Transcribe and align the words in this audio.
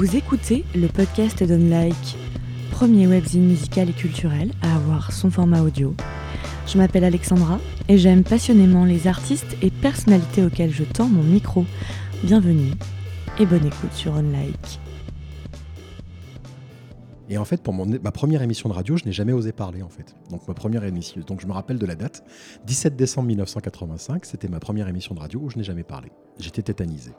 Vous 0.00 0.16
écoutez 0.16 0.64
le 0.74 0.86
podcast 0.86 1.44
d'Unlike, 1.44 2.16
premier 2.70 3.06
webzine 3.06 3.46
musical 3.46 3.90
et 3.90 3.92
culturel 3.92 4.50
à 4.62 4.76
avoir 4.76 5.12
son 5.12 5.30
format 5.30 5.60
audio. 5.60 5.94
Je 6.66 6.78
m'appelle 6.78 7.04
Alexandra 7.04 7.60
et 7.86 7.98
j'aime 7.98 8.24
passionnément 8.24 8.86
les 8.86 9.08
artistes 9.08 9.58
et 9.60 9.70
personnalités 9.70 10.42
auxquels 10.42 10.72
je 10.72 10.84
tends 10.84 11.10
mon 11.10 11.22
micro. 11.22 11.66
Bienvenue 12.24 12.70
et 13.38 13.44
bonne 13.44 13.66
écoute 13.66 13.92
sur 13.92 14.14
Unlike. 14.14 14.80
Et 17.28 17.36
en 17.36 17.44
fait, 17.44 17.62
pour 17.62 17.74
ma 17.74 18.10
première 18.10 18.40
émission 18.40 18.70
de 18.70 18.74
radio, 18.74 18.96
je 18.96 19.04
n'ai 19.04 19.12
jamais 19.12 19.34
osé 19.34 19.52
parler 19.52 19.82
en 19.82 19.90
fait. 19.90 20.16
Donc 20.30 20.48
ma 20.48 20.54
première 20.54 20.84
émission, 20.84 21.20
donc 21.26 21.42
je 21.42 21.46
me 21.46 21.52
rappelle 21.52 21.78
de 21.78 21.84
la 21.84 21.94
date, 21.94 22.24
17 22.64 22.96
décembre 22.96 23.26
1985, 23.26 24.24
c'était 24.24 24.48
ma 24.48 24.60
première 24.60 24.88
émission 24.88 25.14
de 25.14 25.20
radio 25.20 25.40
où 25.40 25.50
je 25.50 25.58
n'ai 25.58 25.64
jamais 25.64 25.84
parlé. 25.84 26.10
J'étais 26.38 26.62
tétanisé. 26.62 27.12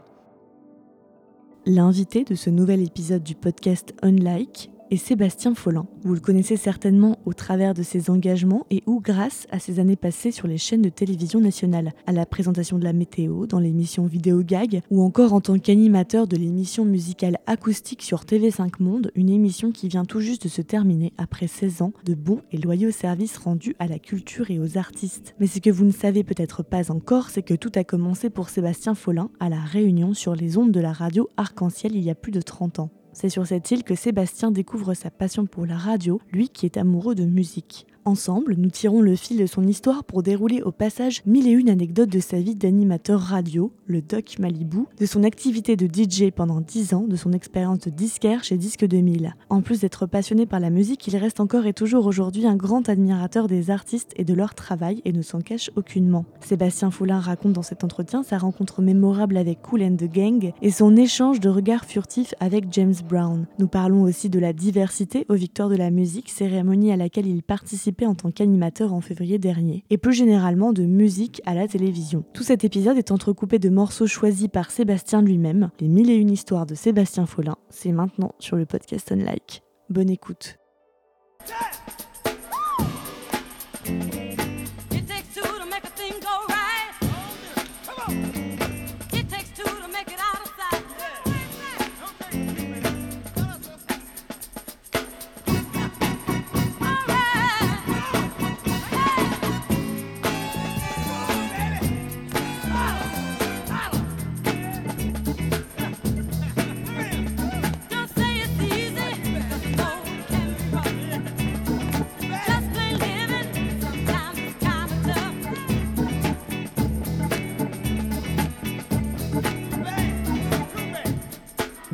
L'invité 1.67 2.23
de 2.23 2.33
ce 2.33 2.49
nouvel 2.49 2.81
épisode 2.81 3.21
du 3.21 3.35
podcast 3.35 3.93
Unlike 4.01 4.71
est 4.91 4.97
Sébastien 4.97 5.55
Follin. 5.55 5.87
Vous 6.03 6.13
le 6.13 6.19
connaissez 6.19 6.57
certainement 6.57 7.17
au 7.25 7.33
travers 7.33 7.73
de 7.73 7.81
ses 7.81 8.09
engagements 8.09 8.65
et 8.69 8.83
ou 8.85 8.99
grâce 8.99 9.47
à 9.49 9.57
ses 9.57 9.79
années 9.79 9.95
passées 9.95 10.31
sur 10.31 10.47
les 10.47 10.57
chaînes 10.57 10.81
de 10.81 10.89
télévision 10.89 11.39
nationales, 11.39 11.93
à 12.05 12.11
la 12.11 12.25
présentation 12.25 12.77
de 12.77 12.83
la 12.83 12.93
météo, 12.93 13.47
dans 13.47 13.59
l'émission 13.59 14.05
Vidéo 14.05 14.43
Gag, 14.43 14.81
ou 14.91 15.01
encore 15.01 15.33
en 15.33 15.41
tant 15.41 15.57
qu'animateur 15.57 16.27
de 16.27 16.35
l'émission 16.35 16.83
musicale 16.83 17.37
acoustique 17.47 18.01
sur 18.01 18.23
TV5 18.23 18.73
Monde, 18.79 19.11
une 19.15 19.29
émission 19.29 19.71
qui 19.71 19.87
vient 19.87 20.05
tout 20.05 20.19
juste 20.19 20.43
de 20.43 20.49
se 20.49 20.61
terminer 20.61 21.13
après 21.17 21.47
16 21.47 21.81
ans 21.81 21.93
de 22.03 22.13
bons 22.13 22.41
et 22.51 22.57
loyaux 22.57 22.91
services 22.91 23.37
rendus 23.37 23.75
à 23.79 23.87
la 23.87 23.99
culture 23.99 24.51
et 24.51 24.59
aux 24.59 24.77
artistes. 24.77 25.35
Mais 25.39 25.47
ce 25.47 25.59
que 25.59 25.69
vous 25.69 25.85
ne 25.85 25.91
savez 25.91 26.23
peut-être 26.23 26.63
pas 26.63 26.91
encore, 26.91 27.29
c'est 27.29 27.43
que 27.43 27.53
tout 27.53 27.71
a 27.75 27.83
commencé 27.83 28.29
pour 28.29 28.49
Sébastien 28.49 28.93
Follin 28.93 29.29
à 29.39 29.47
la 29.47 29.59
Réunion 29.59 30.13
sur 30.13 30.35
les 30.35 30.57
ondes 30.57 30.71
de 30.71 30.79
la 30.81 30.91
radio 30.91 31.29
Arc-en-Ciel 31.37 31.95
il 31.95 32.03
y 32.03 32.09
a 32.09 32.15
plus 32.15 32.31
de 32.31 32.41
30 32.41 32.79
ans. 32.79 32.89
C'est 33.13 33.29
sur 33.29 33.45
cette 33.45 33.69
île 33.71 33.83
que 33.83 33.95
Sébastien 33.95 34.51
découvre 34.51 34.93
sa 34.93 35.11
passion 35.11 35.45
pour 35.45 35.65
la 35.65 35.77
radio, 35.77 36.21
lui 36.31 36.49
qui 36.49 36.65
est 36.65 36.77
amoureux 36.77 37.15
de 37.15 37.25
musique. 37.25 37.85
Ensemble, 38.03 38.55
nous 38.57 38.71
tirons 38.71 38.99
le 38.99 39.15
fil 39.15 39.37
de 39.37 39.45
son 39.45 39.61
histoire 39.61 40.03
pour 40.03 40.23
dérouler 40.23 40.63
au 40.63 40.71
passage 40.71 41.21
mille 41.27 41.47
et 41.47 41.51
une 41.51 41.69
anecdotes 41.69 42.09
de 42.09 42.19
sa 42.19 42.39
vie 42.39 42.55
d'animateur 42.55 43.19
radio, 43.19 43.71
le 43.85 44.01
Doc 44.01 44.39
Malibu, 44.39 44.85
de 44.99 45.05
son 45.05 45.23
activité 45.23 45.75
de 45.75 45.85
DJ 45.85 46.31
pendant 46.35 46.61
10 46.61 46.95
ans, 46.95 47.05
de 47.07 47.15
son 47.15 47.31
expérience 47.31 47.81
de 47.81 47.91
disquaire 47.91 48.43
chez 48.43 48.57
Disque 48.57 48.87
2000. 48.87 49.35
En 49.49 49.61
plus 49.61 49.81
d'être 49.81 50.07
passionné 50.07 50.47
par 50.47 50.59
la 50.59 50.71
musique, 50.71 51.07
il 51.07 51.15
reste 51.15 51.39
encore 51.39 51.67
et 51.67 51.73
toujours 51.73 52.07
aujourd'hui 52.07 52.47
un 52.47 52.55
grand 52.55 52.89
admirateur 52.89 53.47
des 53.47 53.69
artistes 53.69 54.13
et 54.15 54.23
de 54.23 54.33
leur 54.33 54.55
travail 54.55 55.03
et 55.05 55.13
ne 55.13 55.21
s'en 55.21 55.41
cache 55.41 55.69
aucunement. 55.75 56.25
Sébastien 56.39 56.89
Foulin 56.89 57.19
raconte 57.19 57.53
dans 57.53 57.61
cet 57.61 57.83
entretien 57.83 58.23
sa 58.23 58.39
rencontre 58.39 58.81
mémorable 58.81 59.37
avec 59.37 59.61
Cool 59.61 59.83
and 59.83 59.97
the 59.97 60.11
Gang 60.11 60.53
et 60.63 60.71
son 60.71 60.95
échange 60.95 61.39
de 61.39 61.49
regards 61.49 61.85
furtifs 61.85 62.33
avec 62.39 62.65
James 62.71 62.95
Brown. 63.07 63.45
Nous 63.59 63.67
parlons 63.67 64.01
aussi 64.01 64.29
de 64.29 64.39
la 64.39 64.53
diversité 64.53 65.27
aux 65.29 65.35
Victoires 65.35 65.69
de 65.69 65.75
la 65.75 65.91
musique, 65.91 66.29
cérémonie 66.29 66.91
à 66.91 66.97
laquelle 66.97 67.27
il 67.27 67.43
participe 67.43 67.90
en 68.05 68.15
tant 68.15 68.31
qu'animateur 68.31 68.93
en 68.93 69.01
février 69.01 69.39
dernier, 69.39 69.83
et 69.89 69.97
plus 69.97 70.13
généralement 70.13 70.73
de 70.73 70.83
musique 70.83 71.41
à 71.45 71.53
la 71.53 71.67
télévision. 71.67 72.23
Tout 72.33 72.43
cet 72.43 72.63
épisode 72.63 72.97
est 72.97 73.11
entrecoupé 73.11 73.59
de 73.59 73.69
morceaux 73.69 74.07
choisis 74.07 74.47
par 74.47 74.71
Sébastien 74.71 75.21
lui-même, 75.21 75.69
les 75.79 75.87
mille 75.87 76.09
et 76.09 76.15
une 76.15 76.31
histoires 76.31 76.65
de 76.65 76.75
Sébastien 76.75 77.25
Follin, 77.25 77.57
c'est 77.69 77.91
maintenant 77.91 78.33
sur 78.39 78.57
le 78.57 78.65
podcast 78.65 79.11
Unlike. 79.11 79.63
Bonne 79.89 80.09
écoute. 80.09 80.57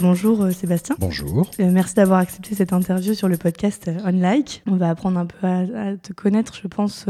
Bonjour 0.09 0.41
euh, 0.41 0.51
Sébastien. 0.51 0.95
Bonjour. 0.99 1.51
Euh, 1.59 1.69
merci 1.69 1.95
d'avoir 1.95 2.19
accepté 2.19 2.55
cette 2.55 2.71
interview 2.71 3.13
sur 3.13 3.27
le 3.27 3.35
podcast 3.35 3.89
euh, 3.89 3.97
Unlike. 4.05 4.63
On 4.65 4.77
va 4.77 4.89
apprendre 4.89 5.19
un 5.19 5.25
peu 5.25 5.45
à, 5.45 5.97
te 5.97 6.13
connaître, 6.13 6.55
je 6.55 6.65
pense, 6.69 7.07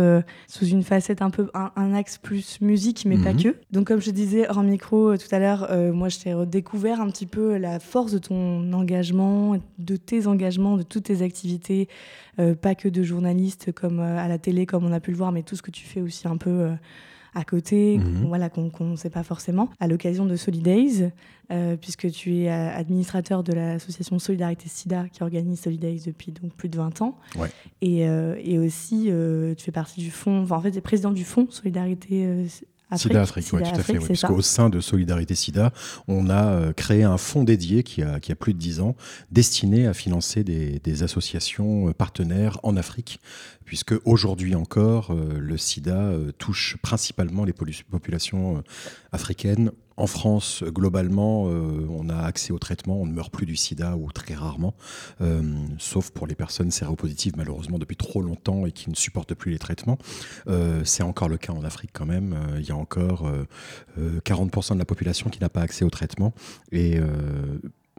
sous 0.48 0.66
une 0.66 0.82
facette 0.82 1.22
un 1.22 1.30
peu, 1.30 1.48
un, 1.54 1.94
axe 1.94 2.18
plus 2.18 2.60
musique, 2.60 3.06
mais 3.06 3.20
pas 3.20 3.34
mhm. 3.34 3.44
que. 3.44 3.56
Donc 3.72 3.86
comme 3.86 4.02
je 4.02 4.10
disais 4.10 4.50
hors 4.50 4.64
micro 4.64 5.16
tout 5.16 5.28
à 5.30 5.38
l'heure, 5.38 5.70
moi 5.94 6.10
je 6.10 6.18
t'ai 6.18 6.34
redécouvert 6.34 7.00
un 7.00 7.12
petit 7.12 7.28
peu 7.28 7.58
la 7.58 7.80
force 7.80 8.14
de 8.14 8.18
ton 8.18 8.74
engagement, 8.74 9.58
de 9.78 9.96
tes 9.96 10.26
engagements, 10.26 10.76
de 10.76 10.84
toutes 10.84 11.04
tes 11.04 11.22
activités, 11.22 11.88
pas 12.62 12.74
que 12.74 12.90
de 12.90 13.04
journaliste 13.04 13.74
comme 13.74 14.00
à 14.00 14.28
la 14.28 14.40
télé, 14.40 14.66
comme 14.66 14.86
on 14.86 14.92
a 14.92 15.00
pu 15.00 15.12
le 15.12 15.18
voir, 15.18 15.32
mais 15.32 15.44
tout 15.44 15.56
ce 15.56 15.62
que 15.62 15.72
tu 15.72 15.86
fais 15.86 16.02
aussi 16.02 16.28
un 16.28 16.38
peu 16.38 16.72
à 17.34 17.44
côté, 17.44 17.98
mhm. 17.98 18.26
voilà, 18.28 18.50
qu'on 18.50 18.72
ne 18.80 18.96
sait 18.96 19.10
pas 19.10 19.24
forcément, 19.24 19.70
à 19.80 19.88
l'occasion 19.88 20.26
de 20.26 20.36
Solidays, 20.36 21.12
euh, 21.52 21.78
puisque 21.78 22.12
tu 22.12 22.40
es 22.40 22.50
euh, 22.50 22.76
administrateur 22.76 23.44
de 23.44 23.54
l'association 23.54 24.20
Solidarité 24.20 24.68
SIDA 24.68 25.06
qui 25.12 25.24
organise 25.24 25.62
Solidays 25.62 26.00
depuis 26.06 26.32
donc 26.32 26.54
plus 26.54 26.68
de 26.68 26.78
20 26.78 27.02
ans. 27.02 27.18
Et, 27.82 28.08
euh, 28.08 28.36
et, 28.44 28.60
aussi, 28.60 29.10
tu 29.58 29.64
fais 29.64 29.72
partie 29.72 30.02
du 30.02 30.12
fonds, 30.12 30.44
enfin, 30.44 30.58
en 30.58 30.62
fait, 30.62 30.72
tu 30.72 30.78
es 30.78 30.82
président 30.82 31.12
du 31.12 31.24
fonds 31.24 31.48
Solidarité 31.50 32.46
SIDA 32.96 33.22
Afrique, 33.22 33.48
oui, 33.54 33.64
tout 33.64 33.80
à 33.80 33.84
fait. 33.84 34.00
parce 34.00 34.22
qu'au 34.22 34.42
sein 34.42 34.70
de 34.70 34.80
Solidarité 34.80 35.36
SIDA, 35.36 35.74
on 36.08 36.30
a 36.30 36.72
créé 36.74 37.04
un 37.04 37.18
fonds 37.18 37.44
dédié 37.44 37.84
qui 37.84 38.02
a, 38.02 38.20
qui 38.20 38.32
a 38.32 38.36
plus 38.36 38.54
de 38.54 38.60
10 38.60 38.80
ans, 38.80 38.96
destiné 39.32 39.88
à 39.88 39.94
financer 39.94 40.44
des, 40.44 40.80
des 40.80 41.04
associations 41.04 41.92
partenaires 41.94 42.60
en 42.64 42.78
Afrique 42.78 43.20
puisque 43.68 43.94
aujourd'hui 44.06 44.56
encore, 44.56 45.12
euh, 45.12 45.38
le 45.38 45.58
sida 45.58 45.98
euh, 45.98 46.32
touche 46.32 46.78
principalement 46.82 47.44
les 47.44 47.54
populations 47.54 48.58
euh, 48.58 48.62
africaines. 49.12 49.72
En 49.98 50.08
France, 50.08 50.64
globalement, 50.64 51.44
on 51.46 52.08
a 52.10 52.18
accès 52.18 52.54
au 52.54 52.60
traitement, 52.60 53.02
on 53.02 53.06
ne 53.06 53.14
meurt 53.14 53.34
plus 53.34 53.46
du 53.48 53.56
sida 53.56 53.98
ou 53.98 54.12
très 54.12 54.36
rarement, 54.36 54.76
sauf 55.80 56.12
pour 56.12 56.28
les 56.28 56.36
personnes 56.36 56.70
séropositives, 56.70 57.34
malheureusement, 57.36 57.80
depuis 57.80 57.96
trop 57.96 58.22
longtemps 58.22 58.66
et 58.66 58.72
qui 58.72 58.90
ne 58.90 58.96
supportent 58.96 59.34
plus 59.34 59.52
les 59.52 59.60
traitements. 59.60 59.98
C'est 60.84 61.04
encore 61.04 61.30
le 61.30 61.38
cas 61.38 61.52
en 61.52 61.64
Afrique 61.64 61.90
quand 61.94 62.06
même. 62.06 62.38
Il 62.58 62.66
y 62.66 62.72
a 62.72 62.76
encore 62.76 63.30
40% 63.98 64.74
de 64.76 64.80
la 64.80 64.86
population 64.86 65.30
qui 65.30 65.40
n'a 65.40 65.50
pas 65.50 65.62
accès 65.62 65.84
au 65.84 65.90
traitement. 65.90 66.34
Et 66.72 67.00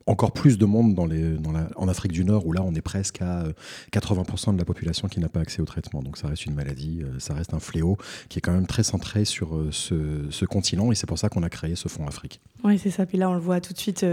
encore 0.08 0.32
plus 0.32 0.56
de 0.58 0.64
monde 0.64 0.94
dans 0.94 1.06
les, 1.06 1.36
dans 1.36 1.52
la, 1.52 1.68
en 1.76 1.86
Afrique 1.86 2.12
du 2.12 2.24
Nord, 2.24 2.46
où 2.46 2.52
là, 2.52 2.62
on 2.64 2.74
est 2.74 2.80
presque 2.80 3.20
à 3.20 3.44
80% 3.92 4.50
euh, 4.50 4.52
de 4.54 4.58
la 4.58 4.64
population 4.64 5.06
qui 5.06 5.20
n'a 5.20 5.28
pas 5.28 5.40
accès 5.40 5.60
au 5.60 5.66
traitement. 5.66 6.02
Donc 6.02 6.16
ça 6.16 6.28
reste 6.28 6.46
une 6.46 6.54
maladie, 6.54 7.02
euh, 7.02 7.18
ça 7.18 7.34
reste 7.34 7.52
un 7.52 7.60
fléau 7.60 7.98
qui 8.28 8.38
est 8.38 8.40
quand 8.40 8.52
même 8.52 8.66
très 8.66 8.82
centré 8.82 9.26
sur 9.26 9.54
euh, 9.54 9.68
ce, 9.70 10.26
ce 10.30 10.44
continent, 10.46 10.90
et 10.90 10.94
c'est 10.94 11.06
pour 11.06 11.18
ça 11.18 11.28
qu'on 11.28 11.42
a 11.42 11.50
créé 11.50 11.76
ce 11.76 11.88
Fonds 11.88 12.06
Afrique. 12.06 12.40
Oui, 12.64 12.78
c'est 12.78 12.90
ça. 12.90 13.04
Puis 13.04 13.18
là, 13.18 13.28
on 13.28 13.34
le 13.34 13.40
voit 13.40 13.60
tout 13.60 13.72
de 13.72 13.78
suite, 13.78 14.04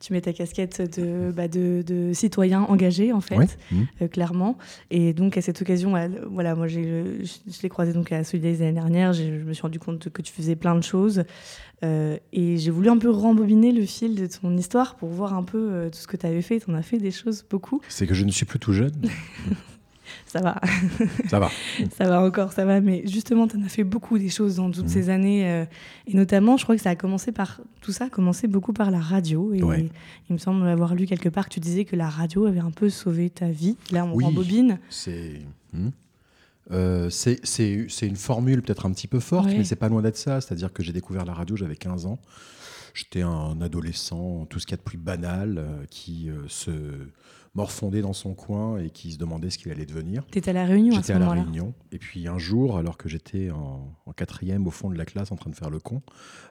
tu 0.00 0.12
mets 0.12 0.20
ta 0.20 0.32
casquette 0.32 0.98
de, 0.98 1.30
bah, 1.30 1.46
de, 1.46 1.84
de, 1.86 2.12
citoyen 2.12 2.62
engagé, 2.62 3.12
en 3.12 3.20
fait, 3.20 3.58
mmh. 3.70 4.08
clairement. 4.08 4.58
Et 4.90 5.12
donc, 5.12 5.36
à 5.36 5.42
cette 5.42 5.62
occasion, 5.62 5.94
voilà, 6.28 6.54
moi, 6.56 6.66
je 6.66 6.80
l'ai 7.62 7.68
croisé 7.68 7.92
donc 7.92 8.10
à 8.10 8.24
Solidaires 8.24 8.56
l'année 8.58 8.72
dernière, 8.72 9.12
je 9.12 9.22
me 9.22 9.52
suis 9.52 9.62
rendu 9.62 9.78
compte 9.78 10.08
que 10.08 10.22
tu 10.22 10.32
faisais 10.32 10.56
plein 10.56 10.74
de 10.74 10.82
choses. 10.82 11.24
Euh, 11.84 12.16
et 12.32 12.56
j'ai 12.56 12.70
voulu 12.70 12.88
un 12.88 12.98
peu 12.98 13.10
rembobiner 13.10 13.72
le 13.72 13.84
fil 13.84 14.14
de 14.14 14.26
ton 14.26 14.56
histoire 14.56 14.96
pour 14.96 15.10
voir 15.10 15.34
un 15.34 15.42
peu 15.42 15.58
euh, 15.70 15.90
tout 15.90 15.98
ce 15.98 16.06
que 16.06 16.16
tu 16.16 16.26
avais 16.26 16.42
fait. 16.42 16.60
Tu 16.60 16.70
en 16.70 16.74
as 16.74 16.82
fait 16.82 16.98
des 16.98 17.10
choses 17.10 17.44
beaucoup. 17.48 17.80
C'est 17.88 18.06
que 18.06 18.14
je 18.14 18.24
ne 18.24 18.30
suis 18.30 18.46
plus 18.46 18.58
tout 18.58 18.72
jeune. 18.72 18.94
ça 20.26 20.40
va. 20.40 20.60
ça 21.28 21.38
va. 21.38 21.50
ça 21.96 22.04
va 22.04 22.22
encore, 22.22 22.52
ça 22.52 22.64
va. 22.64 22.80
Mais 22.80 23.02
justement, 23.06 23.46
tu 23.46 23.56
en 23.56 23.62
as 23.62 23.68
fait 23.68 23.84
beaucoup 23.84 24.18
des 24.18 24.30
choses 24.30 24.56
dans 24.56 24.70
toutes 24.70 24.86
mmh. 24.86 24.88
ces 24.88 25.10
années. 25.10 25.50
Euh, 25.50 25.64
et 26.06 26.14
notamment, 26.14 26.56
je 26.56 26.64
crois 26.64 26.76
que 26.76 26.82
ça 26.82 26.90
a 26.90 26.96
commencé 26.96 27.32
par. 27.32 27.60
Tout 27.80 27.92
ça 27.92 28.06
a 28.06 28.08
commencé 28.08 28.48
beaucoup 28.48 28.72
par 28.72 28.90
la 28.90 29.00
radio. 29.00 29.52
Et 29.52 29.58
il 29.58 30.32
me 30.32 30.38
semble 30.38 30.66
avoir 30.66 30.94
lu 30.94 31.06
quelque 31.06 31.28
part 31.28 31.48
que 31.48 31.54
tu 31.54 31.60
disais 31.60 31.84
que 31.84 31.96
la 31.96 32.08
radio 32.08 32.46
avait 32.46 32.60
un 32.60 32.70
peu 32.70 32.88
sauvé 32.88 33.28
ta 33.28 33.48
vie. 33.48 33.76
Là, 33.90 34.06
on 34.06 34.14
rembobine. 34.14 34.78
C'est. 34.88 35.40
Mmh. 35.74 35.88
Euh, 36.70 37.10
c'est 37.10 37.38
une 38.02 38.16
formule 38.16 38.62
peut-être 38.62 38.86
un 38.86 38.92
petit 38.92 39.08
peu 39.08 39.20
forte, 39.20 39.48
mais 39.48 39.64
c'est 39.64 39.76
pas 39.76 39.88
loin 39.88 40.02
d'être 40.02 40.16
ça. 40.16 40.40
C'est-à-dire 40.40 40.72
que 40.72 40.82
j'ai 40.82 40.92
découvert 40.92 41.24
la 41.24 41.34
radio, 41.34 41.56
j'avais 41.56 41.76
15 41.76 42.06
ans. 42.06 42.18
J'étais 42.94 43.22
un 43.22 43.60
adolescent, 43.60 44.46
tout 44.46 44.60
ce 44.60 44.66
qu'il 44.66 44.74
y 44.74 44.74
a 44.74 44.76
de 44.78 44.82
plus 44.82 44.98
banal, 44.98 45.58
euh, 45.58 45.84
qui 45.90 46.30
euh, 46.30 46.46
se 46.46 46.70
morfondait 47.54 48.02
dans 48.02 48.12
son 48.12 48.34
coin 48.34 48.78
et 48.78 48.90
qui 48.90 49.12
se 49.12 49.18
demandait 49.18 49.50
ce 49.50 49.58
qu'il 49.58 49.72
allait 49.72 49.84
devenir. 49.84 50.24
Tu 50.30 50.38
étais 50.38 50.50
à 50.50 50.52
la 50.52 50.64
Réunion 50.64 50.94
J'étais 50.94 51.12
à, 51.12 51.18
la 51.18 51.30
Réunion. 51.30 51.74
Et 51.90 51.98
puis 51.98 52.28
un 52.28 52.38
jour, 52.38 52.78
alors 52.78 52.96
que 52.96 53.08
j'étais 53.08 53.50
en, 53.50 53.96
quatrième 54.16 54.64
au 54.68 54.70
fond 54.70 54.90
de 54.90 54.96
la 54.96 55.04
classe 55.04 55.32
en 55.32 55.36
train 55.36 55.50
de 55.50 55.56
faire 55.56 55.70
le 55.70 55.80
con, 55.80 56.02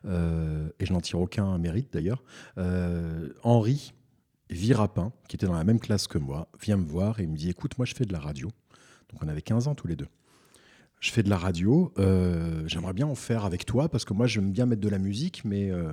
et 0.06 0.86
je 0.86 0.94
n'en 0.94 1.00
tire 1.00 1.20
aucun 1.20 1.58
mérite 1.58 1.94
d'ailleurs, 1.94 2.24
Henri, 3.44 3.94
Virapin, 4.50 5.12
qui 5.28 5.36
était 5.36 5.46
dans 5.46 5.54
la 5.54 5.64
même 5.64 5.80
classe 5.80 6.08
que 6.08 6.18
moi, 6.18 6.48
vient 6.62 6.78
me 6.78 6.86
voir 6.86 7.20
et 7.20 7.28
me 7.28 7.36
dit 7.36 7.50
Écoute, 7.50 7.78
moi 7.78 7.86
je 7.86 7.96
fais 7.96 8.06
de 8.06 8.14
la 8.14 8.20
radio. 8.20 8.50
Donc 9.14 9.24
on 9.24 9.28
avait 9.28 9.42
15 9.42 9.68
ans 9.68 9.76
tous 9.76 9.88
les 9.88 9.96
deux. 9.96 10.08
Je 11.00 11.12
fais 11.12 11.22
de 11.22 11.30
la 11.30 11.38
radio, 11.38 11.92
euh, 12.00 12.64
j'aimerais 12.66 12.94
bien 12.94 13.08
en 13.08 13.16
faire 13.16 13.44
avec 13.44 13.66
toi 13.66 13.90
parce 13.90 14.06
que 14.06 14.14
moi 14.14 14.26
j'aime 14.26 14.54
bien 14.54 14.66
mettre 14.66 14.82
de 14.82 14.88
la 14.88 15.00
musique, 15.00 15.44
mais 15.44 15.70
euh, 15.70 15.92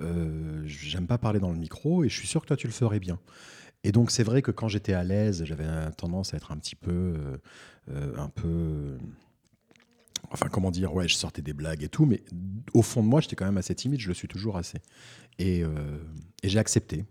euh, 0.00 0.62
j'aime 0.64 1.06
pas 1.06 1.16
parler 1.16 1.38
dans 1.38 1.52
le 1.52 1.58
micro 1.58 2.02
et 2.02 2.08
je 2.08 2.16
suis 2.16 2.26
sûr 2.26 2.42
que 2.42 2.48
toi 2.48 2.56
tu 2.56 2.66
le 2.66 2.72
ferais 2.72 2.98
bien. 2.98 3.20
Et 3.84 3.92
donc 3.92 4.10
c'est 4.10 4.24
vrai 4.24 4.42
que 4.42 4.50
quand 4.50 4.66
j'étais 4.66 4.94
à 4.94 5.04
l'aise, 5.04 5.44
j'avais 5.44 5.64
tendance 5.96 6.34
à 6.34 6.38
être 6.38 6.50
un 6.50 6.56
petit 6.56 6.74
peu, 6.74 7.14
un 8.16 8.28
peu, 8.28 8.98
enfin 10.32 10.48
comment 10.48 10.72
dire, 10.72 10.92
ouais, 10.92 11.06
je 11.06 11.14
sortais 11.14 11.40
des 11.40 11.52
blagues 11.52 11.84
et 11.84 11.88
tout, 11.88 12.04
mais 12.04 12.24
au 12.74 12.82
fond 12.82 13.04
de 13.04 13.06
moi 13.06 13.20
j'étais 13.20 13.36
quand 13.36 13.46
même 13.46 13.58
assez 13.58 13.76
timide, 13.76 14.00
je 14.00 14.08
le 14.08 14.14
suis 14.14 14.26
toujours 14.26 14.56
assez. 14.56 14.80
et 15.38 15.62
j'ai 16.42 16.58
accepté 16.58 17.04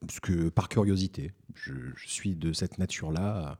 parce 0.00 0.20
que 0.20 0.48
par 0.48 0.68
curiosité, 0.68 1.32
je, 1.54 1.72
suis 2.06 2.34
de 2.34 2.52
cette 2.52 2.78
nature-là, 2.78 3.58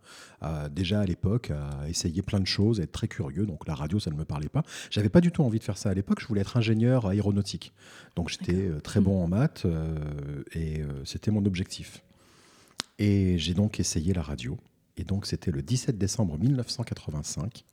déjà 0.70 1.00
à 1.00 1.04
l'époque, 1.04 1.50
à 1.50 1.88
essayer 1.88 2.22
plein 2.22 2.40
de 2.40 2.46
choses, 2.46 2.80
à 2.80 2.84
être 2.84 2.92
très 2.92 3.08
curieux. 3.08 3.44
Donc 3.44 3.66
la 3.66 3.74
radio, 3.74 4.00
ça 4.00 4.10
ne 4.10 4.16
me 4.16 4.24
parlait 4.24 4.48
pas. 4.48 4.62
J'avais 4.90 5.10
pas 5.10 5.20
du 5.20 5.32
tout 5.32 5.42
envie 5.42 5.58
de 5.58 5.64
faire 5.64 5.76
ça 5.76 5.90
à 5.90 5.94
l'époque. 5.94 6.20
Je 6.20 6.26
voulais 6.26 6.40
être 6.40 6.56
ingénieur 6.56 7.06
aéronautique. 7.06 7.72
Donc 8.16 8.28
j'étais 8.28 8.68
euh, 8.68 8.80
très 8.80 9.00
bon 9.00 9.20
mmh. 9.20 9.24
en 9.24 9.28
maths 9.28 9.62
euh, 9.64 10.42
et 10.52 10.80
euh, 10.80 11.04
c'était 11.04 11.30
mon 11.30 11.44
objectif. 11.44 12.02
Et 12.98 13.38
j'ai 13.38 13.54
donc 13.54 13.80
essayé 13.80 14.12
la 14.12 14.22
radio. 14.22 14.58
Et 14.96 15.04
donc, 15.04 15.26
c'était 15.26 15.50
le 15.50 15.62
17 15.62 15.96
décembre 15.96 16.38
1985. 16.38 17.64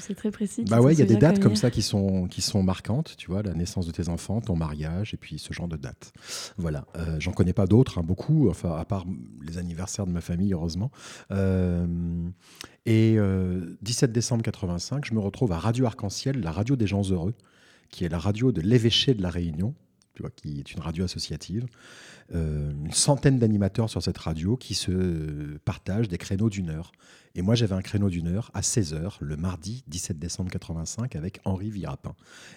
c'est 0.00 0.14
très 0.14 0.30
précis. 0.30 0.64
Bah 0.64 0.80
ouais, 0.80 0.94
il 0.94 0.98
y 0.98 1.02
a 1.02 1.06
des 1.06 1.16
dates 1.16 1.40
comme 1.40 1.56
ça 1.56 1.70
qui 1.70 1.82
sont, 1.82 2.26
qui 2.26 2.40
sont 2.40 2.62
marquantes, 2.62 3.14
tu 3.16 3.30
vois, 3.30 3.42
la 3.42 3.54
naissance 3.54 3.86
de 3.86 3.92
tes 3.92 4.08
enfants, 4.08 4.40
ton 4.40 4.56
mariage, 4.56 5.14
et 5.14 5.16
puis 5.16 5.38
ce 5.38 5.52
genre 5.52 5.68
de 5.68 5.76
dates. 5.76 6.12
Voilà. 6.56 6.86
Euh, 6.96 7.16
J'en 7.20 7.32
connais 7.32 7.52
pas 7.52 7.66
d'autres, 7.66 7.98
hein, 7.98 8.02
beaucoup, 8.02 8.48
enfin, 8.48 8.76
à 8.76 8.84
part 8.84 9.04
les 9.42 9.58
anniversaires 9.58 10.06
de 10.06 10.12
ma 10.12 10.20
famille, 10.20 10.52
heureusement. 10.52 10.90
Euh, 11.30 11.86
et 12.86 13.12
17 13.12 13.20
euh, 13.20 14.12
décembre 14.12 14.42
85, 14.42 15.04
je 15.04 15.14
me 15.14 15.20
retrouve 15.20 15.52
à 15.52 15.58
Radio 15.58 15.86
Arc-en-Ciel, 15.86 16.40
la 16.40 16.50
radio 16.50 16.74
des 16.74 16.86
gens 16.86 17.02
heureux, 17.10 17.34
qui 17.90 18.04
est 18.04 18.08
la 18.08 18.18
radio 18.18 18.50
de 18.50 18.60
l'évêché 18.60 19.14
de 19.14 19.22
la 19.22 19.30
Réunion, 19.30 19.74
tu 20.14 20.22
vois, 20.22 20.30
qui 20.30 20.58
est 20.58 20.72
une 20.72 20.80
radio 20.80 21.04
associative. 21.04 21.66
Euh, 22.34 22.70
une 22.70 22.92
centaine 22.92 23.38
d'animateurs 23.38 23.90
sur 23.90 24.02
cette 24.02 24.18
radio 24.18 24.56
qui 24.56 24.74
se 24.74 25.56
partagent 25.64 26.08
des 26.08 26.18
créneaux 26.18 26.50
d'une 26.50 26.70
heure. 26.70 26.92
Et 27.34 27.40
moi, 27.40 27.54
j'avais 27.54 27.74
un 27.74 27.80
créneau 27.80 28.10
d'une 28.10 28.28
heure 28.28 28.50
à 28.52 28.60
16h, 28.60 29.14
le 29.20 29.36
mardi 29.36 29.84
17 29.88 30.18
décembre 30.18 30.50
85, 30.50 31.16
avec 31.16 31.40
Henri 31.44 31.70
Virapin. 31.70 32.14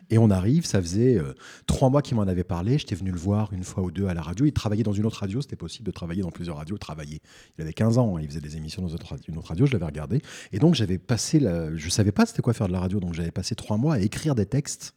Et 0.09 0.17
on 0.17 0.29
arrive, 0.29 0.65
ça 0.65 0.81
faisait 0.81 1.17
euh, 1.17 1.33
trois 1.65 1.89
mois 1.89 2.01
qu'il 2.01 2.17
m'en 2.17 2.23
avait 2.23 2.43
parlé. 2.43 2.77
J'étais 2.77 2.95
venu 2.95 3.11
le 3.11 3.17
voir 3.17 3.53
une 3.53 3.63
fois 3.63 3.83
ou 3.83 3.91
deux 3.91 4.07
à 4.07 4.13
la 4.13 4.21
radio. 4.21 4.45
Il 4.45 4.51
travaillait 4.51 4.83
dans 4.83 4.91
une 4.93 5.05
autre 5.05 5.19
radio. 5.19 5.41
C'était 5.41 5.55
possible 5.55 5.85
de 5.85 5.91
travailler 5.91 6.23
dans 6.23 6.31
plusieurs 6.31 6.57
radios. 6.57 6.77
Travailler. 6.77 7.21
Il 7.57 7.61
avait 7.61 7.73
15 7.73 7.97
ans. 7.97 8.17
Hein. 8.17 8.21
il 8.21 8.27
faisait 8.27 8.41
des 8.41 8.57
émissions 8.57 8.81
dans 8.81 8.89
une 8.89 9.37
autre 9.37 9.47
radio. 9.47 9.65
Je 9.65 9.71
l'avais 9.71 9.85
regardé. 9.85 10.21
Et 10.51 10.59
donc, 10.59 10.75
j'avais 10.75 10.97
passé. 10.97 11.39
La... 11.39 11.73
Je 11.75 11.89
savais 11.89 12.11
pas 12.11 12.25
c'était 12.25 12.41
quoi 12.41 12.53
faire 12.53 12.67
de 12.67 12.73
la 12.73 12.81
radio. 12.81 12.99
Donc, 12.99 13.13
j'avais 13.13 13.31
passé 13.31 13.55
trois 13.55 13.77
mois 13.77 13.95
à 13.95 13.99
écrire 13.99 14.35
des 14.35 14.45
textes 14.45 14.93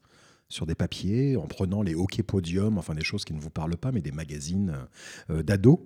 sur 0.49 0.67
des 0.67 0.75
papiers, 0.75 1.37
en 1.37 1.47
prenant 1.47 1.83
les 1.83 1.95
hockey 1.95 2.23
podium, 2.23 2.79
enfin 2.79 2.95
des 2.95 3.05
choses 3.05 3.25
qui 3.25 3.35
ne 3.35 3.41
vous 3.41 3.51
parlent 3.51 3.77
pas, 3.77 3.93
mais 3.93 4.01
des 4.01 4.13
magazines 4.13 4.87
euh, 5.31 5.43
d'ados, 5.43 5.79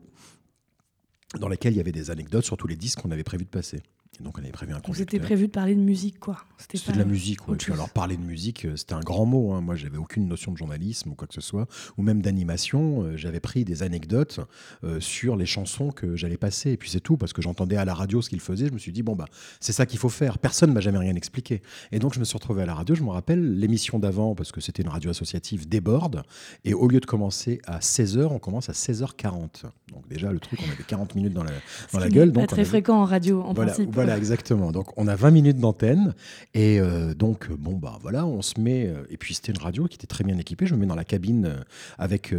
dans 1.39 1.49
lesquels 1.49 1.73
il 1.73 1.77
y 1.77 1.81
avait 1.81 1.93
des 1.93 2.11
anecdotes 2.11 2.45
sur 2.45 2.57
tous 2.57 2.67
les 2.67 2.77
disques 2.77 3.01
qu'on 3.01 3.11
avait 3.11 3.25
prévu 3.25 3.45
de 3.45 3.51
passer 3.51 3.83
donc 4.21 4.39
on 4.39 4.43
avait 4.43 4.53
prévu 4.53 4.73
un 4.75 4.81
concert. 4.81 4.97
C'était 4.97 5.19
prévu 5.19 5.47
de 5.47 5.53
parler 5.53 5.75
de 5.75 5.81
musique, 5.81 6.21
quoi. 6.21 6.39
C'était 6.59 6.93
de 6.93 6.99
la 6.99 7.05
musique, 7.05 7.49
ouais. 7.49 7.57
alors 7.73 7.89
parler 7.89 8.17
de 8.17 8.23
musique, 8.23 8.67
euh, 8.67 8.77
c'était 8.77 8.93
un 8.93 9.01
grand 9.01 9.25
mot. 9.25 9.53
Hein. 9.53 9.63
Moi, 9.63 9.75
j'avais 9.75 9.97
aucune 9.97 10.29
notion 10.29 10.53
de 10.53 10.57
journalisme 10.57 11.11
ou 11.11 11.15
quoi 11.15 11.27
que 11.27 11.35
ce 11.35 11.41
soit, 11.41 11.67
ou 11.97 12.03
même 12.03 12.21
d'animation. 12.21 13.03
Euh, 13.03 13.17
j'avais 13.17 13.41
pris 13.41 13.65
des 13.65 13.83
anecdotes 13.83 14.41
euh, 14.85 15.01
sur 15.01 15.35
les 15.35 15.47
chansons 15.47 15.91
que 15.91 16.15
j'allais 16.15 16.37
passer, 16.37 16.73
et 16.73 16.77
puis 16.77 16.91
c'est 16.91 17.01
tout, 17.01 17.17
parce 17.17 17.33
que 17.33 17.41
j'entendais 17.41 17.77
à 17.77 17.85
la 17.85 17.95
radio 17.95 18.21
ce 18.21 18.29
qu'ils 18.29 18.41
faisaient. 18.41 18.69
Je 18.69 18.73
me 18.73 18.79
suis 18.79 18.93
dit 18.93 19.03
bon 19.03 19.17
bah 19.17 19.25
c'est 19.61 19.73
ça 19.73 19.87
qu'il 19.87 19.99
faut 19.99 20.11
faire. 20.11 20.39
Personne 20.39 20.73
m'a 20.73 20.81
jamais 20.81 20.99
rien 20.99 21.15
expliqué. 21.15 21.63
Et 21.91 21.99
donc 21.99 22.15
je 22.15 22.21
me 22.21 22.25
suis 22.25 22.37
retrouvé 22.37 22.63
à 22.63 22.67
la 22.67 22.75
radio. 22.75 22.95
Je 22.95 23.03
me 23.03 23.11
rappelle 23.11 23.59
l'émission 23.59 23.99
d'avant, 23.99 24.35
parce 24.35 24.53
que 24.53 24.61
c'était 24.61 24.83
une 24.83 24.91
radio 24.91 25.11
associative, 25.11 25.69
déborde, 25.69 26.23
et 26.65 26.75
au 26.75 26.87
lieu 26.87 27.01
de 27.01 27.07
commencer 27.07 27.61
à 27.67 27.79
16h, 27.79 28.27
on 28.27 28.39
commence 28.39 28.69
à 28.69 28.73
16h40. 28.73 29.65
Donc 29.93 30.07
déjà 30.09 30.31
le 30.31 30.39
truc, 30.39 30.61
on 30.67 30.71
avait 30.71 30.85
40 30.85 31.15
minutes 31.15 31.35
dans 31.35 31.45
la, 31.45 31.53
dans 31.93 31.99
la 31.99 32.09
gueule. 32.09 32.33
Pas 32.33 32.47
très 32.47 32.65
fréquent 32.65 33.01
en 33.01 33.05
radio, 33.05 33.43
en 33.43 33.53
voilà, 33.53 33.73
principe. 33.73 33.91
Voilà, 33.93 34.02
exactement. 34.11 34.73
Donc, 34.73 34.97
on 34.97 35.07
a 35.07 35.17
20 35.17 35.31
minutes 35.31 35.59
d'antenne. 35.59 36.15
Et 36.55 36.81
euh, 36.81 37.15
donc, 37.15 37.51
bon, 37.51 37.77
bah 37.77 37.99
voilà, 38.01 38.27
on 38.27 38.43
se 38.43 38.61
met. 38.61 38.87
Euh, 38.87 39.05
et 39.11 39.17
puis, 39.17 39.35
c'était 39.35 39.53
une 39.53 39.59
radio 39.59 39.87
qui 39.87 39.97
était 39.97 40.07
très 40.07 40.25
bien 40.25 40.39
équipée. 40.39 40.67
Je 40.67 40.75
me 40.75 40.81
mets 40.81 40.87
dans 40.87 40.95
la 40.95 41.05
cabine 41.05 41.47
euh, 41.47 41.65
avec 41.99 42.35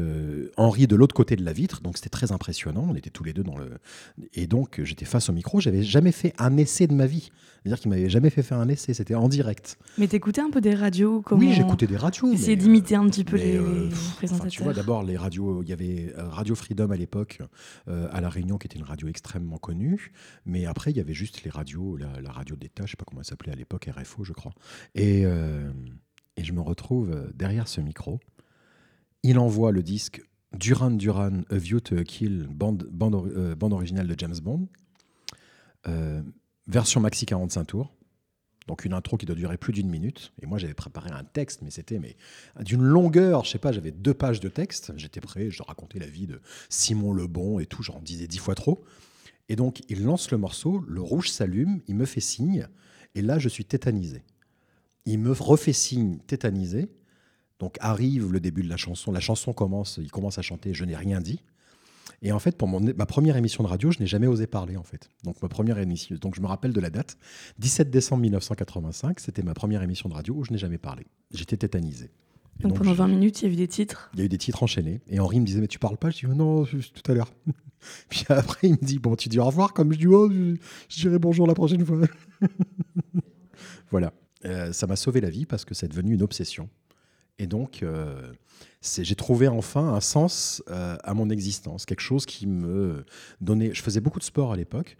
Henri 0.57 0.87
de 0.87 0.95
l'autre 0.95 1.15
côté 1.15 1.35
de 1.35 1.43
la 1.43 1.53
vitre. 1.53 1.81
Donc, 1.81 1.97
c'était 1.97 2.09
très 2.09 2.31
impressionnant. 2.31 2.85
On 2.89 2.95
était 2.95 3.09
tous 3.09 3.23
les 3.23 3.33
deux 3.33 3.43
dans 3.43 3.57
le. 3.57 3.77
Et 4.33 4.47
donc, 4.47 4.81
j'étais 4.83 5.05
face 5.05 5.29
au 5.29 5.33
micro. 5.33 5.59
J'avais 5.59 5.83
jamais 5.83 6.11
fait 6.11 6.33
un 6.37 6.57
essai 6.57 6.87
de 6.87 6.93
ma 6.93 7.05
vie. 7.05 7.31
C'est-à-dire 7.63 7.79
qu'il 7.79 7.89
m'avait 7.89 8.09
jamais 8.09 8.29
fait 8.29 8.43
faire 8.43 8.59
un 8.59 8.67
essai. 8.67 8.93
C'était 8.93 9.15
en 9.15 9.29
direct. 9.29 9.77
Mais 9.97 10.07
t'écoutais 10.07 10.41
un 10.41 10.49
peu 10.49 10.61
des 10.61 10.75
radios 10.75 11.21
comment... 11.21 11.41
Oui, 11.41 11.53
j'écoutais 11.53 11.87
des 11.87 11.97
radios. 11.97 12.31
Essayer 12.31 12.55
d'imiter 12.55 12.95
un 12.95 13.07
petit 13.07 13.23
peu 13.23 13.37
les, 13.37 13.59
présentateurs. 14.17 14.51
Tu 14.51 14.63
vois, 14.63 14.73
d'abord, 14.73 15.03
les 15.03 15.17
radios. 15.17 15.63
Il 15.63 15.69
y 15.69 15.73
avait 15.73 16.13
Radio 16.17 16.55
Freedom 16.55 16.91
à 16.91 16.97
l'époque, 16.97 17.39
à 17.87 18.21
La 18.21 18.29
Réunion, 18.29 18.57
qui 18.57 18.67
était 18.67 18.77
une 18.77 18.85
radio 18.85 19.07
extrêmement 19.07 19.57
connue. 19.57 20.11
Mais 20.45 20.65
après, 20.65 20.91
il 20.91 20.97
y 20.97 20.99
avait 20.99 21.13
juste 21.13 21.43
les 21.43 21.49
radios, 21.49 21.97
la, 21.97 22.31
radio 22.31 22.55
d'État, 22.55 22.85
je 22.85 22.91
sais 22.91 22.97
pas 22.97 23.05
comment 23.05 23.21
elle 23.21 23.27
s'appelait 23.27 23.51
à 23.51 23.55
l'époque, 23.55 23.89
RFO, 23.95 24.23
je 24.23 24.33
crois. 24.33 24.53
Et, 24.95 25.25
euh, 25.25 25.71
et, 26.37 26.43
je 26.43 26.53
me 26.53 26.61
retrouve 26.61 27.11
euh, 27.11 27.31
derrière 27.33 27.67
ce 27.67 27.81
micro. 27.81 28.19
Il 29.23 29.39
envoie 29.39 29.71
le 29.71 29.83
disque 29.83 30.21
Duran 30.53 30.91
Duran, 30.91 31.43
A 31.49 31.57
View 31.57 31.79
to 31.79 31.97
a 31.97 32.03
Kill, 32.03 32.47
bande, 32.49 32.87
bande, 32.91 33.15
euh, 33.35 33.55
bande 33.55 33.73
originale 33.73 34.07
de 34.07 34.15
James 34.17 34.39
Bond, 34.41 34.67
version 36.67 36.99
maxi 36.99 37.25
45 37.25 37.65
tours. 37.65 37.93
Donc 38.67 38.85
une 38.85 38.93
intro 38.93 39.17
qui 39.17 39.25
doit 39.25 39.35
durer 39.35 39.57
plus 39.57 39.73
d'une 39.73 39.89
minute. 39.89 40.31
Et 40.41 40.45
moi 40.45 40.57
j'avais 40.57 40.73
préparé 40.73 41.11
un 41.11 41.23
texte, 41.23 41.61
mais 41.61 41.71
c'était 41.71 41.99
mais 41.99 42.15
d'une 42.61 42.81
longueur, 42.81 43.43
je 43.43 43.51
sais 43.51 43.59
pas, 43.59 43.71
j'avais 43.71 43.91
deux 43.91 44.13
pages 44.13 44.39
de 44.39 44.49
texte. 44.49 44.93
J'étais 44.95 45.19
prêt, 45.19 45.49
je 45.49 45.63
racontais 45.63 45.99
la 45.99 46.07
vie 46.07 46.27
de 46.27 46.41
Simon 46.69 47.13
Lebon 47.13 47.59
et 47.59 47.65
tout, 47.65 47.83
j'en 47.83 47.99
disais 47.99 48.27
dix 48.27 48.37
fois 48.39 48.55
trop. 48.55 48.83
Et 49.49 49.57
donc, 49.57 49.81
il 49.89 50.03
lance 50.03 50.31
le 50.31 50.37
morceau, 50.37 50.83
le 50.87 51.01
rouge 51.01 51.29
s'allume, 51.29 51.81
il 51.87 51.95
me 51.95 52.05
fait 52.05 52.21
signe, 52.21 52.67
et 53.15 53.21
là, 53.21 53.39
je 53.39 53.49
suis 53.49 53.65
tétanisé. 53.65 54.23
Il 55.05 55.19
me 55.19 55.31
refait 55.31 55.73
signe 55.73 56.19
tétanisé. 56.19 56.89
Donc 57.59 57.77
arrive 57.79 58.31
le 58.31 58.39
début 58.39 58.63
de 58.63 58.69
la 58.69 58.77
chanson. 58.77 59.11
La 59.11 59.19
chanson 59.19 59.53
commence, 59.53 59.99
il 60.01 60.11
commence 60.11 60.37
à 60.37 60.41
chanter 60.41 60.73
Je 60.73 60.85
n'ai 60.85 60.95
rien 60.95 61.21
dit. 61.21 61.41
Et 62.25 62.31
en 62.31 62.39
fait, 62.39 62.57
pour 62.57 62.69
ma 62.69 63.05
première 63.05 63.35
émission 63.35 63.63
de 63.63 63.67
radio, 63.67 63.91
je 63.91 63.99
n'ai 63.99 64.07
jamais 64.07 64.27
osé 64.27 64.47
parler, 64.47 64.77
en 64.77 64.83
fait. 64.83 65.09
Donc, 65.25 65.41
ma 65.41 65.49
première 65.49 65.77
émission, 65.77 66.15
donc 66.15 66.35
je 66.35 66.41
me 66.41 66.47
rappelle 66.47 66.71
de 66.71 66.79
la 66.79 66.89
date. 66.89 67.17
17 67.59 67.91
décembre 67.91 68.21
1985, 68.21 69.19
c'était 69.19 69.43
ma 69.43 69.53
première 69.53 69.83
émission 69.83 70.07
de 70.07 70.13
radio 70.13 70.33
où 70.33 70.45
je 70.45 70.53
n'ai 70.53 70.57
jamais 70.57 70.77
parlé. 70.77 71.05
J'étais 71.31 71.57
tétanisé. 71.57 72.11
Donc, 72.61 72.77
pendant 72.77 72.93
20 72.93 73.07
minutes, 73.09 73.41
il 73.41 73.47
y 73.47 73.49
a 73.49 73.53
eu 73.53 73.57
des 73.57 73.67
titres 73.67 74.09
Il 74.13 74.19
y 74.19 74.21
a 74.21 74.25
eu 74.25 74.29
des 74.29 74.37
titres 74.37 74.63
enchaînés. 74.63 75.01
Et 75.07 75.19
Henri 75.19 75.41
me 75.41 75.45
disait, 75.45 75.59
mais 75.59 75.67
tu 75.67 75.79
parles 75.79 75.97
pas? 75.97 76.11
Je 76.11 76.19
dis, 76.19 76.25
oh 76.25 76.33
non, 76.33 76.63
tout 76.63 77.11
à 77.11 77.13
l'heure. 77.13 77.33
Puis 78.09 78.23
après, 78.29 78.69
il 78.69 78.73
me 78.73 78.85
dit, 78.85 78.99
bon, 78.99 79.17
tu 79.17 79.27
dis 79.27 79.39
au 79.39 79.45
revoir, 79.45 79.73
comme 79.73 79.91
je 79.91 79.97
dis, 79.97 80.07
oh, 80.07 80.31
je, 80.31 80.55
dirai 81.01 81.19
bonjour 81.19 81.45
la 81.45 81.55
prochaine 81.55 81.85
fois. 81.85 81.99
voilà. 83.91 84.13
Euh, 84.45 84.71
ça 84.71 84.87
m'a 84.87 84.95
sauvé 84.95 85.19
la 85.19 85.29
vie 85.29 85.45
parce 85.45 85.65
que 85.65 85.73
c'est 85.73 85.89
devenu 85.89 86.13
une 86.13 86.21
obsession. 86.21 86.69
Et 87.39 87.47
donc, 87.47 87.81
euh, 87.81 88.31
j'ai 88.81 89.15
trouvé 89.15 89.47
enfin 89.47 89.93
un 89.93 90.01
sens 90.01 90.63
euh, 90.69 90.97
à 91.03 91.13
mon 91.13 91.29
existence, 91.29 91.85
quelque 91.85 92.01
chose 92.01 92.25
qui 92.25 92.45
me 92.47 93.05
donnait. 93.41 93.73
Je 93.73 93.81
faisais 93.81 94.01
beaucoup 94.01 94.19
de 94.19 94.23
sport 94.23 94.53
à 94.53 94.55
l'époque, 94.55 94.97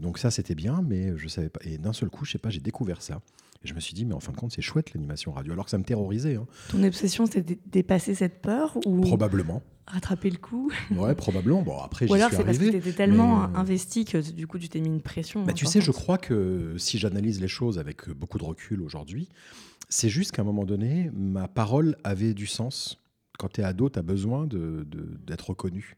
donc 0.00 0.18
ça 0.18 0.30
c'était 0.30 0.54
bien, 0.54 0.82
mais 0.82 1.16
je 1.16 1.28
savais 1.28 1.50
pas. 1.50 1.60
Et 1.64 1.76
d'un 1.76 1.92
seul 1.92 2.08
coup, 2.08 2.24
je 2.24 2.32
sais 2.32 2.38
pas, 2.38 2.50
j'ai 2.50 2.60
découvert 2.60 3.02
ça. 3.02 3.20
Et 3.62 3.68
je 3.68 3.74
me 3.74 3.80
suis 3.80 3.92
dit, 3.92 4.06
mais 4.06 4.14
en 4.14 4.20
fin 4.20 4.32
de 4.32 4.38
compte, 4.38 4.52
c'est 4.52 4.62
chouette 4.62 4.94
l'animation 4.94 5.32
radio, 5.32 5.52
alors 5.52 5.66
que 5.66 5.70
ça 5.70 5.78
me 5.78 5.84
terrorisait. 5.84 6.36
Hein. 6.36 6.46
Ton 6.70 6.82
obsession, 6.82 7.26
c'était 7.26 7.54
de 7.54 7.60
dépasser 7.66 8.14
cette 8.14 8.40
peur 8.40 8.78
ou 8.86 9.02
Probablement. 9.02 9.62
Rattraper 9.86 10.30
le 10.30 10.38
coup? 10.38 10.70
Ouais, 10.92 11.14
probablement. 11.14 11.62
Bon, 11.62 11.78
après, 11.78 12.08
Ou 12.08 12.14
alors 12.14 12.30
c'est 12.30 12.44
parce 12.44 12.58
que 12.58 12.70
tu 12.70 12.76
étais 12.76 12.92
tellement 12.92 13.42
euh, 13.42 13.46
investi 13.54 14.04
que 14.04 14.18
du 14.32 14.46
coup, 14.46 14.58
tu 14.58 14.68
t'es 14.68 14.80
mis 14.80 14.88
une 14.88 15.02
pression. 15.02 15.44
Bah, 15.44 15.52
tu 15.52 15.66
sais, 15.66 15.80
je 15.80 15.90
crois 15.90 16.16
que 16.16 16.74
si 16.78 16.96
j'analyse 16.96 17.40
les 17.40 17.48
choses 17.48 17.78
avec 17.78 18.08
beaucoup 18.08 18.38
de 18.38 18.44
recul 18.44 18.82
aujourd'hui, 18.82 19.28
c'est 19.88 20.08
juste 20.08 20.30
qu'à 20.32 20.42
un 20.42 20.44
moment 20.44 20.64
donné, 20.64 21.10
ma 21.12 21.48
parole 21.48 21.96
avait 22.04 22.34
du 22.34 22.46
sens. 22.46 22.98
Quand 23.38 23.48
tu 23.48 23.60
es 23.60 23.64
ado, 23.64 23.90
tu 23.90 23.98
as 23.98 24.02
besoin 24.02 24.46
d'être 24.46 24.86
de, 24.86 25.42
reconnu 25.42 25.96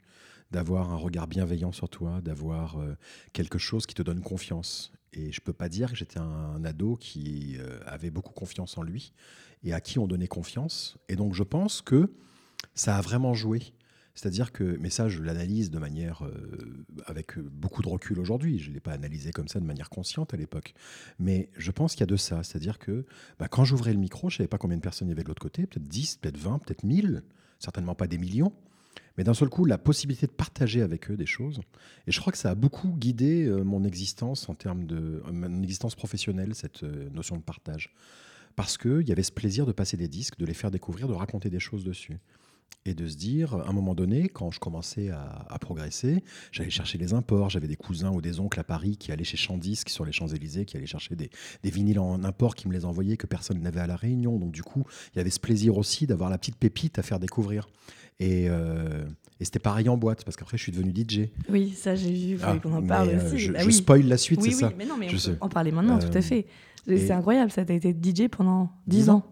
d'avoir 0.50 0.92
un 0.92 0.96
regard 0.96 1.26
bienveillant 1.26 1.72
sur 1.72 1.88
toi, 1.88 2.20
d'avoir 2.20 2.78
euh, 2.78 2.94
quelque 3.32 3.58
chose 3.58 3.86
qui 3.86 3.94
te 3.94 4.02
donne 4.02 4.20
confiance. 4.20 4.92
Et 5.12 5.32
je 5.32 5.40
peux 5.40 5.52
pas 5.52 5.68
dire 5.68 5.90
que 5.90 5.96
j'étais 5.96 6.18
un, 6.18 6.64
ado 6.64 6.96
qui 6.96 7.56
euh, 7.58 7.78
avait 7.86 8.10
beaucoup 8.10 8.32
confiance 8.32 8.78
en 8.78 8.82
lui 8.82 9.12
et 9.62 9.72
à 9.72 9.80
qui 9.80 9.98
on 9.98 10.06
donnait 10.06 10.28
confiance. 10.28 10.96
Et 11.08 11.16
donc 11.16 11.34
je 11.34 11.42
pense 11.42 11.82
que 11.82 12.10
ça 12.74 12.96
a 12.96 13.00
vraiment 13.00 13.34
joué. 13.34 13.74
C'est-à-dire 14.14 14.52
que, 14.52 14.76
mais 14.78 14.90
ça, 14.90 15.08
je 15.08 15.22
l'analyse 15.22 15.70
de 15.70 15.78
manière 15.78 16.22
euh, 16.24 16.84
avec 17.06 17.38
beaucoup 17.38 17.80
de 17.82 17.88
recul 17.88 18.18
aujourd'hui. 18.18 18.58
Je 18.58 18.68
ne 18.68 18.74
l'ai 18.74 18.80
pas 18.80 18.92
analysé 18.92 19.32
comme 19.32 19.48
ça 19.48 19.58
de 19.58 19.64
manière 19.64 19.88
consciente 19.88 20.34
à 20.34 20.36
l'époque. 20.36 20.74
Mais 21.18 21.48
je 21.56 21.70
pense 21.70 21.92
qu'il 21.92 22.00
y 22.00 22.02
a 22.04 22.06
de 22.06 22.16
ça. 22.16 22.42
C'est-à-dire 22.42 22.78
que 22.78 23.06
bah, 23.38 23.48
quand 23.48 23.64
j'ouvrais 23.64 23.92
le 23.92 23.98
micro, 23.98 24.28
je 24.28 24.34
ne 24.34 24.38
savais 24.38 24.48
pas 24.48 24.58
combien 24.58 24.76
de 24.76 24.82
personnes 24.82 25.08
il 25.08 25.12
y 25.12 25.14
avait 25.14 25.22
de 25.22 25.28
l'autre 25.28 25.42
côté, 25.42 25.66
peut-être 25.66 25.88
10, 25.88 26.16
peut-être 26.16 26.36
20, 26.36 26.58
peut-être 26.58 26.84
1000, 26.84 27.22
certainement 27.58 27.94
pas 27.94 28.06
des 28.06 28.18
millions. 28.18 28.52
Mais 29.16 29.24
d'un 29.24 29.34
seul 29.34 29.48
coup, 29.48 29.64
la 29.64 29.78
possibilité 29.78 30.26
de 30.26 30.32
partager 30.32 30.82
avec 30.82 31.10
eux 31.10 31.16
des 31.16 31.26
choses. 31.26 31.60
Et 32.06 32.12
je 32.12 32.20
crois 32.20 32.32
que 32.32 32.38
ça 32.38 32.50
a 32.50 32.54
beaucoup 32.54 32.88
guidé 32.88 33.44
euh, 33.44 33.62
mon 33.62 33.84
existence 33.84 34.48
en 34.48 34.54
termes 34.54 34.86
de 34.86 35.22
euh, 35.26 35.32
mon 35.32 35.62
existence 35.62 35.94
professionnelle, 35.94 36.54
cette 36.54 36.82
euh, 36.82 37.10
notion 37.10 37.36
de 37.36 37.42
partage. 37.42 37.94
Parce 38.56 38.76
qu'il 38.76 39.08
y 39.08 39.12
avait 39.12 39.22
ce 39.22 39.32
plaisir 39.32 39.66
de 39.66 39.72
passer 39.72 39.96
des 39.96 40.08
disques, 40.08 40.38
de 40.38 40.46
les 40.46 40.54
faire 40.54 40.70
découvrir, 40.70 41.08
de 41.08 41.14
raconter 41.14 41.50
des 41.50 41.60
choses 41.60 41.84
dessus 41.84 42.18
et 42.84 42.94
de 42.94 43.06
se 43.06 43.16
dire, 43.16 43.54
à 43.54 43.68
un 43.68 43.72
moment 43.72 43.94
donné, 43.94 44.28
quand 44.28 44.50
je 44.50 44.58
commençais 44.58 45.10
à, 45.10 45.58
progresser, 45.60 46.24
j'allais 46.50 46.70
chercher 46.70 46.98
les 46.98 47.14
imports. 47.14 47.50
J'avais 47.50 47.68
des 47.68 47.76
cousins 47.76 48.10
ou 48.10 48.20
des 48.20 48.40
oncles 48.40 48.58
à 48.58 48.64
Paris 48.64 48.96
qui 48.96 49.12
allaient 49.12 49.22
chez 49.22 49.36
Chandisque 49.36 49.88
sur 49.88 50.04
les 50.04 50.10
Champs-Élysées, 50.10 50.64
qui 50.64 50.76
allaient 50.76 50.86
chercher 50.86 51.14
des, 51.14 51.30
vinyles 51.62 52.00
en 52.00 52.24
import, 52.24 52.56
qui 52.56 52.66
me 52.66 52.72
les 52.72 52.84
envoyaient, 52.84 53.16
que 53.16 53.28
personne 53.28 53.60
n'avait 53.60 53.80
à 53.80 53.86
La 53.86 53.94
Réunion. 53.94 54.38
Donc, 54.38 54.50
du 54.50 54.62
coup, 54.62 54.84
il 55.14 55.18
y 55.18 55.20
avait 55.20 55.30
ce 55.30 55.38
plaisir 55.38 55.78
aussi 55.78 56.06
d'avoir 56.06 56.28
la 56.28 56.38
petite 56.38 56.56
pépite 56.56 56.98
à 56.98 57.02
faire 57.02 57.20
découvrir. 57.20 57.68
Et, 58.18 58.48
euh, 58.48 59.04
c'était 59.40 59.58
pareil 59.58 59.88
en 59.88 59.96
boîte, 59.96 60.24
parce 60.24 60.36
qu'après, 60.36 60.56
je 60.56 60.62
suis 60.62 60.72
devenu 60.72 60.92
DJ. 60.92 61.28
Oui, 61.48 61.70
ça, 61.70 61.94
j'ai 61.96 62.12
vu, 62.12 62.38
ah, 62.42 62.56
qu'on 62.58 62.72
en 62.72 62.82
parle 62.82 63.08
euh, 63.10 63.26
aussi. 63.26 63.38
Je, 63.38 63.52
bah 63.52 63.68
spoil 63.70 64.06
la 64.06 64.16
suite, 64.16 64.40
c'est 64.42 64.52
ça. 64.52 64.68
Oui, 64.68 64.74
mais 64.78 64.86
non, 64.86 64.96
mais 64.96 65.08
on 65.08 65.16
peut 65.16 65.36
en 65.40 65.48
parler 65.48 65.72
maintenant, 65.72 65.98
tout 65.98 66.06
à 66.06 66.18
euh, 66.18 66.22
fait. 66.22 66.46
C'est 66.86 67.10
incroyable, 67.10 67.50
ça. 67.50 67.64
Tu 67.64 67.74
été 67.74 67.92
DJ 67.92 68.28
pendant 68.28 68.70
10 68.86 69.10
ans. 69.10 69.24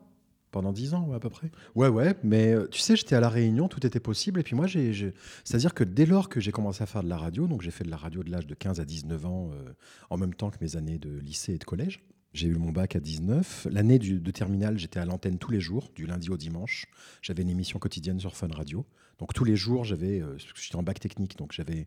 Pendant 0.51 0.73
10 0.73 0.95
ans, 0.95 1.13
à 1.13 1.21
peu 1.21 1.31
près. 1.31 1.51
Ouais, 1.77 1.89
ouais, 1.89 2.15
mais 2.25 2.53
euh, 2.53 2.67
tu 2.69 2.81
sais, 2.81 2.97
j'étais 2.97 3.15
à 3.15 3.21
La 3.21 3.29
Réunion, 3.29 3.69
tout 3.69 3.87
était 3.87 4.01
possible. 4.01 4.41
Et 4.41 4.43
puis 4.43 4.57
moi, 4.57 4.67
c'est-à-dire 4.69 5.75
que 5.75 5.85
dès 5.85 6.07
lors 6.07 6.29
que 6.29 6.41
j'ai 6.41 6.51
commencé 6.51 6.83
à 6.83 6.87
faire 6.87 7.05
de 7.05 7.09
la 7.09 7.17
radio, 7.17 7.47
donc 7.47 7.63
j'ai 7.63 7.71
fait 7.71 7.85
de 7.85 7.91
la 7.91 7.97
radio 7.97 8.25
de 8.25 8.31
l'âge 8.31 8.47
de 8.47 8.55
15 8.55 8.81
à 8.81 8.85
19 8.85 9.27
ans, 9.27 9.51
euh, 9.53 9.73
en 10.11 10.17
même 10.17 10.35
temps 10.35 10.51
que 10.51 10.57
mes 10.61 10.77
années 10.77 10.99
de 10.99 11.19
lycée 11.19 11.55
et 11.55 11.59
de 11.59 11.65
collège. 11.65 12.03
J'ai 12.33 12.47
eu 12.47 12.55
mon 12.55 12.71
bac 12.71 12.95
à 12.95 13.01
19. 13.01 13.69
L'année 13.71 13.99
de 13.99 14.31
terminale, 14.31 14.79
j'étais 14.79 15.01
à 15.01 15.05
l'antenne 15.05 15.39
tous 15.39 15.51
les 15.51 15.61
jours, 15.61 15.91
du 15.97 16.07
lundi 16.07 16.31
au 16.31 16.37
dimanche. 16.37 16.87
J'avais 17.23 17.43
une 17.43 17.51
émission 17.51 17.81
quotidienne 17.81 18.21
sur 18.21 18.37
Fun 18.37 18.49
Radio. 18.53 18.87
Donc 19.19 19.35
tous 19.35 19.45
les 19.45 19.57
jours, 19.57 19.85
j'avais, 19.85 20.21
euh, 20.21 20.37
j'étais 20.55 20.77
en 20.77 20.83
bac 20.83 20.99
technique, 20.99 21.37
donc 21.37 21.53
j'avais 21.53 21.87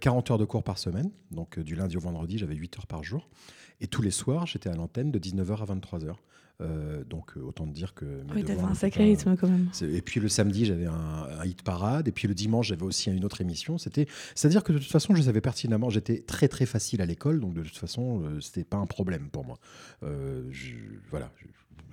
40 0.00 0.30
heures 0.30 0.38
de 0.38 0.44
cours 0.44 0.62
par 0.62 0.78
semaine. 0.78 1.10
Donc 1.30 1.58
du 1.58 1.74
lundi 1.74 1.96
au 1.96 2.00
vendredi, 2.00 2.38
j'avais 2.38 2.54
8 2.54 2.78
heures 2.78 2.86
par 2.86 3.04
jour. 3.04 3.28
Et 3.80 3.86
tous 3.86 4.02
les 4.02 4.12
soirs, 4.12 4.46
j'étais 4.46 4.70
à 4.70 4.74
l'antenne 4.74 5.10
de 5.10 5.18
19h 5.18 5.62
à 5.62 5.74
23h. 5.74 6.14
Euh, 6.60 7.02
donc 7.04 7.36
euh, 7.36 7.40
autant 7.40 7.66
dire 7.66 7.94
que. 7.94 8.04
Oui, 8.34 8.44
t'avais 8.44 8.60
un 8.60 8.74
sacré 8.74 9.04
rythme 9.04 9.36
quand 9.36 9.48
même. 9.48 9.68
Et 9.82 10.00
puis 10.02 10.20
le 10.20 10.28
samedi, 10.28 10.64
j'avais 10.64 10.86
un, 10.86 11.44
hit 11.44 11.62
parade. 11.62 12.06
Et 12.06 12.12
puis 12.12 12.28
le 12.28 12.34
dimanche, 12.34 12.68
j'avais 12.68 12.84
aussi 12.84 13.10
une 13.10 13.24
autre 13.24 13.40
émission. 13.40 13.76
C'était, 13.76 14.06
c'est-à-dire 14.34 14.62
que 14.62 14.72
de 14.72 14.78
toute 14.78 14.90
façon, 14.90 15.14
je 15.14 15.22
savais 15.22 15.40
pertinemment. 15.40 15.90
J'étais 15.90 16.20
très 16.20 16.46
très 16.46 16.66
facile 16.66 17.02
à 17.02 17.06
l'école, 17.06 17.40
donc 17.40 17.54
de 17.54 17.62
toute 17.62 17.76
façon, 17.76 18.22
euh, 18.22 18.40
c'était 18.40 18.64
pas 18.64 18.76
un 18.76 18.86
problème 18.86 19.28
pour 19.30 19.44
moi. 19.44 19.58
Je, 20.02 20.74
voilà, 21.10 21.32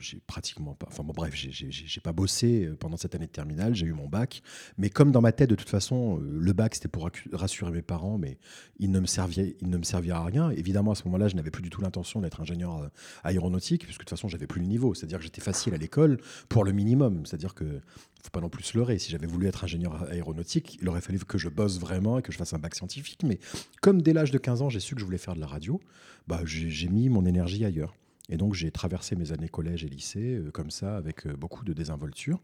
j'ai 0.01 0.22
pratiquement 0.25 0.74
pas. 0.75 0.88
Enfin 0.89 1.03
bon, 1.03 1.13
bref, 1.13 1.34
j'ai 1.36 2.01
pas 2.01 2.12
bossé 2.12 2.70
pendant 2.79 2.98
cette 2.98 3.15
année 3.15 3.27
de 3.27 3.31
terminale. 3.31 3.75
J'ai 3.75 3.86
eu 3.86 3.93
mon 3.93 4.08
bac, 4.08 4.41
mais 4.77 4.89
comme 4.89 5.12
dans 5.12 5.22
ma 5.22 5.31
tête, 5.31 5.50
de 5.50 5.55
toute 5.55 5.70
façon, 5.70 6.17
le 6.17 6.53
bac 6.53 6.75
c'était 6.75 6.88
pour 6.88 7.10
rassurer 7.31 7.72
mes 7.72 7.81
parents, 7.81 8.17
mais 8.17 8.38
il 8.79 8.91
ne 8.91 9.00
me 9.00 9.05
servait, 9.05 9.55
il 9.62 9.70
ne 9.70 9.77
me 9.77 9.84
servira 9.84 10.20
à 10.20 10.25
rien. 10.25 10.50
Évidemment, 10.51 10.91
à 10.91 10.96
ce 10.96 11.05
moment-là, 11.05 11.27
je 11.27 11.36
n'avais 11.36 11.51
plus 11.51 11.63
du 11.63 11.70
tout 11.70 11.81
l'intention 11.81 12.22
d'être 12.22 12.41
ingénieur 12.41 12.89
aéronautique, 13.24 13.86
puisque 13.86 14.01
de 14.01 14.05
toute 14.05 14.10
façon, 14.10 14.27
j'avais 14.27 14.48
plus 14.48 14.62
le 14.62 14.67
niveau. 14.67 14.93
C'est-à-dire 14.93 15.20
que 15.20 15.24
j'étais 15.24 15.41
facile 15.41 15.74
à 15.74 15.77
l'école 15.77 16.20
pour 16.50 16.63
le 16.63 16.72
minimum. 16.72 17.25
C'est-à-dire 17.25 17.53
que 17.53 17.81
faut 18.24 18.29
pas 18.29 18.41
non 18.41 18.50
plus 18.50 18.63
se 18.63 18.77
leurrer. 18.77 19.00
Si 19.00 19.12
j'avais 19.12 19.27
voulu 19.27 19.48
être 19.48 19.63
ingénieur 19.63 20.03
aéronautique, 20.10 20.77
il 20.81 20.88
aurait 20.89 21.01
fallu 21.01 21.20
que 21.20 21.38
je 21.38 21.50
bosse 21.50 21.79
vraiment 21.79 22.20
et 22.20 22.22
que 22.22 22.31
je 22.31 22.38
fasse 22.38 22.53
un 22.53 22.60
bac 22.60 22.75
scientifique. 22.75 23.24
Mais 23.24 23.39
comme 23.81 24.01
dès 24.01 24.13
l'âge 24.13 24.31
de 24.31 24.38
15 24.38 24.62
ans, 24.62 24.70
j'ai 24.70 24.79
su 24.79 24.96
que 24.96 25.01
je 25.01 25.05
voulais 25.05 25.17
faire 25.17 25.36
de 25.36 25.39
la 25.39 25.48
radio, 25.48 25.79
bah, 26.27 26.41
j'ai 26.46 26.88
mis 26.88 27.10
mon 27.10 27.25
énergie 27.25 27.65
ailleurs. 27.65 27.96
Et 28.31 28.38
donc 28.38 28.55
j'ai 28.55 28.71
traversé 28.71 29.15
mes 29.15 29.33
années 29.33 29.50
collège 29.50 29.83
et 29.83 29.89
lycée 29.89 30.38
euh, 30.38 30.51
comme 30.51 30.71
ça, 30.71 30.97
avec 30.97 31.27
euh, 31.27 31.35
beaucoup 31.35 31.63
de 31.65 31.73
désinvolture. 31.73 32.41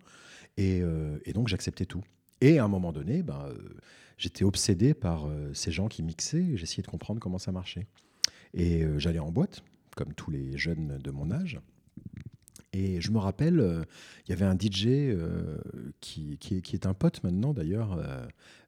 Et, 0.58 0.82
euh, 0.84 1.18
et 1.26 1.34
donc 1.34 1.48
j'acceptais 1.48 1.86
tout. 1.86 2.04
Et 2.42 2.60
à 2.60 2.66
un 2.66 2.68
moment 2.68 2.92
donné, 2.92 3.24
bah, 3.24 3.50
j'étais 4.20 4.44
obsédé 4.44 4.94
par 4.94 5.28
ces 5.54 5.72
gens 5.72 5.88
qui 5.88 6.04
mixaient. 6.04 6.56
J'essayais 6.56 6.84
de 6.84 6.88
comprendre 6.88 7.20
comment 7.20 7.40
ça 7.40 7.52
marchait. 7.52 7.88
Et 8.54 8.84
j'allais 9.00 9.18
en 9.18 9.32
boîte, 9.32 9.64
comme 9.96 10.14
tous 10.14 10.30
les 10.30 10.56
jeunes 10.56 11.00
de 11.00 11.10
mon 11.10 11.32
âge. 11.32 11.60
Et 12.78 13.02
je 13.02 13.10
me 13.10 13.18
rappelle, 13.18 13.60
euh, 13.60 13.84
il 14.28 14.30
y 14.30 14.34
avait 14.34 14.46
un 14.46 14.54
DJ 14.54 14.86
euh, 14.88 15.58
qui, 16.00 16.38
qui, 16.38 16.76
est, 16.76 16.86
un 16.86 16.94
pote 16.94 17.24
maintenant 17.24 17.52
d'ailleurs, 17.52 17.98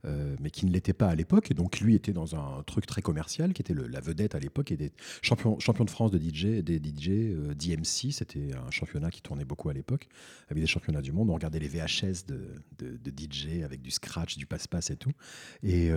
euh, 0.06 0.36
mais 0.40 0.50
qui 0.50 0.66
ne 0.66 0.72
l'était 0.72 0.94
pas 0.94 1.10
à 1.10 1.16
l'époque. 1.16 1.52
Et 1.52 1.54
donc 1.54 1.80
lui 1.80 1.94
était 1.94 2.12
dans 2.12 2.36
un 2.36 2.64
truc 2.64 2.88
très 2.88 3.04
commercial, 3.04 3.54
qui 3.54 3.62
était 3.62 3.76
la 3.76 4.00
vedette 4.00 4.34
à 4.34 4.40
l'époque, 4.40 4.72
et 4.72 4.78
des 4.78 4.92
champions, 5.22 5.60
champion 5.60 5.86
de 5.86 5.92
France 5.92 6.10
de 6.10 6.18
DJ, 6.18 6.64
des 6.64 6.78
DJ 6.78 7.36
d'IMC. 7.56 8.12
C'était 8.12 8.56
un 8.56 8.72
championnat 8.72 9.12
qui 9.12 9.22
tournait 9.22 9.46
beaucoup 9.46 9.70
à 9.70 9.74
l'époque, 9.74 10.08
avec 10.50 10.64
des 10.64 10.68
championnats 10.68 11.04
du 11.04 11.12
monde. 11.12 11.30
On 11.30 11.36
regardait 11.36 11.60
les 11.60 11.68
VHS 11.68 12.26
de, 12.28 12.56
de, 12.80 13.12
DJ 13.16 13.62
avec 13.64 13.84
du 13.84 13.92
scratch, 13.92 14.38
du 14.38 14.48
passe-passe 14.48 14.90
et 14.90 14.98
tout. 14.98 15.12
Et, 15.62 15.92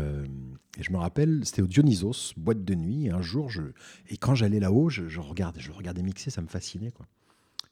je 0.81 0.90
me 0.90 0.99
rappelle, 0.99 1.40
c'était 1.45 1.62
au 1.62 1.66
Dionysos, 1.66 2.35
boîte 2.37 2.62
de 2.62 2.75
nuit. 2.75 3.07
Et 3.07 3.11
un 3.11 3.23
jour, 3.23 3.49
je, 3.49 3.62
et 4.09 4.19
quand 4.19 4.35
j'allais 4.35 4.61
là-haut, 4.61 4.90
je, 4.90 5.09
je, 5.09 5.21
regardais, 5.21 5.61
je 5.61 5.73
regardais 5.73 6.02
mixer, 6.02 6.28
ça 6.28 6.42
me 6.42 6.49
fascinait. 6.49 6.90
quoi. 6.90 7.07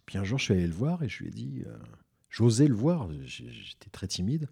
Puis 0.06 0.18
un 0.18 0.24
jour, 0.24 0.38
je 0.38 0.44
suis 0.44 0.54
allé 0.54 0.66
le 0.66 0.72
voir 0.72 1.02
et 1.02 1.08
je 1.08 1.18
lui 1.18 1.28
ai 1.28 1.32
dit, 1.32 1.62
euh, 1.66 1.76
j'osais 2.28 2.66
le 2.66 2.74
voir, 2.74 3.08
j'étais 3.24 3.90
très 3.90 4.06
timide. 4.06 4.48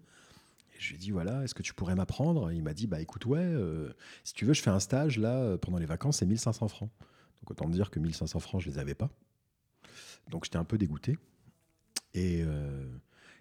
Je 0.77 0.89
lui 0.89 0.95
ai 0.95 0.99
dit, 0.99 1.11
voilà, 1.11 1.43
est-ce 1.43 1.53
que 1.53 1.63
tu 1.63 1.73
pourrais 1.73 1.95
m'apprendre? 1.95 2.51
Il 2.51 2.63
m'a 2.63 2.73
dit, 2.73 2.87
bah 2.87 3.01
écoute, 3.01 3.25
ouais, 3.25 3.39
euh, 3.39 3.91
si 4.23 4.33
tu 4.33 4.45
veux, 4.45 4.53
je 4.53 4.61
fais 4.61 4.69
un 4.69 4.79
stage 4.79 5.17
là, 5.17 5.57
pendant 5.57 5.77
les 5.77 5.85
vacances, 5.85 6.19
c'est 6.19 6.25
1500 6.25 6.69
francs. 6.69 6.89
Donc 7.41 7.51
autant 7.51 7.67
dire 7.67 7.89
que 7.89 7.99
1500 7.99 8.39
francs, 8.39 8.61
je 8.61 8.69
les 8.69 8.77
avais 8.77 8.95
pas. 8.95 9.09
Donc 10.29 10.45
j'étais 10.45 10.57
un 10.57 10.63
peu 10.63 10.77
dégoûté. 10.77 11.17
Et, 12.13 12.41
euh, 12.43 12.87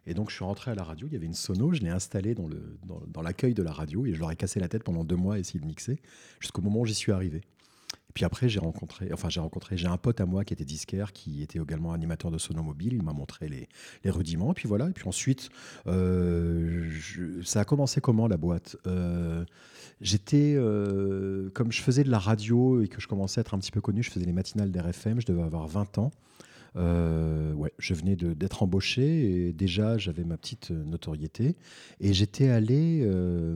et, 0.07 0.15
donc 0.15 0.31
je 0.31 0.37
suis 0.37 0.45
rentré 0.45 0.71
à 0.71 0.75
la 0.75 0.83
radio, 0.83 1.07
il 1.07 1.13
y 1.13 1.17
avait 1.17 1.27
une 1.27 1.35
sono, 1.35 1.73
je 1.73 1.81
l'ai 1.81 1.91
installée 1.91 2.35
dans 2.35 3.23
l'accueil 3.23 3.55
de 3.55 3.63
la 3.63 3.73
radio 3.73 4.05
et 4.07 4.15
je 4.15 4.21
leur 4.21 4.31
ai 4.31 4.37
cassé 4.37 4.61
la 4.61 4.69
tête 4.69 4.85
pendant 4.85 5.05
deux 5.05 5.17
mois 5.17 5.37
à 5.37 5.39
essayer 5.39 5.61
de 5.61 5.67
mixer, 5.67 6.01
jusqu'au 6.41 6.61
moment 6.61 6.81
où 6.81 6.87
j'y 6.87 6.95
suis 6.95 7.13
arrivé. 7.13 7.43
Et 8.11 8.13
puis 8.15 8.25
après, 8.25 8.49
j'ai 8.49 8.59
rencontré, 8.59 9.11
enfin 9.13 9.29
j'ai 9.29 9.41
rencontré, 9.41 9.77
j'ai 9.77 9.87
un 9.87 9.99
pote 9.99 10.21
à 10.21 10.27
moi 10.27 10.45
qui 10.45 10.55
était 10.55 10.65
disquaire, 10.65 11.13
qui 11.13 11.43
était 11.43 11.59
également 11.59 11.93
animateur 11.93 12.31
de 12.31 12.39
sonomobile. 12.39 12.95
Il 12.95 13.03
m'a 13.03 13.13
montré 13.13 13.49
les, 13.49 13.69
rudiments. 14.11 14.53
Et 14.53 14.55
puis 14.55 14.67
voilà. 14.67 14.89
Et 14.89 14.93
puis 14.93 15.07
ensuite, 15.07 15.51
euh, 15.87 16.91
ça 17.45 17.61
a 17.61 17.65
commencé 17.65 18.01
comment 18.01 18.27
la 18.27 18.39
boîte? 18.39 18.77
Euh, 18.87 19.45
J'étais, 20.01 20.55
euh, 20.57 21.51
comme 21.51 21.73
je 21.73 21.83
faisais 21.83 22.05
de 22.05 22.11
la 22.11 22.21
radio 22.21 22.83
et 22.83 22.89
que 22.89 23.01
je 23.01 23.09
commençais 23.09 23.41
à 23.41 23.43
être 23.43 23.55
un 23.55 23.59
petit 23.59 23.73
peu 23.73 23.81
connu, 23.81 24.03
je 24.03 24.11
faisais 24.11 24.25
les 24.25 24.33
matinales 24.33 24.71
d'RFM. 24.71 25.21
Je 25.21 25.27
devais 25.27 25.43
avoir 25.43 25.67
20 25.67 25.99
ans. 25.99 26.11
ouais, 26.77 27.73
je 27.79 27.95
venais 27.95 28.17
d'être 28.17 28.63
embauché 28.63 29.49
et 29.49 29.53
déjà 29.53 29.99
j'avais 29.99 30.25
ma 30.25 30.39
petite 30.39 30.71
notoriété. 30.71 31.57
Et 32.01 32.15
j'étais 32.15 32.49
allé, 32.49 33.07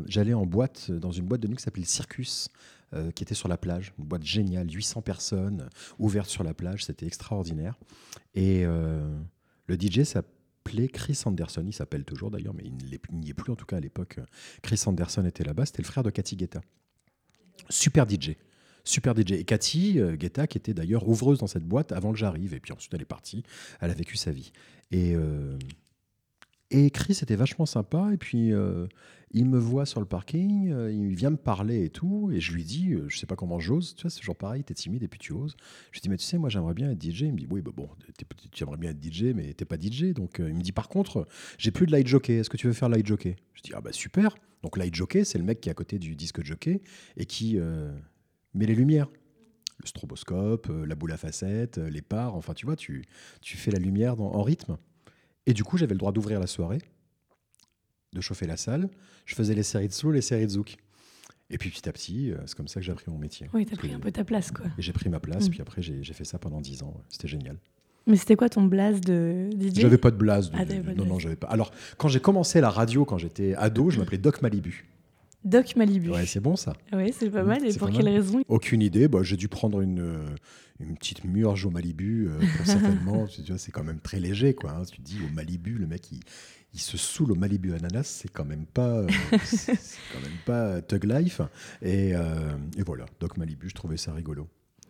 j'allais 0.07 0.35
en 0.35 0.45
boîte, 0.45 0.91
dans 0.91 1.13
une 1.13 1.25
boîte 1.25 1.41
de 1.41 1.49
nuit 1.49 1.57
qui 1.57 1.63
s'appelait 1.63 1.85
Circus 1.85 2.51
euh, 2.95 3.11
qui 3.11 3.23
était 3.23 3.35
sur 3.35 3.49
la 3.49 3.57
plage, 3.57 3.95
une 3.99 4.05
boîte 4.05 4.25
géniale, 4.25 4.71
800 4.71 5.03
personnes, 5.03 5.69
ouverte 5.99 6.29
sur 6.29 6.45
la 6.45 6.55
plage, 6.55 6.85
c'était 6.85 7.07
extraordinaire. 7.07 7.79
Et 8.35 8.65
euh, 8.65 9.17
le 9.67 9.77
DJ 9.77 10.03
s'appelait 10.03 10.89
Chris 10.89 11.21
Anderson, 11.25 11.65
il 11.67 11.73
s'appelle 11.73 12.05
toujours 12.05 12.31
d'ailleurs, 12.31 12.55
mais 12.55 12.65
il 12.65 12.75
n'y 13.19 13.31
est 13.31 13.35
plus 13.35 13.53
en 13.53 13.57
tout 13.57 13.67
cas 13.67 13.79
à 13.79 13.81
l'époque. 13.81 14.19
Chris 14.63 14.83
Anderson 14.87 15.25
était 15.25 15.45
là-bas, 15.45 15.67
c'était 15.67 15.83
le 15.83 15.87
frère 15.87 16.05
de 16.05 16.11
Cathy 16.11 16.37
Guetta. 16.37 16.61
Super 17.71 18.07
DJ. 18.09 18.37
Super 18.85 19.15
DJ. 19.17 19.33
Et 19.33 19.45
Cathy 19.45 20.01
euh, 20.01 20.17
Guetta, 20.17 20.47
qui 20.47 20.59
était 20.59 20.75
d'ailleurs 20.75 21.09
ouvreuse 21.09 21.39
dans 21.39 21.47
cette 21.47 21.65
boîte 21.65 21.93
avant 21.93 22.13
que 22.13 22.19
j'arrive, 22.19 22.53
et 22.53 22.61
puis 22.61 22.73
ensuite 22.73 22.93
elle 22.93 23.03
est 23.03 23.07
partie, 23.07 23.43
elle 23.81 23.91
a 23.91 23.95
vécu 23.95 24.17
sa 24.17 24.33
vie. 24.33 24.53
Et, 24.91 25.17
et 26.73 26.91
Chris 26.91 27.19
était 27.23 27.37
vachement 27.37 27.67
sympa, 27.67 28.11
et 28.13 28.17
puis 28.17 28.53
il 29.35 29.47
me 29.47 29.59
voit 29.59 29.87
sur 29.87 30.01
le 30.01 30.07
parking, 30.07 30.71
euh, 30.71 30.93
il 30.93 31.15
vient 31.15 31.31
me 31.31 31.37
parler 31.37 31.85
et 31.85 31.89
tout, 31.89 32.31
et 32.33 32.41
je 32.41 32.53
lui 32.53 32.65
dis, 32.65 32.93
euh, 32.93 33.09
je 33.09 33.19
sais 33.19 33.27
pas 33.27 33.37
comment 33.37 33.59
j'ose, 33.59 33.95
tu 33.95 34.03
vois, 34.03 34.11
c'est 34.11 34.21
toujours 34.21 34.37
pareil, 34.37 34.63
t'es 34.63 34.75
timide 34.75 35.03
et 35.03 35.09
puis 35.09 35.19
tu 35.19 35.33
oses. 35.33 35.57
Je 35.91 35.97
lui 35.97 36.01
dis, 36.03 36.09
mais 36.11 36.19
tu 36.19 36.25
sais, 36.25 36.37
moi 36.37 36.51
j'aimerais 36.51 36.75
bien 36.75 36.91
être 36.91 37.03
DJ. 37.03 37.23
Il 37.23 37.33
me 37.33 37.39
dit, 37.39 37.47
oui, 37.51 37.63
bah 37.63 37.73
bon, 37.75 37.89
tu 38.51 38.63
aimerais 38.63 38.77
bien 38.77 38.91
être 38.91 39.03
DJ, 39.03 39.33
mais 39.35 39.55
t'es 39.55 39.65
pas 39.65 39.77
DJ. 39.81 40.13
Donc 40.13 40.39
euh, 40.39 40.49
il 40.49 40.55
me 40.55 40.61
dit, 40.61 40.73
par 40.73 40.89
contre, 40.89 41.27
j'ai 41.57 41.71
plus 41.71 41.87
de 41.87 41.93
light 41.93 42.07
jockey, 42.07 42.37
est-ce 42.37 42.51
que 42.51 42.59
tu 42.59 42.67
veux 42.67 42.73
faire 42.75 42.91
light 42.91 43.07
jockey? 43.07 43.37
Je 43.55 43.63
dis, 43.63 43.73
ah 43.75 43.81
bah 43.81 43.93
super. 43.93 44.35
Donc 44.63 44.77
light 44.77 44.95
jockey, 44.95 45.25
c'est 45.25 45.39
le 45.39 45.45
mec 45.45 45.61
qui 45.61 45.71
est 45.71 45.73
à 45.73 45.75
côté 45.75 45.99
du 45.99 46.15
disque 46.15 46.45
jockey 46.45 46.83
et 47.17 47.25
qui 47.25 47.59
met 48.55 48.67
les 48.67 48.75
lumières. 48.75 49.09
Le 49.81 49.89
stroboscope, 49.89 50.69
la 50.87 50.95
boule 50.95 51.11
à 51.11 51.17
facettes, 51.17 51.79
les 51.79 52.03
parts, 52.03 52.37
enfin 52.37 52.55
tu 52.55 52.67
vois, 52.67 52.77
tu, 52.77 53.05
tu 53.41 53.57
fais 53.57 53.73
la 53.73 53.81
lumière 53.81 54.21
en 54.21 54.43
rythme. 54.43 54.79
Et 55.47 55.55
du 55.55 55.65
coup, 55.65 55.77
j'avais 55.77 55.95
le 55.95 55.99
droit 55.99 56.13
d'ouvrir 56.13 56.41
la 56.41 56.47
soirée 56.47 56.79
de 58.13 58.21
chauffer 58.21 58.47
la 58.47 58.57
salle. 58.57 58.89
Je 59.27 59.35
faisais 59.35 59.55
les 59.55 59.63
séries 59.63 59.89
de 59.89 59.93
slow, 59.93 60.13
les 60.13 60.21
séries 60.21 60.47
de 60.47 60.51
zouk. 60.51 60.77
Et 61.51 61.59
puis 61.59 61.71
petit 61.71 61.89
à 61.89 61.93
petit, 61.93 62.33
euh, 62.33 62.39
c'est 62.47 62.57
comme 62.57 62.69
ça 62.69 62.81
que 62.81 62.87
j'ai 62.87 62.93
appris 62.93 63.11
mon 63.11 63.19
métier. 63.19 63.49
Oui, 63.53 63.67
tu 63.67 63.75
as 63.75 63.77
pris 63.77 63.93
un 63.93 64.01
peu 64.01 64.11
ta 64.11 64.25
place, 64.25 64.51
quoi. 64.51 64.67
Et 64.79 64.83
j'ai 64.83 64.93
pris 64.93 65.09
ma 65.09 65.21
place, 65.21 65.49
mm. 65.49 65.51
puis 65.51 65.61
après, 65.61 65.83
j'ai 65.83 66.03
fait 66.13 66.25
ça 66.25 66.39
pendant 66.39 66.61
10 66.61 66.83
ans. 66.83 66.95
C'était 67.09 67.29
génial. 67.29 67.57
Mais 68.07 68.17
c'était 68.17 68.37
quoi 68.37 68.49
ton 68.49 68.65
blaze 68.65 69.01
de 69.01 69.51
DJ 69.53 69.81
J'avais 69.81 69.99
pas 69.99 70.11
de 70.11 70.17
blaze. 70.17 70.51
Ah, 70.55 70.65
non, 70.97 71.05
non, 71.05 71.19
j'avais 71.19 71.37
pas. 71.37 71.47
Alors, 71.49 71.71
quand 71.99 72.09
j'ai 72.09 72.21
commencé 72.21 72.61
la 72.61 72.71
radio, 72.71 73.05
quand 73.05 73.19
j'étais 73.19 73.55
ado, 73.55 73.91
je 73.91 73.99
m'appelais 73.99 74.19
Doc 74.19 74.43
Malibu. 74.43 74.87
Doc 75.45 75.77
Malibu. 75.77 76.11
Ouais, 76.11 76.27
c'est 76.27 76.41
bon 76.41 76.57
ça. 76.57 76.73
Ouais, 76.93 77.13
c'est 77.13 77.31
pas 77.31 77.43
mal. 77.43 77.67
Et 77.67 77.77
pour 77.77 77.91
quelle 77.91 78.09
raison 78.09 78.43
Aucune 78.49 78.83
idée. 78.83 79.09
Bah, 79.09 79.21
j'ai 79.23 79.37
dû 79.37 79.49
prendre 79.49 79.81
une, 79.81 80.37
une 80.81 80.97
petite 80.97 81.25
murge 81.25 81.65
au 81.65 81.71
Malibu, 81.71 82.29
euh, 82.29 82.41
certainement. 82.65 83.27
c'est 83.57 83.73
quand 83.73 83.85
même 83.85 84.01
très 84.01 84.21
léger, 84.21 84.55
quoi. 84.55 84.73
Hein. 84.73 84.83
Tu 84.91 84.99
te 84.99 85.03
dis 85.03 85.19
au 85.25 85.33
Malibu, 85.35 85.73
le 85.73 85.87
mec, 85.87 86.11
il, 86.13 86.21
il 86.75 86.81
se 86.81 86.97
saoule 86.97 87.33
au 87.33 87.35
Malibu 87.35 87.75
ananas, 87.75 88.05
c'est 88.05 88.31
quand 88.31 88.45
même 88.45 88.67
pas, 88.67 88.99
euh, 88.99 89.09
c'est 89.45 89.77
quand 90.13 90.21
même 90.23 90.39
pas 90.45 90.81
Tug 90.83 91.05
Life. 91.05 91.41
Et, 91.83 92.15
euh, 92.15 92.57
et, 92.77 92.83
voilà, 92.83 93.07
Doc 93.21 93.37
Malibu, 93.37 93.69
je 93.69 93.75
trouvais 93.75 93.97
ça 93.97 94.13
rigolo. 94.13 94.49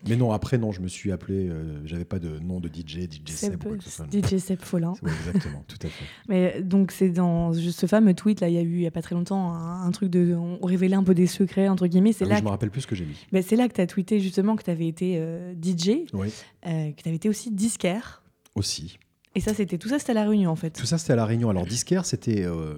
Mais 0.08 0.16
non, 0.16 0.32
après, 0.32 0.58
non, 0.58 0.72
je 0.72 0.80
me 0.80 0.88
suis 0.88 1.12
appelé, 1.12 1.48
euh, 1.48 1.80
j'avais 1.84 2.04
pas 2.04 2.18
de 2.18 2.38
nom 2.38 2.60
de 2.60 2.68
DJ, 2.68 3.08
DJ 3.10 3.30
Seb. 3.30 3.62
DJ 4.10 4.38
Seb 4.38 4.60
Follin. 4.60 4.94
exactement, 5.02 5.64
tout 5.68 5.78
à 5.82 5.88
fait. 5.88 6.04
Mais 6.28 6.62
donc, 6.62 6.90
c'est 6.90 7.10
dans 7.10 7.52
ce 7.52 7.86
fameux 7.86 8.14
tweet, 8.14 8.40
là, 8.40 8.48
il 8.48 8.54
y 8.54 8.58
a 8.58 8.62
eu, 8.62 8.76
il 8.76 8.82
y 8.82 8.86
a 8.86 8.90
pas 8.90 9.02
très 9.02 9.14
longtemps, 9.14 9.54
un, 9.54 9.90
truc 9.92 10.10
de. 10.10 10.34
On 10.34 10.66
révélait 10.66 10.96
un 10.96 11.04
peu 11.04 11.14
des 11.14 11.26
secrets, 11.26 11.68
entre 11.68 11.86
guillemets. 11.86 12.12
C'est 12.12 12.24
ah 12.24 12.28
là 12.28 12.36
je 12.38 12.44
me 12.44 12.48
rappelle 12.48 12.70
plus 12.70 12.82
ce 12.82 12.86
que 12.86 12.96
j'ai 12.96 13.04
mis. 13.04 13.42
c'est 13.42 13.56
là 13.56 13.68
que 13.68 13.74
tu 13.74 13.80
as 13.80 13.86
tweeté 13.86 14.20
justement 14.20 14.56
que 14.56 14.64
tu 14.64 14.70
avais 14.70 14.88
été 14.88 15.20
DJ, 15.62 16.06
oui. 16.12 16.32
que 16.62 17.02
tu 17.02 17.08
avais 17.08 17.16
été 17.16 17.28
aussi 17.28 17.50
disquaire. 17.50 18.22
Aussi. 18.54 18.98
Et 19.34 19.40
ça, 19.40 19.54
c'était 19.54 19.78
tout 19.78 19.88
ça, 19.88 19.98
c'était 19.98 20.12
à 20.12 20.14
La 20.14 20.28
Réunion 20.28 20.50
en 20.50 20.56
fait. 20.56 20.70
Tout 20.70 20.84
ça, 20.84 20.98
c'était 20.98 21.14
à 21.14 21.16
La 21.16 21.24
Réunion. 21.24 21.48
Alors, 21.48 21.64
disquaire, 21.64 22.04
c'était 22.04 22.44
euh, 22.44 22.74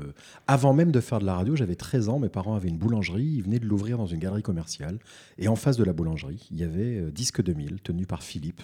avant 0.47 0.73
même 0.73 0.93
de 0.93 1.01
faire 1.01 1.19
de 1.19 1.27
la 1.27 1.35
radio. 1.35 1.57
J'avais 1.57 1.75
13 1.75 2.09
ans. 2.09 2.21
Mes 2.21 2.29
parents 2.29 2.55
avaient 2.55 2.69
une 2.69 2.79
boulangerie. 2.79 3.25
Ils 3.25 3.43
venaient 3.43 3.59
de 3.59 3.67
l'ouvrir 3.67 3.99
dans 3.99 4.07
une 4.07 4.21
galerie 4.21 4.43
commerciale. 4.43 4.99
Et 5.39 5.49
en 5.49 5.57
face 5.57 5.77
de 5.77 5.83
la 5.83 5.93
boulangerie, 5.93 6.47
il 6.53 6.59
y 6.59 6.63
avait 6.63 7.01
euh, 7.01 7.11
Disque 7.11 7.43
2000, 7.43 7.81
tenu 7.83 8.07
par 8.07 8.23
Philippe, 8.23 8.63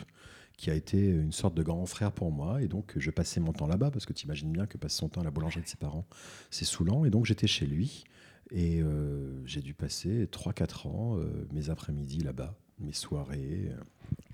qui 0.56 0.70
a 0.70 0.74
été 0.74 1.04
une 1.04 1.32
sorte 1.32 1.56
de 1.56 1.64
grand 1.64 1.84
frère 1.86 2.12
pour 2.12 2.30
moi. 2.30 2.62
Et 2.62 2.68
donc, 2.68 2.92
je 2.96 3.10
passais 3.10 3.40
mon 3.40 3.52
temps 3.52 3.66
là-bas 3.66 3.90
parce 3.90 4.06
que 4.06 4.12
tu 4.12 4.26
imagines 4.26 4.52
bien 4.52 4.66
que 4.66 4.78
passer 4.78 4.98
son 4.98 5.08
temps 5.08 5.22
à 5.22 5.24
la 5.24 5.32
boulangerie 5.32 5.62
de 5.62 5.68
ses 5.68 5.76
parents, 5.76 6.06
c'est 6.50 6.64
saoulant. 6.64 7.04
Et 7.04 7.10
donc, 7.10 7.26
j'étais 7.26 7.48
chez 7.48 7.66
lui. 7.66 8.04
Et 8.52 8.80
euh, 8.82 9.44
j'ai 9.46 9.62
dû 9.62 9.74
passer 9.74 10.26
3-4 10.26 10.88
ans, 10.88 11.18
mes 11.52 11.70
après-midi 11.70 12.18
là-bas, 12.18 12.56
mes 12.78 12.92
soirées. 12.92 13.72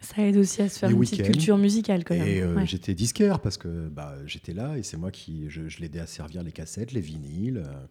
Ça 0.00 0.22
aide 0.22 0.36
aussi 0.36 0.62
à 0.62 0.68
se 0.68 0.78
faire 0.78 0.90
une 0.90 1.00
petite 1.00 1.22
culture 1.22 1.58
musicale 1.58 2.04
quand 2.04 2.14
même. 2.14 2.26
Et 2.28 2.40
euh, 2.40 2.64
j'étais 2.64 2.94
disquaire 2.94 3.40
parce 3.40 3.56
que 3.56 3.88
bah, 3.88 4.14
j'étais 4.26 4.52
là 4.52 4.78
et 4.78 4.82
c'est 4.82 4.96
moi 4.96 5.10
qui 5.10 5.48
je, 5.48 5.62
l'aidais 5.80 6.00
à 6.00 6.06
servir 6.06 6.42
les 6.42 6.52
cassettes, 6.52 6.92
les 6.92 7.00
vinyles. 7.00 7.58
Euh, 7.58 7.86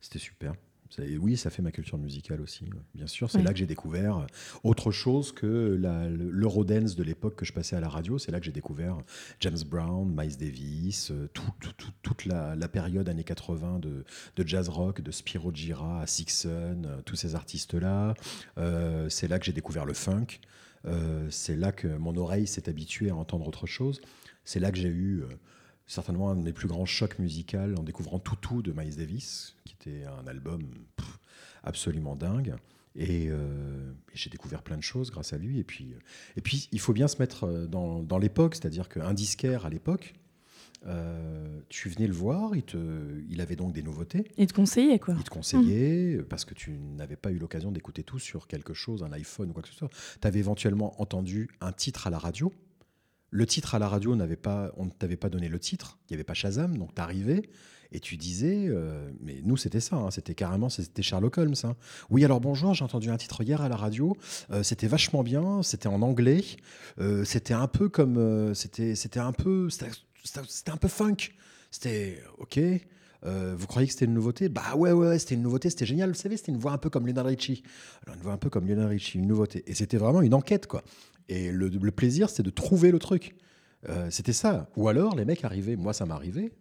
c'était 0.00 0.18
super. 0.18 0.54
Et 0.98 1.16
oui, 1.16 1.36
ça 1.36 1.50
fait 1.50 1.62
ma 1.62 1.70
culture 1.70 1.98
musicale 1.98 2.40
aussi, 2.40 2.64
bien 2.96 3.06
sûr. 3.06 3.30
C'est 3.30 3.44
là 3.44 3.52
que 3.52 3.58
j'ai 3.60 3.66
découvert 3.66 4.16
euh, 4.16 4.26
autre 4.64 4.90
chose 4.90 5.30
que 5.30 5.78
l'Eurodance 6.18 6.96
de 6.96 7.04
l'époque 7.04 7.36
que 7.36 7.44
je 7.44 7.52
passais 7.52 7.76
à 7.76 7.80
la 7.80 7.88
radio. 7.88 8.18
C'est 8.18 8.32
là 8.32 8.40
que 8.40 8.46
j'ai 8.46 8.50
découvert 8.50 8.98
James 9.38 9.62
Brown, 9.64 10.12
Miles 10.12 10.36
Davis, 10.36 11.12
toute 12.02 12.24
la, 12.26 12.68
période 12.68 13.08
années 13.08 13.22
80 13.22 13.78
de, 13.78 14.04
jazz 14.44 14.68
rock, 14.68 15.00
de 15.00 15.12
Spiro 15.12 15.54
Gira 15.54 16.02
à 16.02 16.08
Sixon, 16.08 16.82
tous 17.04 17.14
ces 17.14 17.36
artistes-là. 17.36 18.14
c'est 19.08 19.28
là 19.28 19.38
que 19.38 19.44
j'ai 19.44 19.52
découvert 19.52 19.84
le 19.84 19.94
funk. 19.94 20.26
Euh, 20.86 21.28
c'est 21.30 21.56
là 21.56 21.72
que 21.72 21.88
mon 21.88 22.16
oreille 22.16 22.46
s'est 22.46 22.68
habituée 22.68 23.10
à 23.10 23.16
entendre 23.16 23.46
autre 23.46 23.66
chose. 23.66 24.00
C'est 24.44 24.60
là 24.60 24.70
que 24.70 24.78
j'ai 24.78 24.88
eu 24.88 25.22
euh, 25.22 25.28
certainement 25.86 26.30
un 26.30 26.36
de 26.36 26.42
mes 26.42 26.52
plus 26.52 26.68
grands 26.68 26.86
chocs 26.86 27.18
musicaux 27.18 27.74
en 27.76 27.82
découvrant 27.82 28.18
Toutou 28.18 28.62
de 28.62 28.72
Miles 28.72 28.96
Davis, 28.96 29.56
qui 29.64 29.74
était 29.74 30.04
un 30.04 30.26
album 30.26 30.62
absolument 31.62 32.16
dingue. 32.16 32.54
Euh, 32.98 33.92
et, 34.12 34.16
j'ai 34.16 34.30
découvert 34.30 34.62
plein 34.62 34.76
de 34.76 34.82
choses 34.82 35.10
grâce 35.10 35.32
à 35.32 35.38
lui. 35.38 35.58
Et 35.58 35.64
puis, 35.64 35.94
et 36.36 36.40
puis 36.40 36.68
il 36.72 36.80
faut 36.80 36.92
bien 36.92 37.08
se 37.08 37.18
mettre 37.18 37.66
dans, 37.68 38.02
dans 38.02 38.18
l'époque, 38.18 38.54
c'est-à-dire 38.54 38.88
qu'un 38.88 39.14
disquaire 39.14 39.66
à 39.66 39.70
l'époque, 39.70 40.14
euh, 40.86 41.60
tu 41.68 41.88
venais 41.90 42.06
le 42.06 42.14
voir, 42.14 42.56
il, 42.56 42.62
te, 42.62 42.78
il 43.28 43.40
avait 43.40 43.56
donc 43.56 43.72
des 43.72 43.82
nouveautés. 43.82 44.24
Il 44.38 44.46
te 44.46 44.54
conseillait 44.54 44.98
quoi 44.98 45.14
Il 45.18 45.24
te 45.24 45.30
conseillait 45.30 46.16
mmh. 46.16 46.24
parce 46.24 46.44
que 46.44 46.54
tu 46.54 46.70
n'avais 46.70 47.16
pas 47.16 47.30
eu 47.30 47.38
l'occasion 47.38 47.70
d'écouter 47.70 48.02
tout 48.02 48.18
sur 48.18 48.46
quelque 48.46 48.72
chose, 48.72 49.02
un 49.02 49.12
iPhone 49.12 49.50
ou 49.50 49.52
quoi 49.52 49.62
que 49.62 49.68
ce 49.68 49.74
soit. 49.74 49.90
Tu 50.20 50.26
avais 50.26 50.38
éventuellement 50.38 51.00
entendu 51.00 51.50
un 51.60 51.72
titre 51.72 52.06
à 52.06 52.10
la 52.10 52.18
radio. 52.18 52.52
Le 53.32 53.46
titre 53.46 53.74
à 53.74 53.78
la 53.78 53.88
radio, 53.88 54.16
n'avait 54.16 54.36
pas, 54.36 54.72
on 54.76 54.86
ne 54.86 54.90
t'avait 54.90 55.16
pas 55.16 55.28
donné 55.28 55.48
le 55.48 55.60
titre, 55.60 55.98
il 56.08 56.12
n'y 56.12 56.16
avait 56.16 56.24
pas 56.24 56.34
Shazam, 56.34 56.76
donc 56.76 56.94
tu 56.94 57.00
arrivais 57.00 57.48
et 57.92 58.00
tu 58.00 58.16
disais, 58.16 58.66
euh, 58.68 59.08
mais 59.20 59.40
nous 59.44 59.56
c'était 59.56 59.80
ça, 59.80 59.96
hein, 59.96 60.10
c'était 60.10 60.34
carrément, 60.34 60.68
c'était 60.68 61.02
Sherlock 61.02 61.38
Holmes. 61.38 61.54
Hein. 61.62 61.76
Oui, 62.08 62.24
alors 62.24 62.40
bonjour, 62.40 62.74
j'ai 62.74 62.84
entendu 62.84 63.08
un 63.10 63.16
titre 63.16 63.42
hier 63.42 63.60
à 63.60 63.68
la 63.68 63.76
radio, 63.76 64.16
euh, 64.50 64.64
c'était 64.64 64.88
vachement 64.88 65.22
bien, 65.22 65.62
c'était 65.62 65.88
en 65.88 66.02
anglais, 66.02 66.42
c'était 67.22 67.54
un 67.54 67.68
peu 67.68 67.88
comme, 67.88 68.52
c'était, 68.54 68.96
c'était 68.96 69.20
un 69.20 69.32
peu, 69.32 69.68
c'était 70.24 70.70
un 70.70 70.76
peu 70.76 70.88
funk. 70.88 71.16
C'était 71.70 72.22
OK. 72.38 72.58
Euh, 73.26 73.54
vous 73.56 73.66
croyez 73.66 73.86
que 73.86 73.92
c'était 73.92 74.06
une 74.06 74.14
nouveauté? 74.14 74.48
Bah 74.48 74.74
ouais, 74.76 74.92
ouais, 74.92 75.18
c'était 75.18 75.34
une 75.34 75.42
nouveauté, 75.42 75.70
c'était 75.70 75.86
génial. 75.86 76.10
Vous 76.10 76.16
savez, 76.16 76.36
c'était 76.36 76.52
une 76.52 76.58
voix 76.58 76.72
un 76.72 76.78
peu 76.78 76.90
comme 76.90 77.06
Lionel 77.06 77.26
Richie. 77.26 77.62
Alors, 78.04 78.16
une 78.16 78.22
voix 78.22 78.32
un 78.32 78.38
peu 78.38 78.50
comme 78.50 78.66
Lionel 78.66 78.86
Richie, 78.86 79.18
une 79.18 79.26
nouveauté. 79.26 79.62
Et 79.66 79.74
c'était 79.74 79.98
vraiment 79.98 80.22
une 80.22 80.34
enquête, 80.34 80.66
quoi. 80.66 80.82
Et 81.28 81.52
le, 81.52 81.70
plaisir, 81.90 82.28
c'était 82.28 82.42
de 82.42 82.50
trouver 82.50 82.90
le 82.90 82.98
truc. 82.98 83.36
Euh, 83.88 84.10
c'était 84.10 84.32
ça. 84.32 84.68
Ou 84.76 84.88
alors, 84.88 85.14
les 85.14 85.24
mecs 85.24 85.44
arrivaient, 85.44 85.76
moi 85.76 85.92
ça 85.92 86.04
m'arrivait, 86.06 86.52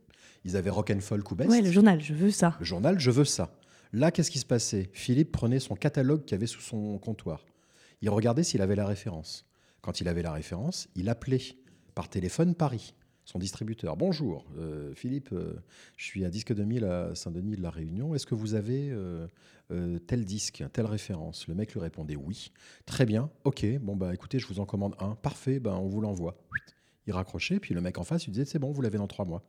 ils 0.46 0.56
avaient 0.56 0.70
rock 0.70 0.92
and 0.92 1.00
folk 1.00 1.32
ou 1.32 1.36
best. 1.36 1.50
Ouais, 1.50 1.62
le 1.62 1.72
journal, 1.72 2.02
je 2.02 2.14
veux 2.14 2.32
ça. 2.32 2.56
Le 2.60 2.66
journal, 2.66 3.00
je 3.00 3.12
veux 3.12 3.26
ça. 3.26 3.52
Là, 3.92 4.12
qu'est-ce 4.12 4.30
qui 4.30 4.40
se 4.40 4.46
passait? 4.46 4.90
Philippe 4.94 5.32
prenait 5.32 5.60
son 5.60 5.76
catalogue 5.76 6.24
qu'il 6.24 6.36
avait 6.36 6.46
sous 6.46 6.62
son 6.62 6.98
comptoir. 7.00 7.46
Il 8.02 8.10
regardait 8.10 8.44
s'il 8.44 8.62
avait 8.62 8.76
la 8.76 8.86
référence. 8.86 9.46
Quand 9.82 10.02
il 10.02 10.08
avait 10.08 10.22
la 10.22 10.32
référence, 10.32 10.88
il 10.96 11.10
appelait 11.10 11.42
par 11.96 12.10
téléphone 12.10 12.54
Paris 12.54 12.94
son 13.30 13.38
distributeur. 13.38 13.96
Bonjour, 13.96 14.44
euh, 14.58 14.92
Philippe, 14.96 15.30
euh, 15.34 15.54
je 15.98 16.06
suis 16.06 16.26
à 16.26 16.32
Disque 16.32 16.52
2000 16.52 16.84
à 16.84 17.14
Saint-Denis 17.14 17.56
de 17.56 17.62
la 17.62 17.70
Réunion. 17.70 18.16
Est-ce 18.16 18.26
que 18.26 18.34
vous 18.34 18.56
avez 18.56 18.90
euh, 18.90 19.28
tel 20.08 20.26
disque, 20.26 20.64
telle 20.74 20.88
référence? 20.88 21.48
Le 21.48 21.54
mec 21.54 21.72
lui 21.74 21.80
répondait 21.80 22.16
oui. 22.16 22.52
Très 22.88 23.06
bien, 23.06 23.30
ok, 23.44 23.66
bon 23.82 23.96
bah 23.96 24.16
écoutez, 24.16 24.40
je 24.40 24.48
vous 24.48 24.60
en 24.60 24.66
commande 24.66 24.96
un. 25.00 25.14
Parfait, 25.14 25.60
ben, 25.60 25.76
on 25.76 25.88
vous 25.88 26.02
l'envoie. 26.02 26.38
Il 27.06 27.14
raccrochait, 27.14 27.60
puis 27.60 27.76
le 27.76 27.82
mec 27.82 28.00
en 28.00 28.04
face 28.04 28.26
lui 28.26 28.32
disait 28.32 28.46
c'est 28.46 28.58
bon, 28.58 28.72
vous 28.72 28.82
l'avez 28.82 28.98
dans 28.98 29.08
trois 29.08 29.26
mois. 29.26 29.44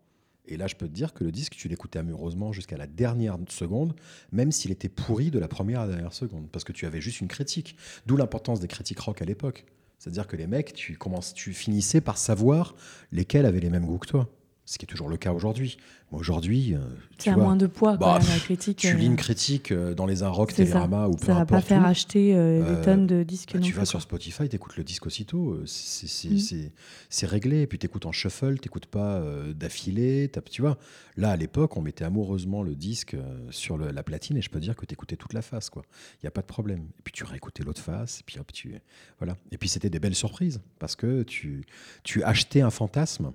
Et 0.47 0.59
là, 0.59 0.67
je 0.67 0.75
peux 0.75 0.87
te 0.87 0.93
dire 0.93 1.15
que 1.15 1.25
le 1.25 1.33
disque, 1.33 1.55
tu 1.55 1.69
l'écoutais 1.69 2.01
amoureusement 2.01 2.53
jusqu'à 2.53 2.77
la 2.77 2.87
dernière 2.87 3.39
seconde, 3.49 3.95
même 4.31 4.53
s'il 4.53 4.73
était 4.73 4.89
pourri 4.91 5.31
de 5.31 5.39
la 5.39 5.49
première 5.49 5.81
à 5.81 5.87
la 5.87 5.93
dernière 5.93 6.13
seconde, 6.13 6.51
parce 6.51 6.65
que 6.65 6.73
tu 6.73 6.85
avais 6.85 7.01
juste 7.01 7.21
une 7.21 7.29
critique. 7.29 7.77
D'où 8.05 8.17
l'importance 8.19 8.61
des 8.61 8.69
critiques 8.69 9.01
rock 9.01 9.23
à 9.23 9.25
l'époque. 9.25 9.65
C'est-à-dire 10.01 10.27
que 10.27 10.35
les 10.35 10.47
mecs, 10.47 10.73
tu, 10.73 10.97
commences, 10.97 11.35
tu 11.35 11.53
finissais 11.53 12.01
par 12.01 12.17
savoir 12.17 12.75
lesquels 13.13 13.45
avaient 13.45 13.61
les 13.61 13.69
mêmes 13.69 13.85
goûts 13.85 13.99
que 13.99 14.09
toi. 14.09 14.31
Ce 14.65 14.79
qui 14.79 14.85
est 14.85 14.87
toujours 14.87 15.09
le 15.09 15.17
cas 15.17 15.33
aujourd'hui. 15.33 15.79
Aujourd'hui, 16.13 16.75
euh, 16.75 16.79
tu 17.19 17.29
as 17.29 17.37
moins 17.37 17.57
de 17.57 17.67
poids 17.69 17.97
bah, 17.97 18.19
la 18.19 18.39
critique. 18.39 18.79
Tu 18.79 18.97
lis 18.97 19.07
une 19.07 19.13
euh, 19.13 19.17
critique 19.17 19.71
euh, 19.71 19.95
dans 19.95 20.07
les 20.07 20.25
Inrock, 20.25 20.53
Télérama 20.53 21.07
ou 21.07 21.15
peu 21.15 21.27
Ça 21.27 21.35
va 21.35 21.47
pas 21.47 21.61
faire 21.61 21.85
acheter 21.85 22.35
des 22.35 22.81
tonnes 22.83 23.07
de 23.07 23.23
disques. 23.23 23.55
Bah, 23.55 23.61
tu 23.61 23.73
vas 23.73 23.85
sur 23.85 24.01
Spotify, 24.03 24.49
tu 24.49 24.57
écoutes 24.57 24.77
le 24.77 24.85
disque 24.85 25.07
aussitôt. 25.07 25.61
C'est 25.67 27.27
réglé. 27.27 27.63
Et 27.63 27.67
puis 27.67 27.79
tu 27.79 27.87
écoutes 27.87 28.07
en 28.07 28.13
shuffle, 28.13 28.59
tu 28.59 28.69
n'écoutes 28.69 28.87
pas 28.87 29.23
d'affilée. 29.55 30.31
Tu 30.51 30.63
vois, 30.63 30.79
là, 31.17 31.31
à 31.31 31.37
l'époque, 31.37 31.77
on 31.77 31.83
mettait 31.83 32.05
amoureusement 32.05 32.63
le 32.63 32.75
disque 32.75 33.17
sur 33.51 33.79
la 33.79 34.03
platine 34.03 34.37
et 34.37 34.43
je 34.43 34.51
peux 34.51 34.61
dire 34.61 34.75
que 34.75 34.85
tu 34.85 34.95
écoutais 34.95 35.17
toute 35.17 35.33
la 35.33 35.43
face. 35.43 35.71
Il 35.77 36.25
n'y 36.25 36.29
a 36.29 36.33
pas 36.33 36.43
de 36.43 36.47
problème. 36.47 36.89
Et 36.99 37.03
puis 37.05 37.13
tu 37.13 37.25
réécoutais 37.25 37.63
l'autre 37.63 37.83
face. 37.83 38.21
Et 38.21 38.23
puis 38.25 38.39
hop, 38.41 38.53
tu. 38.53 38.75
Voilà. 39.19 39.37
Et 39.53 39.59
puis 39.59 39.69
c'était 39.69 39.91
des 39.91 40.01
belles 40.01 40.15
surprises 40.15 40.61
parce 40.81 40.97
que 40.97 41.23
tu, 41.23 41.65
tu 42.03 42.25
achetais 42.25 42.63
un 42.63 42.71
fantasme 42.71 43.33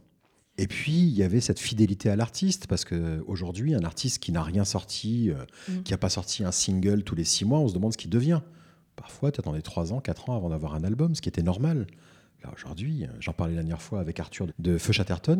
et 0.57 0.67
puis, 0.67 0.93
il 0.93 1.13
y 1.13 1.23
avait 1.23 1.41
cette 1.41 1.59
fidélité 1.59 2.09
à 2.09 2.15
l'artiste, 2.15 2.67
parce 2.67 2.85
qu'aujourd'hui, 2.85 3.75
un 3.75 3.83
artiste 3.83 4.19
qui 4.19 4.31
n'a 4.31 4.41
rien 4.41 4.63
sorti, 4.63 5.29
euh, 5.29 5.43
mm. 5.67 5.83
qui 5.83 5.91
n'a 5.91 5.97
pas 5.97 6.09
sorti 6.09 6.45
un 6.45 6.51
single 6.51 7.03
tous 7.03 7.15
les 7.15 7.25
six 7.25 7.43
mois, 7.43 7.59
on 7.59 7.67
se 7.67 7.73
demande 7.73 7.91
ce 7.91 7.97
qu'il 7.97 8.09
devient. 8.09 8.41
Parfois, 8.95 9.31
tu 9.31 9.41
attendais 9.41 9.61
trois 9.61 9.91
ans, 9.91 9.99
quatre 9.99 10.29
ans 10.29 10.37
avant 10.37 10.49
d'avoir 10.49 10.73
un 10.75 10.83
album, 10.85 11.13
ce 11.13 11.21
qui 11.21 11.27
était 11.27 11.43
normal. 11.43 11.87
Là, 12.43 12.51
aujourd'hui, 12.55 13.03
euh, 13.03 13.07
j'en 13.19 13.33
parlais 13.33 13.53
la 13.53 13.63
dernière 13.63 13.81
fois 13.81 13.99
avec 13.99 14.19
Arthur 14.19 14.47
de 14.57 14.77
Feu 14.77 14.93
Chatterton. 14.93 15.39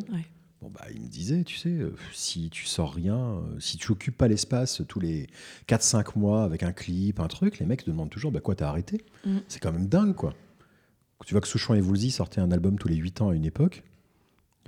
Bon, 0.62 0.69
bah, 0.69 0.86
il 0.93 1.01
me 1.01 1.08
disait, 1.08 1.45
tu 1.45 1.56
sais, 1.56 1.69
euh, 1.69 1.95
si 2.12 2.49
tu 2.49 2.65
sors 2.65 2.93
rien, 2.93 3.41
si 3.60 3.78
tu 3.78 3.93
occupes 3.93 4.17
pas 4.17 4.28
l'espace 4.28 4.82
tous 4.88 4.99
les 4.99 5.28
4-5 5.69 6.17
mois 6.17 6.43
avec 6.43 6.62
un 6.63 6.73
clip, 6.73 7.21
un 7.21 7.28
truc, 7.28 7.60
les 7.60 7.65
mecs 7.65 7.86
te 7.86 7.89
demandent 7.89 8.10
toujours, 8.10 8.34
bah 8.34 8.41
quoi, 8.41 8.56
t'as 8.56 8.67
arrêté? 8.67 9.06
Mm. 9.25 9.38
C'est 9.47 9.62
quand 9.62 9.71
même 9.71 9.88
dingue, 9.88 10.15
quoi. 10.15 10.34
Tu 11.25 11.34
vois 11.34 11.39
que 11.39 11.47
Souchon 11.47 11.73
et 11.73 11.82
Woolsey 11.82 12.10
sortaient 12.10 12.41
un 12.41 12.51
album 12.51 12.78
tous 12.78 12.89
les 12.89 12.97
8 12.97 13.21
ans 13.21 13.30
à 13.30 13.36
une 13.36 13.45
époque 13.45 13.84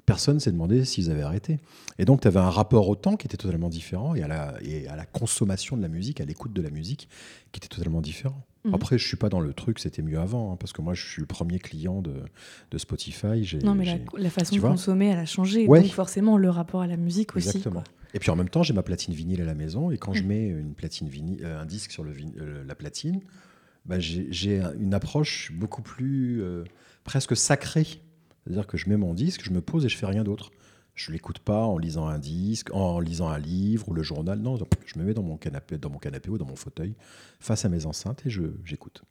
personne 0.08 0.40
s'est 0.40 0.54
demandé 0.54 0.86
s'ils 0.86 1.12
avaient 1.12 1.22
arrêté. 1.22 1.60
Et 2.00 2.06
donc, 2.06 2.22
tu 2.22 2.28
avais 2.30 2.40
un 2.40 2.50
rapport 2.50 2.88
au 2.88 2.96
temps 2.96 3.18
qui 3.18 3.28
était 3.28 3.38
totalement 3.38 3.68
différent 3.68 4.16
et 4.16 4.24
à 4.24 4.28
la, 4.28 4.54
et 4.62 4.88
à 4.88 4.96
la 4.96 5.06
consommation 5.06 5.76
de 5.76 5.82
la 5.82 5.90
musique, 5.90 6.22
à 6.22 6.26
l'écoute 6.26 6.54
de 6.54 6.62
la 6.62 6.70
musique 6.70 7.10
qui 7.52 7.60
était 7.60 7.68
totalement 7.68 8.00
différent. 8.00 8.42
Mhm. 8.64 8.74
Après, 8.74 8.98
je 8.98 9.06
suis 9.06 9.18
pas 9.18 9.28
dans 9.28 9.42
le 9.42 9.54
truc, 9.54 9.80
c'était 9.80 10.02
mieux 10.02 10.18
avant, 10.18 10.54
hein, 10.54 10.56
parce 10.58 10.72
que 10.72 10.82
moi, 10.82 10.94
je 10.94 11.06
suis 11.06 11.22
le 11.22 11.28
premier 11.28 11.60
client 11.60 12.02
de, 12.02 12.14
de 12.72 12.78
Spotify. 12.78 13.46
Non, 13.64 13.76
mais 13.76 14.02
la, 14.18 14.30
façon 14.30 14.56
de 14.56 14.62
consommer, 14.62 15.08
elle 15.08 15.20
a 15.20 15.26
changé. 15.26 15.68
Donc, 15.68 15.86
forcément, 15.88 16.38
le 16.38 16.50
rapport 16.50 16.82
à 16.82 16.88
la 16.88 16.98
musique 16.98 17.36
aussi. 17.36 17.50
Exactement. 17.50 17.84
Et 18.14 18.20
puis 18.20 18.32
en 18.32 18.38
même 18.38 18.50
temps, 18.50 18.64
j'ai 18.64 18.74
ma 18.74 18.84
platine 18.84 19.14
vinyle 19.14 19.42
à 19.42 19.46
la 19.46 19.56
maison, 19.56 19.92
et 19.92 19.98
quand 19.98 20.14
je 20.14 20.22
mhm. 20.22 20.28
mets 20.30 20.48
une 20.48 20.74
platine 20.74 21.10
vinyle, 21.10 21.42
euh, 21.44 21.62
un 21.62 21.66
disque 21.66 21.92
sur 21.92 22.06
le 22.06 22.14
euh, 22.40 22.64
la 22.66 22.76
platine, 22.76 23.20
bah, 23.86 24.00
j'ai 24.00 24.62
une 24.80 24.94
approche 24.94 25.52
beaucoup 25.54 25.82
plus 25.82 26.42
euh, 26.42 26.64
presque 27.04 27.36
sacrée 27.36 28.02
c'est-à-dire 28.48 28.68
que 28.68 28.78
je 28.78 28.88
mets 28.90 28.96
mon 28.96 29.14
disque, 29.14 29.44
je 29.44 29.52
me 29.52 29.62
pose 29.62 29.86
et 29.86 29.90
je 29.90 29.98
fais 29.98 30.06
rien 30.06 30.24
d'autre. 30.24 30.52
Je 30.96 31.12
l'écoute 31.12 31.40
pas 31.40 31.66
en 31.66 31.78
lisant 31.78 32.08
un 32.08 32.18
disque, 32.18 32.74
en 32.74 33.00
lisant 33.00 33.28
un 33.28 33.38
livre 33.38 33.90
ou 33.90 33.94
le 33.94 34.04
journal. 34.04 34.40
Non, 34.40 34.58
je 34.86 34.98
me 34.98 35.04
mets 35.04 35.14
dans 35.14 35.22
mon 35.22 35.38
canapé, 35.38 35.78
dans 35.78 35.90
mon 35.90 36.00
canapé 36.00 36.30
ou 36.30 36.38
dans 36.38 36.46
mon 36.46 36.56
fauteuil, 36.56 36.96
face 37.40 37.66
à 37.66 37.70
mes 37.70 37.86
enceintes 37.86 38.26
et 38.26 38.30
j'écoute. 38.30 39.04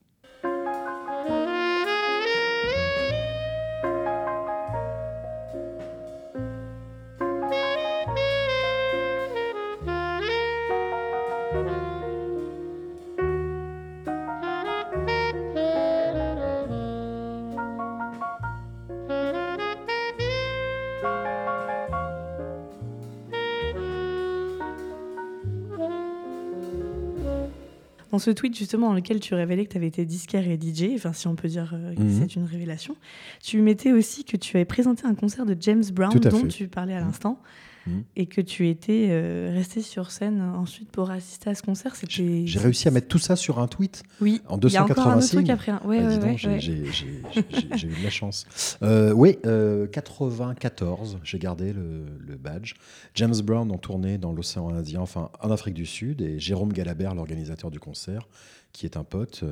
Dans 28.16 28.20
ce 28.20 28.30
tweet 28.30 28.56
justement 28.56 28.88
dans 28.88 28.94
lequel 28.94 29.20
tu 29.20 29.34
révélais 29.34 29.66
que 29.66 29.72
tu 29.72 29.76
avais 29.76 29.88
été 29.88 30.06
disquaire 30.06 30.48
et 30.48 30.58
DJ, 30.58 30.94
enfin 30.94 31.12
si 31.12 31.28
on 31.28 31.36
peut 31.36 31.48
dire 31.48 31.74
euh, 31.74 31.94
que 31.94 32.00
mhm. 32.00 32.18
c'est 32.18 32.34
une 32.34 32.44
révélation, 32.44 32.96
tu 33.42 33.60
mettais 33.60 33.92
aussi 33.92 34.24
que 34.24 34.38
tu 34.38 34.56
avais 34.56 34.64
présenté 34.64 35.04
un 35.04 35.14
concert 35.14 35.44
de 35.44 35.54
James 35.60 35.84
Brown 35.92 36.18
dont 36.18 36.46
tu 36.48 36.66
parlais 36.66 36.94
à 36.94 37.00
l'instant. 37.00 37.38
Mhm. 37.86 38.04
et 38.16 38.26
que 38.26 38.40
tu 38.40 38.68
étais 38.68 39.08
euh, 39.10 39.50
resté 39.52 39.80
sur 39.80 40.10
scène 40.10 40.40
ensuite 40.40 40.90
pour 40.90 41.10
assister 41.10 41.50
à 41.50 41.54
ce 41.54 41.62
concert. 41.62 41.94
J'ai 42.08 42.58
réussi 42.58 42.88
à 42.88 42.90
mettre 42.90 43.08
tout 43.08 43.18
ça 43.18 43.36
sur 43.36 43.58
un 43.58 43.68
tweet 43.68 44.02
oui. 44.20 44.40
en 44.48 44.58
280 44.58 44.68
Il 44.68 44.72
y 44.72 44.76
a 44.76 44.82
encore 44.84 45.12
un 45.12 45.18
autre 45.18 45.28
truc 45.28 45.50
après. 45.50 45.72
Ouais, 45.84 46.00
ah, 46.02 46.18
ouais, 46.18 46.58
j'ai 46.58 46.72
eu 46.72 47.96
de 47.98 48.04
la 48.04 48.10
chance. 48.10 48.46
Euh, 48.82 49.12
oui, 49.12 49.38
94, 49.92 51.14
euh, 51.14 51.18
j'ai 51.22 51.38
gardé 51.38 51.72
le, 51.72 52.04
le, 52.18 52.36
badge. 52.36 52.74
James 53.14 53.36
Brown 53.42 53.70
en 53.70 53.78
tournée 53.78 54.18
dans 54.18 54.32
l'océan 54.32 54.70
Indien, 54.70 55.00
enfin 55.00 55.30
en 55.40 55.50
Afrique 55.50 55.74
du 55.74 55.86
Sud, 55.86 56.20
et 56.20 56.38
Jérôme 56.38 56.72
Galabert, 56.72 57.14
l'organisateur 57.14 57.70
du 57.70 57.78
concert, 57.78 58.28
qui 58.72 58.86
est 58.86 58.96
un 58.96 59.04
pote 59.04 59.44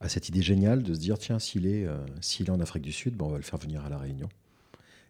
a 0.00 0.08
cette 0.08 0.28
idée 0.28 0.42
géniale 0.42 0.82
de 0.82 0.92
se 0.92 0.98
dire 0.98 1.18
tiens, 1.18 1.38
s'il 1.38 1.66
est, 1.66 1.86
s'il 2.20 2.46
est 2.46 2.50
en 2.50 2.60
Afrique 2.60 2.82
du 2.82 2.92
Sud, 2.92 3.16
bon, 3.16 3.26
on 3.26 3.30
va 3.30 3.36
le 3.38 3.42
faire 3.42 3.58
venir 3.58 3.84
à 3.84 3.88
La 3.88 3.96
Réunion. 3.96 4.28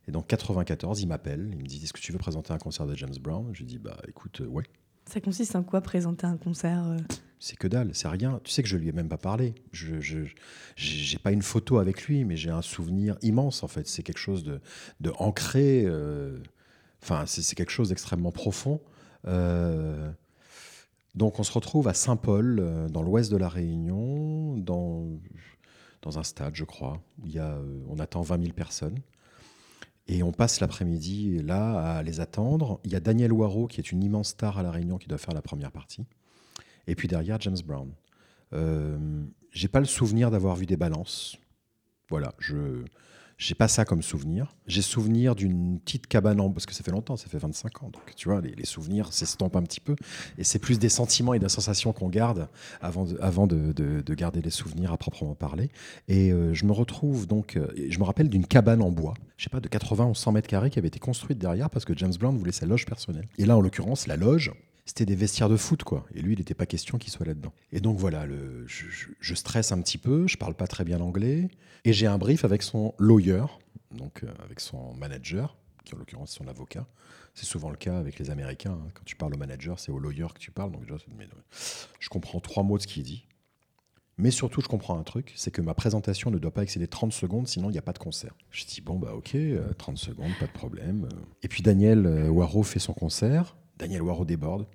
Et 0.06 0.12
donc 0.12 0.26
94, 0.26 1.00
il 1.00 1.06
m'appelle, 1.06 1.48
il 1.52 1.58
me 1.58 1.66
dit 1.66 1.82
Est-ce 1.82 1.92
que 1.92 2.00
tu 2.00 2.12
veux 2.12 2.18
présenter 2.18 2.52
un 2.52 2.58
concert 2.58 2.86
de 2.86 2.94
James 2.94 3.14
Brown? 3.20 3.50
Je 3.52 3.60
lui 3.60 3.66
dis 3.66 3.78
Bah 3.78 3.96
écoute, 4.08 4.40
euh, 4.40 4.46
ouais. 4.46 4.64
Ça 5.06 5.20
consiste 5.20 5.54
en 5.54 5.62
quoi 5.62 5.80
présenter 5.80 6.26
un 6.26 6.36
concert 6.36 6.86
euh? 6.86 6.96
C'est 7.38 7.56
que 7.56 7.68
dalle, 7.68 7.90
c'est 7.94 8.08
rien. 8.08 8.40
Tu 8.42 8.50
sais 8.50 8.62
que 8.62 8.68
je 8.68 8.76
lui 8.76 8.88
ai 8.88 8.92
même 8.92 9.08
pas 9.08 9.18
parlé. 9.18 9.54
Je 9.72 9.96
j'ai 10.76 11.18
pas 11.18 11.30
une 11.30 11.42
photo 11.42 11.78
avec 11.78 12.04
lui, 12.04 12.24
mais 12.24 12.36
j'ai 12.36 12.50
un 12.50 12.62
souvenir 12.62 13.18
immense 13.20 13.62
en 13.62 13.68
fait. 13.68 13.86
C'est 13.86 14.02
quelque 14.02 14.18
chose 14.18 14.44
de, 14.44 14.60
de 15.00 15.12
ancré. 15.18 15.84
Euh, 15.84 16.38
enfin, 17.02 17.24
c'est 17.26 17.54
quelque 17.54 17.72
chose 17.72 17.90
d'extrêmement 17.90 18.32
profond. 18.32 18.80
donc 21.14 21.38
on 21.38 21.42
se 21.42 21.52
retrouve 21.52 21.86
à 21.88 21.92
Saint-Paul, 21.94 22.88
dans 22.90 23.02
l'ouest 23.02 23.30
de 23.30 23.36
la 23.36 23.50
Réunion, 23.50 24.56
dans, 24.56 25.06
dans 26.00 26.18
un 26.18 26.22
stade, 26.22 26.54
je 26.54 26.64
crois. 26.64 27.02
Où 27.22 27.26
il 27.26 27.34
y 27.34 27.38
a, 27.38 27.58
on 27.88 27.98
attend 27.98 28.22
20 28.22 28.40
000 28.40 28.54
personnes. 28.54 29.00
Et 30.06 30.22
on 30.22 30.32
passe 30.32 30.60
l'après-midi 30.60 31.38
là 31.42 31.96
à 31.96 32.02
les 32.02 32.20
attendre. 32.20 32.80
Il 32.84 32.92
y 32.92 32.96
a 32.96 33.00
Daniel 33.00 33.32
Waro, 33.32 33.66
qui 33.66 33.80
est 33.80 33.90
une 33.90 34.02
immense 34.02 34.28
star 34.28 34.58
à 34.58 34.62
La 34.62 34.70
Réunion, 34.70 34.98
qui 34.98 35.08
doit 35.08 35.18
faire 35.18 35.34
la 35.34 35.42
première 35.42 35.72
partie. 35.72 36.04
Et 36.86 36.94
puis 36.94 37.08
derrière, 37.08 37.40
James 37.40 37.56
Brown. 37.64 37.90
Euh, 38.52 39.24
j'ai 39.50 39.68
pas 39.68 39.80
le 39.80 39.86
souvenir 39.86 40.30
d'avoir 40.30 40.56
vu 40.56 40.66
des 40.66 40.76
balances. 40.76 41.38
Voilà, 42.10 42.34
je, 42.38 42.84
j'ai 43.38 43.54
pas 43.54 43.68
ça 43.68 43.84
comme 43.84 44.02
souvenir. 44.02 44.54
J'ai 44.66 44.82
souvenir 44.82 45.34
d'une 45.34 45.80
petite 45.80 46.06
cabane 46.06 46.40
en 46.40 46.50
parce 46.50 46.66
que 46.66 46.74
ça 46.74 46.82
fait 46.82 46.90
longtemps, 46.90 47.16
ça 47.16 47.28
fait 47.28 47.38
25 47.38 47.82
ans. 47.82 47.90
Donc 47.90 48.14
tu 48.16 48.28
vois, 48.28 48.40
les, 48.40 48.64
souvenirs 48.64 49.12
s'estompent 49.12 49.56
un 49.56 49.62
petit 49.62 49.80
peu. 49.80 49.96
Et 50.38 50.44
c'est 50.44 50.58
plus 50.58 50.78
des 50.78 50.88
sentiments 50.88 51.34
et 51.34 51.38
des 51.38 51.48
sensations 51.48 51.92
qu'on 51.92 52.08
garde 52.08 52.48
avant, 52.80 53.04
de, 53.04 53.18
avant 53.20 53.46
de, 53.46 53.72
de, 53.72 54.14
garder 54.14 54.40
les 54.40 54.50
souvenirs 54.50 54.92
à 54.92 54.96
proprement 54.96 55.34
parler. 55.34 55.70
Et 56.08 56.32
euh, 56.32 56.54
je 56.54 56.64
me 56.64 56.72
retrouve 56.72 57.26
donc, 57.26 57.56
euh, 57.56 57.66
je 57.88 57.98
me 57.98 58.04
rappelle 58.04 58.28
d'une 58.28 58.46
cabane 58.46 58.82
en 58.82 58.90
bois, 58.90 59.14
je 59.36 59.44
sais 59.44 59.50
pas, 59.50 59.60
de 59.60 59.68
80 59.68 60.06
ou 60.06 60.14
100 60.14 60.32
mètres 60.32 60.48
carrés 60.48 60.70
qui 60.70 60.78
avait 60.78 60.88
été 60.88 61.00
construite 61.00 61.38
derrière 61.38 61.70
parce 61.70 61.84
que 61.84 61.96
James 61.96 62.14
Brown 62.18 62.36
voulait 62.36 62.52
sa 62.52 62.66
loge 62.66 62.86
personnelle. 62.86 63.26
Et 63.38 63.46
là, 63.46 63.56
en 63.56 63.60
l'occurrence, 63.60 64.06
la 64.06 64.16
loge, 64.16 64.52
c'était 64.84 65.06
des 65.06 65.14
vestiaires 65.14 65.48
de 65.48 65.56
foot, 65.56 65.82
quoi. 65.82 66.06
Et 66.14 66.20
lui, 66.20 66.34
il 66.34 66.38
n'était 66.38 66.54
pas 66.54 66.66
question 66.66 66.98
qu'il 66.98 67.12
soit 67.12 67.26
là-dedans. 67.26 67.52
Et 67.72 67.80
donc 67.80 67.98
voilà, 67.98 68.26
le, 68.26 68.66
je, 68.66 69.34
stresse 69.34 69.72
un 69.72 69.80
petit 69.80 69.98
peu, 69.98 70.26
je 70.26 70.36
parle 70.36 70.54
pas 70.54 70.66
très 70.66 70.84
bien 70.84 70.98
l'anglais, 70.98 71.48
et 71.84 71.92
j'ai 71.92 72.06
un 72.06 72.18
brief 72.18 72.44
avec 72.44 72.62
son 72.62 72.94
lawyer, 72.98 73.44
donc 73.92 74.22
euh, 74.22 74.28
avec 74.44 74.60
son 74.60 74.94
manager, 74.94 75.56
qui 75.84 75.94
en 75.94 75.98
l'occurrence 75.98 76.32
son 76.32 76.48
avocat. 76.48 76.86
C'est 77.34 77.46
souvent 77.46 77.70
le 77.70 77.76
cas 77.76 77.98
avec 77.98 78.18
les 78.18 78.30
Américains. 78.30 78.72
Hein. 78.72 78.90
Quand 78.94 79.04
tu 79.04 79.16
parles 79.16 79.34
au 79.34 79.38
manager, 79.38 79.80
c'est 79.80 79.90
au 79.90 79.98
lawyer 79.98 80.28
que 80.32 80.38
tu 80.38 80.50
parles. 80.50 80.70
Donc 80.70 80.84
je 81.98 82.08
comprends 82.08 82.40
trois 82.40 82.62
mots 82.62 82.76
de 82.76 82.82
ce 82.82 82.86
qu'il 82.86 83.02
dit. 83.02 83.26
Mais 84.16 84.30
surtout, 84.30 84.60
je 84.60 84.68
comprends 84.68 84.96
un 84.96 85.02
truc, 85.02 85.32
c'est 85.34 85.50
que 85.50 85.60
ma 85.60 85.74
présentation 85.74 86.30
ne 86.30 86.38
doit 86.38 86.52
pas 86.52 86.62
excéder 86.62 86.86
30 86.86 87.12
secondes, 87.12 87.48
sinon 87.48 87.68
il 87.68 87.72
n'y 87.72 87.78
a 87.78 87.82
pas 87.82 87.92
de 87.92 87.98
concert. 87.98 88.32
Je 88.50 88.64
dis, 88.64 88.80
bon, 88.80 88.96
bah 88.96 89.12
ok, 89.12 89.36
30 89.76 89.94
euh, 89.94 89.98
secondes, 89.98 90.30
pas 90.38 90.46
de 90.46 90.52
problème. 90.52 91.08
Et 91.42 91.48
puis 91.48 91.62
Daniel 91.62 92.06
euh, 92.06 92.28
Waro 92.28 92.62
fait 92.62 92.78
son 92.78 92.92
concert. 92.92 93.56
Daniel 93.78 94.02
Waro 94.02 94.24
déborde. 94.24 94.66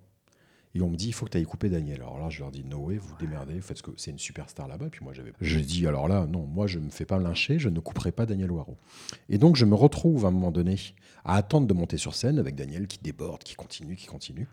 Et 0.76 0.82
on 0.82 0.90
me 0.90 0.96
dit, 0.96 1.08
il 1.08 1.14
faut 1.14 1.26
que 1.26 1.32
tu 1.32 1.38
ailles 1.38 1.46
couper 1.46 1.70
Daniel. 1.70 2.02
Alors 2.02 2.20
là, 2.20 2.30
je 2.30 2.42
leur 2.42 2.52
dis, 2.52 2.64
no 2.64 2.78
way, 2.78 2.98
vous 2.98 3.16
démerdez, 3.20 3.60
faites 3.60 3.78
ce 3.78 3.84
que 3.84 3.92
c'est 3.98 4.12
une 4.12 4.20
superstar 4.20 4.68
là-bas. 4.68 4.90
Puis 4.92 5.04
moi, 5.04 5.14
j'avais. 5.14 5.34
Je 5.42 5.60
dis, 5.60 5.88
alors 5.88 6.08
là, 6.08 6.28
non, 6.28 6.46
moi, 6.46 6.68
je 6.68 6.78
ne 6.78 6.86
me 6.86 6.90
fais 6.92 7.06
pas 7.06 7.18
lyncher, 7.18 7.58
je 7.58 7.70
ne 7.70 7.80
couperai 7.80 8.12
pas 8.12 8.28
Daniel 8.28 8.52
Waro. 8.52 8.78
Et 9.30 9.40
donc, 9.40 9.56
je 9.56 9.66
me 9.66 9.74
retrouve 9.74 10.26
à 10.26 10.28
un 10.28 10.32
moment 10.32 10.52
donné 10.52 10.76
à 11.26 11.36
attendre 11.36 11.66
de 11.66 11.74
monter 11.74 11.98
sur 11.98 12.14
scène 12.14 12.38
avec 12.38 12.56
Daniel 12.56 12.86
qui 12.86 13.00
déborde, 13.00 13.44
qui 13.44 13.56
continue, 13.56 13.96
qui 13.96 14.06
continue. 14.06 14.48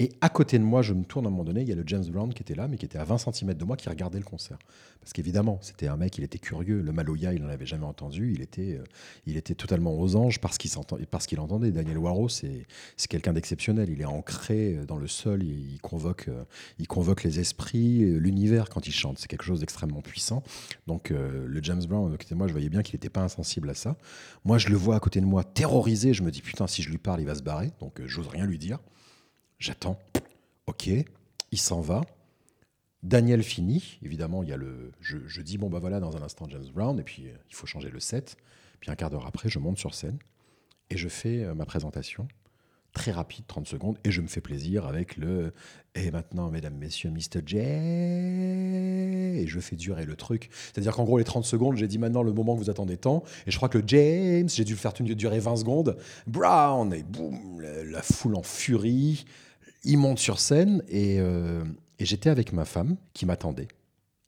Et 0.00 0.10
à 0.22 0.30
côté 0.30 0.58
de 0.58 0.64
moi, 0.64 0.80
je 0.80 0.94
me 0.94 1.04
tourne 1.04 1.26
à 1.26 1.28
un 1.28 1.30
moment 1.30 1.44
donné, 1.44 1.60
il 1.60 1.68
y 1.68 1.72
a 1.72 1.74
le 1.74 1.82
James 1.84 2.06
Brown 2.06 2.32
qui 2.32 2.42
était 2.42 2.54
là, 2.54 2.68
mais 2.68 2.78
qui 2.78 2.86
était 2.86 2.96
à 2.96 3.04
20 3.04 3.18
cm 3.18 3.52
de 3.52 3.64
moi, 3.66 3.76
qui 3.76 3.86
regardait 3.86 4.16
le 4.16 4.24
concert. 4.24 4.56
Parce 4.98 5.12
qu'évidemment, 5.12 5.58
c'était 5.60 5.88
un 5.88 5.98
mec, 5.98 6.16
il 6.16 6.24
était 6.24 6.38
curieux. 6.38 6.80
Le 6.80 6.90
Maloya, 6.90 7.34
il 7.34 7.42
n'en 7.42 7.50
avait 7.50 7.66
jamais 7.66 7.84
entendu. 7.84 8.32
Il 8.32 8.40
était, 8.40 8.78
euh, 8.78 8.84
il 9.26 9.36
était 9.36 9.54
totalement 9.54 10.00
aux 10.00 10.16
anges 10.16 10.40
parce 10.40 10.56
qu'il 10.56 11.38
entendait. 11.38 11.70
Daniel 11.70 11.98
Waro, 11.98 12.30
c'est 12.30 12.64
quelqu'un 13.10 13.34
d'exceptionnel. 13.34 13.90
Il 13.90 14.00
est 14.00 14.06
ancré 14.06 14.76
euh, 14.76 14.86
dans 14.86 14.96
le 14.96 15.06
sol. 15.06 15.42
Il, 15.42 15.78
convoque, 15.82 16.28
euh, 16.28 16.44
il 16.78 16.88
convoque 16.88 17.22
les 17.22 17.38
esprits, 17.38 17.98
l'univers 17.98 18.70
quand 18.70 18.86
il 18.86 18.92
chante. 18.92 19.18
C'est 19.18 19.28
quelque 19.28 19.44
chose 19.44 19.60
d'extrêmement 19.60 20.00
puissant. 20.00 20.42
Donc, 20.86 21.10
le 21.10 21.62
James 21.62 21.84
Brown, 21.86 22.10
à 22.10 22.16
côté 22.16 22.30
de 22.30 22.36
moi, 22.36 22.46
je 22.46 22.52
voyais 22.52 22.70
bien 22.70 22.80
qu'il 22.80 22.94
n'était 22.94 23.10
pas 23.10 23.20
insensible 23.20 23.68
à 23.68 23.74
ça. 23.74 23.98
Moi, 24.46 24.56
je 24.56 24.68
le 24.68 24.76
vois 24.76 24.96
à 24.96 25.00
côté 25.00 25.20
de 25.20 25.26
moi, 25.26 25.44
terrorisé. 25.44 26.14
Je 26.14 26.22
me 26.22 26.30
dis, 26.30 26.40
putain, 26.40 26.66
si 26.66 26.82
je 26.82 26.88
lui 26.88 26.96
parle, 26.96 27.20
il 27.20 27.26
va 27.26 27.34
se 27.34 27.42
barrer. 27.42 27.70
Donc, 27.80 28.00
j'ose 28.06 28.28
rien 28.28 28.46
lui 28.46 28.56
dire. 28.56 28.78
J'attends. 29.60 29.98
Ok, 30.66 30.88
il 31.52 31.58
s'en 31.58 31.82
va. 31.82 32.00
Daniel 33.02 33.42
finit. 33.42 33.98
Évidemment, 34.02 34.42
il 34.42 34.48
y 34.48 34.52
a 34.52 34.56
le. 34.56 34.90
Je, 35.00 35.42
dis 35.42 35.58
bon 35.58 35.68
bah 35.68 35.78
voilà 35.78 36.00
dans 36.00 36.16
un 36.16 36.22
instant 36.22 36.46
James 36.48 36.66
Brown 36.74 36.98
et 36.98 37.02
puis 37.02 37.28
euh, 37.28 37.34
il 37.50 37.54
faut 37.54 37.66
changer 37.66 37.90
le 37.90 38.00
set. 38.00 38.36
Puis 38.80 38.90
un 38.90 38.96
quart 38.96 39.10
d'heure 39.10 39.26
après, 39.26 39.50
je 39.50 39.58
monte 39.58 39.78
sur 39.78 39.94
scène 39.94 40.18
et 40.88 40.96
je 40.96 41.08
fais 41.08 41.44
euh, 41.44 41.54
ma 41.54 41.66
présentation 41.66 42.26
très 42.92 43.12
rapide, 43.12 43.44
30 43.46 43.68
secondes, 43.68 43.98
et 44.02 44.10
je 44.10 44.20
me 44.20 44.26
fais 44.26 44.40
plaisir 44.40 44.84
avec 44.84 45.16
le 45.16 45.52
et 45.94 46.10
maintenant, 46.10 46.50
mesdames, 46.50 46.76
messieurs, 46.76 47.10
Mr. 47.10 47.40
J. 47.44 47.58
Et 47.58 49.46
je 49.46 49.60
fais 49.60 49.76
durer 49.76 50.04
le 50.04 50.14
truc. 50.14 50.48
C'est-à-dire 50.52 50.92
qu'en 50.92 51.04
gros, 51.04 51.18
les 51.18 51.24
30 51.24 51.44
secondes, 51.44 51.76
j'ai 51.76 51.88
dit 51.88 51.98
maintenant 51.98 52.22
le 52.22 52.32
moment 52.32 52.54
que 52.54 52.60
vous 52.60 52.70
attendez 52.70 52.96
tant. 52.96 53.24
Et 53.46 53.50
je 53.50 53.56
crois 53.56 53.68
que 53.68 53.80
James, 53.86 54.48
j'ai 54.48 54.64
dû 54.64 54.72
le 54.72 54.78
faire 54.78 54.92
durer 54.92 55.40
20 55.40 55.56
secondes. 55.56 55.96
Brown, 56.26 56.94
et 56.94 57.02
boum, 57.02 57.60
la 57.60 58.02
foule 58.02 58.36
en 58.36 58.42
furie 58.42 59.24
il 59.84 59.98
monte 59.98 60.18
sur 60.18 60.38
scène 60.38 60.82
euh, 60.92 61.64
et, 61.98 62.04
j'étais 62.04 62.30
avec 62.30 62.52
ma 62.52 62.64
femme 62.64 62.96
qui 63.14 63.26
m'attendait. 63.26 63.68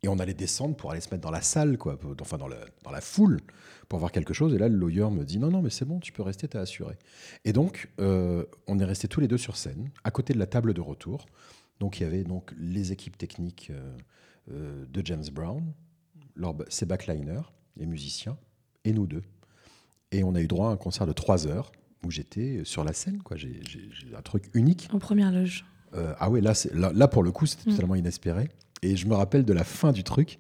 Et 0.03 0.09
on 0.09 0.19
allait 0.19 0.35
descendre 0.35 0.75
pour 0.75 0.91
aller 0.91 1.01
se 1.01 1.11
mettre 1.11 1.23
dans 1.23 1.31
la 1.31 1.43
salle, 1.43 1.79
quoi, 1.79 1.97
enfin 2.21 2.37
dans, 2.37 2.49
la 2.49 3.01
foule, 3.01 3.41
pour 3.89 4.01
voir 4.01 4.11
quelque 4.11 4.35
chose. 4.35 4.53
Et 4.53 4.59
là, 4.59 4.69
le 4.69 4.77
lawyer 4.77 5.09
me 5.11 5.25
dit 5.25 5.39
Non, 5.39 5.51
non, 5.51 5.63
mais 5.63 5.71
c'est 5.71 5.85
bon, 5.85 6.01
tu 6.01 6.11
peux 6.11 6.23
rester, 6.23 6.49
t'es 6.49 6.59
assuré. 6.59 6.97
Et 7.45 7.53
donc, 7.53 7.89
euh, 8.01 8.45
on 8.67 8.81
est 8.81 8.85
restés 8.85 9.07
tous 9.07 9.21
les 9.21 9.29
deux 9.29 9.39
sur 9.39 9.57
scène, 9.57 9.91
à 10.03 10.11
côté 10.11 10.33
de 10.33 10.41
la 10.41 10.47
table 10.47 10.75
de 10.75 10.81
retour. 10.81 11.27
Donc, 11.79 12.01
il 12.01 12.03
y 12.03 12.07
avait 12.07 12.25
donc 12.25 12.53
les 12.59 12.91
équipes 12.91 13.17
techniques 13.17 13.71
euh, 14.51 14.85
de 14.87 15.07
James 15.07 15.25
Brown, 15.33 15.73
ses 16.69 16.87
backliners, 16.87 17.53
les 17.77 17.87
musiciens, 17.87 18.37
et 18.85 18.93
nous 18.93 19.07
deux. 19.07 19.23
Et 20.11 20.25
on 20.25 20.35
a 20.35 20.41
eu 20.41 20.49
droit 20.49 20.69
à 20.69 20.73
un 20.73 20.77
concert 20.77 21.07
de 21.07 21.13
trois 21.13 21.47
heures 21.47 21.71
où 22.05 22.11
j'étais 22.11 22.63
sur 22.65 22.85
la 22.85 22.93
scène. 22.93 23.23
quoi. 23.23 23.37
J'ai 23.37 23.61
un 24.17 24.23
truc 24.23 24.45
unique. 24.55 24.89
En 24.93 24.99
première 24.99 25.33
loge. 25.33 25.65
Euh, 25.95 26.15
ah 26.19 26.31
ouais, 26.31 26.41
là, 26.41 26.53
là, 26.73 26.91
là, 26.95 27.09
pour 27.09 27.23
le 27.23 27.33
coup, 27.33 27.47
c'était 27.47 27.71
mm. 27.71 27.75
totalement 27.75 27.95
inespéré. 27.95 28.49
Et 28.83 28.97
je 28.97 29.07
me 29.07 29.15
rappelle 29.15 29.45
de 29.45 29.53
la 29.53 29.65
fin 29.65 29.93
du 29.93 30.05
truc. 30.05 30.39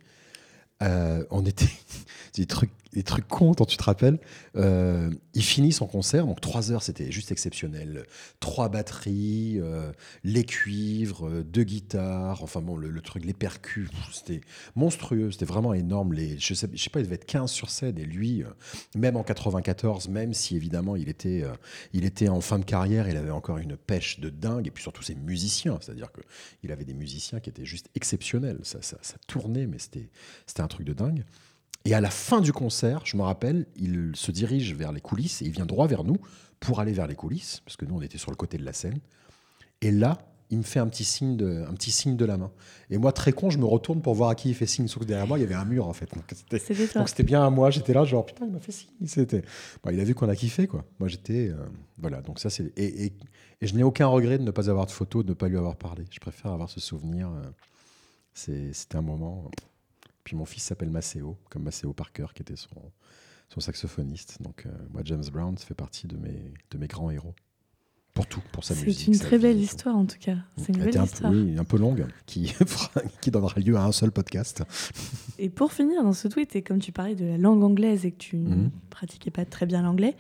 Euh, 0.82 1.24
on 1.30 1.44
était 1.44 1.68
des 2.34 2.46
trucs 2.46 2.70
des 2.92 3.02
trucs 3.02 3.26
cons 3.26 3.52
dont 3.52 3.64
tu 3.64 3.76
te 3.76 3.82
rappelles. 3.82 4.18
Euh, 4.56 5.10
il 5.34 5.42
finit 5.42 5.72
son 5.72 5.86
concert, 5.86 6.26
donc 6.26 6.40
trois 6.40 6.72
heures, 6.72 6.82
c'était 6.82 7.10
juste 7.10 7.32
exceptionnel. 7.32 8.04
Trois 8.40 8.68
batteries, 8.68 9.58
euh, 9.60 9.92
les 10.24 10.44
cuivres, 10.44 11.28
euh, 11.28 11.42
deux 11.42 11.64
guitares, 11.64 12.42
enfin 12.42 12.60
bon, 12.60 12.76
le, 12.76 13.00
truc, 13.00 13.24
les 13.24 13.32
percus, 13.32 13.88
c'était 14.12 14.42
monstrueux, 14.76 15.30
c'était 15.32 15.46
vraiment 15.46 15.72
énorme. 15.74 16.12
Les, 16.12 16.38
je, 16.38 16.54
sais, 16.54 16.68
sais 16.76 16.90
pas, 16.90 17.00
il 17.00 17.04
devait 17.04 17.14
être 17.14 17.24
15 17.24 17.50
sur 17.50 17.70
scène, 17.70 17.98
et 17.98 18.04
lui, 18.04 18.44
même 18.94 19.16
en 19.16 19.22
94, 19.22 20.08
même 20.08 20.34
si 20.34 20.56
évidemment 20.56 20.96
il 20.96 21.08
était, 21.08 21.44
il 21.92 22.04
était 22.04 22.28
en 22.28 22.40
fin 22.40 22.58
de 22.58 22.64
carrière, 22.64 23.08
il 23.08 23.16
avait 23.16 23.30
encore 23.30 23.58
une 23.58 23.76
pêche 23.76 24.20
de 24.20 24.28
dingue, 24.28 24.66
et 24.66 24.70
puis 24.70 24.82
surtout 24.82 25.02
ses 25.02 25.14
musiciens, 25.14 25.78
c'est-à-dire 25.80 26.08
qu'il 26.12 26.70
avait 26.72 26.84
des 26.84 26.94
musiciens 26.94 27.40
qui 27.40 27.50
étaient 27.50 27.64
juste 27.64 27.88
exceptionnels. 27.94 28.58
Ça, 28.62 28.82
ça, 28.82 28.98
ça 29.00 29.16
tournait, 29.26 29.66
mais 29.66 29.78
c'était 29.78 30.08
un 30.62 30.68
truc 30.68 30.86
de 30.86 30.92
dingue. 30.92 31.24
Et 31.84 31.94
à 31.94 32.00
la 32.00 32.10
fin 32.10 32.40
du 32.40 32.52
concert, 32.52 33.02
je 33.04 33.16
me 33.16 33.22
rappelle, 33.22 33.66
il 33.76 34.12
se 34.14 34.30
dirige 34.30 34.74
vers 34.74 34.92
les 34.92 35.00
coulisses 35.00 35.42
et 35.42 35.46
il 35.46 35.50
vient 35.50 35.66
droit 35.66 35.86
vers 35.86 36.04
nous 36.04 36.18
pour 36.60 36.78
aller 36.78 36.92
vers 36.92 37.08
les 37.08 37.16
coulisses, 37.16 37.60
parce 37.64 37.76
que 37.76 37.84
nous, 37.84 37.96
on 37.96 38.02
était 38.02 38.18
sur 38.18 38.30
le 38.30 38.36
côté 38.36 38.56
de 38.56 38.64
la 38.64 38.72
scène. 38.72 39.00
Et 39.80 39.90
là, 39.90 40.18
il 40.50 40.58
me 40.58 40.62
fait 40.62 40.78
un 40.78 40.86
petit 40.86 41.02
signe 41.02 41.36
de, 41.36 41.64
un 41.66 41.72
petit 41.72 41.90
signe 41.90 42.14
de 42.14 42.24
la 42.24 42.36
main. 42.36 42.52
Et 42.90 42.98
moi, 42.98 43.12
très 43.12 43.32
con, 43.32 43.48
je 43.48 43.58
me 43.58 43.64
retourne 43.64 44.02
pour 44.02 44.14
voir 44.14 44.28
à 44.28 44.34
qui 44.34 44.50
il 44.50 44.54
fait 44.54 44.66
signe. 44.66 44.86
Sauf 44.86 45.02
que 45.02 45.08
derrière 45.08 45.26
moi, 45.26 45.38
il 45.38 45.40
y 45.40 45.44
avait 45.44 45.54
un 45.54 45.64
mur, 45.64 45.88
en 45.88 45.94
fait. 45.94 46.08
Donc 46.14 46.24
c'était 47.06 47.22
bien 47.22 47.44
à 47.44 47.48
moi. 47.48 47.70
J'étais 47.70 47.94
là, 47.94 48.04
genre, 48.04 48.26
putain, 48.26 48.44
il 48.44 48.52
m'a 48.52 48.60
fait 48.60 48.70
signe. 48.70 48.90
C'était... 49.06 49.42
il 49.90 49.98
a 49.98 50.04
vu 50.04 50.14
qu'on 50.14 50.28
a 50.28 50.36
kiffé, 50.36 50.66
quoi. 50.66 50.84
Moi, 51.00 51.08
j'étais. 51.08 51.48
Euh, 51.48 51.56
voilà, 51.96 52.20
donc 52.20 52.38
ça, 52.38 52.50
c'est. 52.50 52.70
Et, 52.76 53.06
et, 53.06 53.12
je 53.66 53.74
n'ai 53.74 53.82
aucun 53.82 54.06
regret 54.06 54.38
de 54.38 54.44
ne 54.44 54.50
pas 54.50 54.68
avoir 54.68 54.86
de 54.86 54.90
photo, 54.90 55.22
de 55.22 55.30
ne 55.30 55.34
pas 55.34 55.48
lui 55.48 55.56
avoir 55.56 55.76
parlé. 55.76 56.04
Je 56.10 56.20
préfère 56.20 56.52
avoir 56.52 56.68
ce 56.68 56.80
souvenir. 56.80 57.28
Euh, 57.28 57.50
c'était 58.34 58.96
un 58.96 59.02
moment. 59.02 59.50
Puis 60.24 60.36
mon 60.36 60.44
fils 60.44 60.64
s'appelle 60.64 60.90
Maceo, 60.90 61.38
comme 61.50 61.64
Maceo 61.64 61.92
Parker, 61.92 62.26
qui 62.34 62.42
était 62.42 62.56
son, 62.56 62.92
son 63.48 63.60
saxophoniste. 63.60 64.40
Donc, 64.40 64.66
euh, 64.66 64.70
moi, 64.90 65.02
James 65.04 65.24
Brown, 65.32 65.56
fait 65.58 65.74
partie 65.74 66.06
de 66.06 66.16
mes, 66.16 66.52
de 66.70 66.78
mes 66.78 66.86
grands 66.86 67.10
héros. 67.10 67.34
Pour 68.14 68.26
tout, 68.26 68.42
pour 68.52 68.62
sa 68.62 68.74
musique. 68.74 68.98
C'est 68.98 69.06
une 69.06 69.18
très 69.18 69.38
belle 69.38 69.58
histoire, 69.58 69.96
en 69.96 70.04
tout 70.04 70.18
cas. 70.20 70.36
C'est 70.58 70.74
une 70.74 70.84
belle 70.84 71.02
histoire. 71.02 71.32
oui, 71.32 71.56
un 71.58 71.64
peu 71.64 71.78
longue, 71.78 72.06
qui, 72.26 72.52
qui 73.22 73.30
donnera 73.30 73.58
lieu 73.58 73.74
à 73.74 73.84
un 73.84 73.92
seul 73.92 74.12
podcast. 74.12 74.62
Et 75.38 75.48
pour 75.48 75.72
finir, 75.72 76.04
dans 76.04 76.12
ce 76.12 76.28
tweet, 76.28 76.54
et 76.54 76.62
comme 76.62 76.78
tu 76.78 76.92
parlais 76.92 77.14
de 77.14 77.24
la 77.24 77.38
langue 77.38 77.64
anglaise 77.64 78.04
et 78.04 78.12
que 78.12 78.18
tu 78.18 78.36
ne 78.36 78.54
mhm. 78.54 78.70
pratiquais 78.90 79.30
pas 79.30 79.46
très 79.46 79.64
bien 79.64 79.80
l'anglais, 79.80 80.14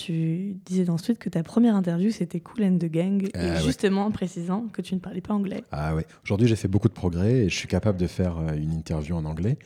tu 0.00 0.56
disais 0.64 0.84
tweet 0.84 1.18
que 1.18 1.28
ta 1.28 1.42
première 1.42 1.74
interview, 1.76 2.10
c'était 2.10 2.40
Cool 2.40 2.64
and 2.64 2.78
the 2.78 2.86
Gang, 2.86 3.28
ah 3.34 3.60
justement 3.60 4.06
en 4.06 4.10
précisant 4.10 4.66
que 4.72 4.80
tu 4.80 4.94
ne 4.94 5.00
parlais 5.00 5.20
pas 5.20 5.34
anglais. 5.34 5.64
Ah 5.72 5.94
ouais. 5.94 6.06
Aujourd'hui, 6.24 6.48
j'ai 6.48 6.56
fait 6.56 6.68
beaucoup 6.68 6.88
de 6.88 6.94
progrès 6.94 7.32
et 7.32 7.48
je 7.48 7.54
suis 7.54 7.68
capable 7.68 7.98
de 7.98 8.06
faire 8.06 8.38
euh, 8.38 8.54
une 8.54 8.72
interview 8.72 9.14
en 9.14 9.24
anglais. 9.24 9.58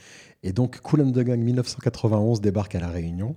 Et 0.42 0.52
donc, 0.52 0.80
Cool 0.80 1.02
and 1.02 1.12
the 1.12 1.20
Gang 1.20 1.40
1991 1.40 2.40
débarque 2.40 2.74
à 2.74 2.80
La 2.80 2.88
Réunion. 2.88 3.36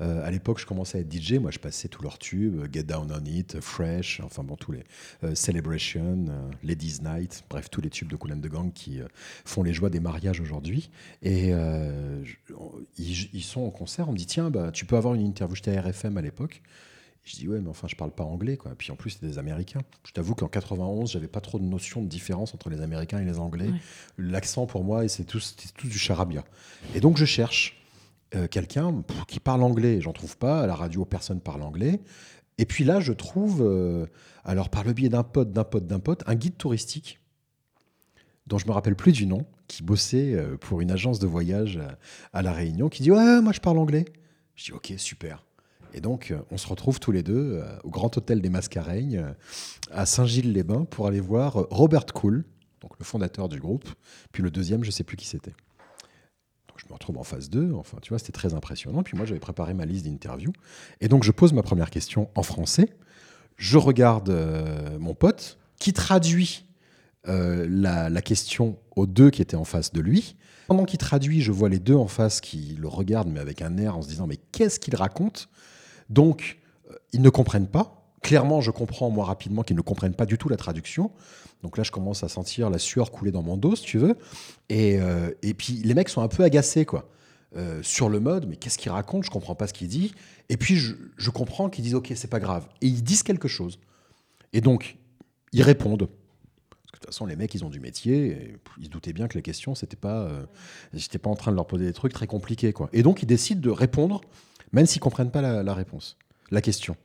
Euh, 0.00 0.24
à 0.24 0.30
l'époque, 0.30 0.58
je 0.58 0.66
commençais 0.66 0.98
à 0.98 1.00
être 1.00 1.12
DJ. 1.12 1.34
Moi, 1.34 1.50
je 1.50 1.58
passais 1.58 1.88
tous 1.88 2.02
leurs 2.02 2.18
tubes, 2.18 2.64
Get 2.72 2.84
Down 2.84 3.12
on 3.12 3.24
It, 3.24 3.60
Fresh, 3.60 4.20
enfin 4.24 4.44
bon, 4.44 4.56
tous 4.56 4.72
les 4.72 4.84
euh, 5.24 5.34
Celebration, 5.34 6.26
euh, 6.28 6.50
Ladies 6.62 6.98
Night, 7.02 7.44
bref, 7.50 7.68
tous 7.70 7.80
les 7.80 7.90
tubes 7.90 8.08
de 8.08 8.16
Cool 8.16 8.32
and 8.32 8.40
the 8.40 8.48
Gang 8.48 8.72
qui 8.72 9.00
font 9.44 9.62
les 9.62 9.72
joies 9.72 9.90
des 9.90 10.00
mariages 10.00 10.40
aujourd'hui. 10.40 10.90
Et 11.22 11.52
ils, 12.98 13.42
sont 13.42 13.60
au 13.60 13.70
concert. 13.70 14.08
On 14.08 14.12
me 14.12 14.16
dit 14.16 14.26
tiens, 14.26 14.50
bah, 14.50 14.70
tu 14.72 14.84
peux 14.84 14.96
avoir 14.96 15.14
une 15.14 15.26
interview. 15.26 15.54
J'étais 15.54 15.76
à 15.76 15.82
RFM 15.82 16.16
à 16.16 16.22
l'époque. 16.22 16.62
Je 17.24 17.36
dis 17.36 17.46
ouais, 17.46 17.60
mais 17.60 17.68
enfin, 17.68 17.88
je 17.88 17.96
parle 17.96 18.10
pas 18.10 18.24
anglais, 18.24 18.56
quoi. 18.56 18.72
Puis 18.76 18.90
en 18.90 18.96
plus, 18.96 19.10
c'est 19.10 19.26
des 19.26 19.38
Américains. 19.38 19.82
Je 20.04 20.12
t'avoue 20.12 20.34
qu'en 20.34 20.48
91, 20.48 21.12
j'avais 21.12 21.28
pas 21.28 21.40
trop 21.40 21.58
de 21.58 21.64
notion 21.64 22.02
de 22.02 22.06
différence 22.06 22.54
entre 22.54 22.70
les 22.70 22.80
Américains 22.80 23.20
et 23.20 23.24
les 23.24 23.38
Anglais. 23.38 23.70
L'accent 24.16 24.66
pour 24.66 24.84
moi, 24.84 25.06
c'est 25.08 25.24
tout, 25.24 25.40
tout 25.76 25.88
du 25.88 25.98
charabia. 25.98 26.44
Et 26.94 27.00
donc, 27.00 27.16
je 27.16 27.24
cherche. 27.24 27.74
Euh, 28.34 28.46
quelqu'un 28.46 29.02
qui 29.26 29.40
parle 29.40 29.62
anglais. 29.62 30.02
J'en 30.02 30.12
trouve 30.12 30.36
pas. 30.36 30.60
À 30.60 30.66
la 30.66 30.74
radio, 30.74 31.06
personne 31.06 31.40
parle 31.40 31.62
anglais. 31.62 32.00
Et 32.58 32.66
puis 32.66 32.84
là, 32.84 33.00
je 33.00 33.12
trouve, 33.12 33.62
euh, 33.62 34.06
alors 34.44 34.68
par 34.68 34.84
le 34.84 34.92
biais 34.92 35.08
d'un 35.08 35.22
pote, 35.22 35.52
d'un 35.52 35.64
pote, 35.64 35.86
d'un 35.86 36.00
pote, 36.00 36.24
un 36.26 36.34
guide 36.34 36.56
touristique 36.56 37.20
dont 38.46 38.58
je 38.58 38.66
me 38.66 38.72
rappelle 38.72 38.96
plus 38.96 39.12
du 39.12 39.26
nom, 39.26 39.46
qui 39.68 39.82
bossait 39.82 40.34
euh, 40.34 40.56
pour 40.56 40.80
une 40.80 40.90
agence 40.90 41.18
de 41.18 41.26
voyage 41.26 41.80
à, 42.32 42.42
La 42.42 42.52
Réunion, 42.52 42.88
qui 42.88 43.02
dit 43.02 43.10
Ouais, 43.10 43.40
moi 43.40 43.52
je 43.52 43.60
parle 43.60 43.78
anglais. 43.78 44.04
Je 44.56 44.64
dis 44.64 44.72
Ok, 44.72 44.92
super. 44.96 45.44
Et 45.94 46.00
donc, 46.00 46.34
on 46.50 46.58
se 46.58 46.66
retrouve 46.66 47.00
tous 47.00 47.12
les 47.12 47.22
deux 47.22 47.62
au 47.82 47.88
Grand 47.88 48.14
Hôtel 48.14 48.42
des 48.42 48.50
Mascareignes, 48.50 49.24
à 49.90 50.04
Saint-Gilles-les-Bains, 50.04 50.84
pour 50.84 51.06
aller 51.06 51.20
voir 51.20 51.54
Robert 51.70 52.04
Cool, 52.04 52.44
donc 52.82 52.92
le 52.98 53.06
fondateur 53.06 53.48
du 53.48 53.58
groupe, 53.58 53.88
puis 54.30 54.42
le 54.42 54.50
deuxième, 54.50 54.84
je 54.84 54.90
sais 54.90 55.02
plus 55.02 55.16
qui 55.16 55.26
c'était 55.26 55.54
je 56.78 56.86
me 56.88 56.94
retrouve 56.94 57.18
en 57.18 57.24
phase 57.24 57.50
2. 57.50 57.72
Enfin, 57.74 57.98
tu 58.00 58.10
vois, 58.10 58.18
c'était 58.18 58.32
très 58.32 58.54
impressionnant. 58.54 59.02
Puis 59.02 59.16
moi, 59.16 59.26
j'avais 59.26 59.40
préparé 59.40 59.74
ma 59.74 59.84
liste 59.84 60.06
d'interviews. 60.06 60.52
Et 61.00 61.08
donc, 61.08 61.24
je 61.24 61.32
pose 61.32 61.52
ma 61.52 61.62
première 61.62 61.90
question 61.90 62.30
en 62.34 62.42
français. 62.42 62.96
Je 63.56 63.76
regarde 63.76 64.30
euh, 64.30 64.98
mon 64.98 65.14
pote 65.14 65.58
qui 65.78 65.92
traduit 65.92 66.64
euh, 67.28 67.66
la, 67.68 68.22
question 68.22 68.78
aux 68.96 69.06
deux 69.06 69.30
qui 69.30 69.42
étaient 69.42 69.56
en 69.56 69.64
face 69.64 69.92
de 69.92 70.00
lui. 70.00 70.36
Pendant 70.66 70.84
qu'il 70.84 70.98
traduit, 70.98 71.42
je 71.42 71.52
vois 71.52 71.68
les 71.68 71.78
deux 71.78 71.94
en 71.94 72.08
face 72.08 72.40
qui 72.40 72.76
le 72.78 72.88
regardent, 72.88 73.28
mais 73.28 73.40
avec 73.40 73.60
un 73.62 73.76
air 73.76 73.96
en 73.96 74.02
se 74.02 74.08
disant 74.08 74.26
Mais 74.26 74.38
qu'est-ce 74.52 74.80
qu'il 74.80 74.96
raconte 74.96 75.48
Donc, 76.08 76.58
euh, 76.90 76.94
ils 77.12 77.20
ne 77.20 77.30
comprennent 77.30 77.68
pas. 77.68 78.10
Clairement, 78.22 78.60
je 78.60 78.70
comprends, 78.70 79.10
moi, 79.10 79.24
rapidement, 79.24 79.62
qu'ils 79.62 79.76
ne 79.76 79.82
comprennent 79.82 80.14
pas 80.14 80.26
du 80.26 80.38
tout 80.38 80.48
la 80.48 80.56
traduction. 80.56 81.10
Donc 81.62 81.76
là, 81.76 81.84
je 81.84 81.90
commence 81.90 82.24
à 82.24 82.28
sentir 82.28 82.70
la 82.70 82.78
sueur 82.78 83.10
couler 83.10 83.30
dans 83.30 83.42
mon 83.42 83.56
dos, 83.56 83.76
si 83.76 83.84
tu 83.84 83.98
veux. 83.98 84.16
Et, 84.68 84.98
euh, 85.00 85.30
et 85.42 85.54
puis, 85.54 85.74
les 85.74 85.94
mecs 85.94 86.08
sont 86.08 86.22
un 86.22 86.28
peu 86.28 86.42
agacés, 86.44 86.84
quoi. 86.84 87.10
Sur 87.82 88.10
le 88.10 88.20
mode, 88.20 88.46
mais 88.46 88.56
qu'est-ce 88.56 88.76
qu'il 88.78 88.92
raconte 88.92 89.24
Je 89.24 89.30
comprends 89.30 89.54
pas 89.54 89.66
ce 89.66 89.72
qu'il 89.72 89.88
dit. 89.88 90.12
Et 90.48 90.56
puis, 90.58 90.76
je, 90.76 90.94
je 91.16 91.30
comprends 91.30 91.70
qu'ils 91.70 91.82
disent, 91.82 91.94
OK, 91.94 92.12
c'est 92.14 92.28
pas 92.28 92.40
grave. 92.40 92.68
Et 92.82 92.86
ils 92.86 93.02
disent 93.02 93.22
quelque 93.22 93.48
chose. 93.48 93.80
Et 94.52 94.60
donc, 94.60 94.98
ils 95.52 95.62
répondent. 95.62 96.08
De 96.98 97.06
toute 97.06 97.14
façon, 97.14 97.26
les 97.26 97.36
mecs, 97.36 97.54
ils 97.54 97.64
ont 97.64 97.70
du 97.70 97.78
métier. 97.78 98.56
ils 98.78 98.86
se 98.86 98.90
doutaient 98.90 99.12
bien 99.12 99.28
que 99.28 99.34
les 99.34 99.42
questions, 99.42 99.76
c'était 99.76 99.96
pas, 99.96 100.22
euh, 100.22 100.44
j'étais 100.92 101.18
pas 101.18 101.30
en 101.30 101.36
train 101.36 101.52
de 101.52 101.56
leur 101.56 101.66
poser 101.66 101.84
des 101.84 101.92
trucs 101.92 102.12
très 102.12 102.26
compliqués, 102.26 102.72
quoi. 102.72 102.88
Et 102.92 103.04
donc, 103.04 103.22
ils 103.22 103.26
décident 103.26 103.60
de 103.60 103.70
répondre, 103.70 104.20
même 104.72 104.84
s'ils 104.84 105.00
comprennent 105.00 105.30
pas 105.30 105.40
la, 105.40 105.62
la 105.62 105.74
réponse, 105.74 106.16
la 106.50 106.60
question. 106.60 106.96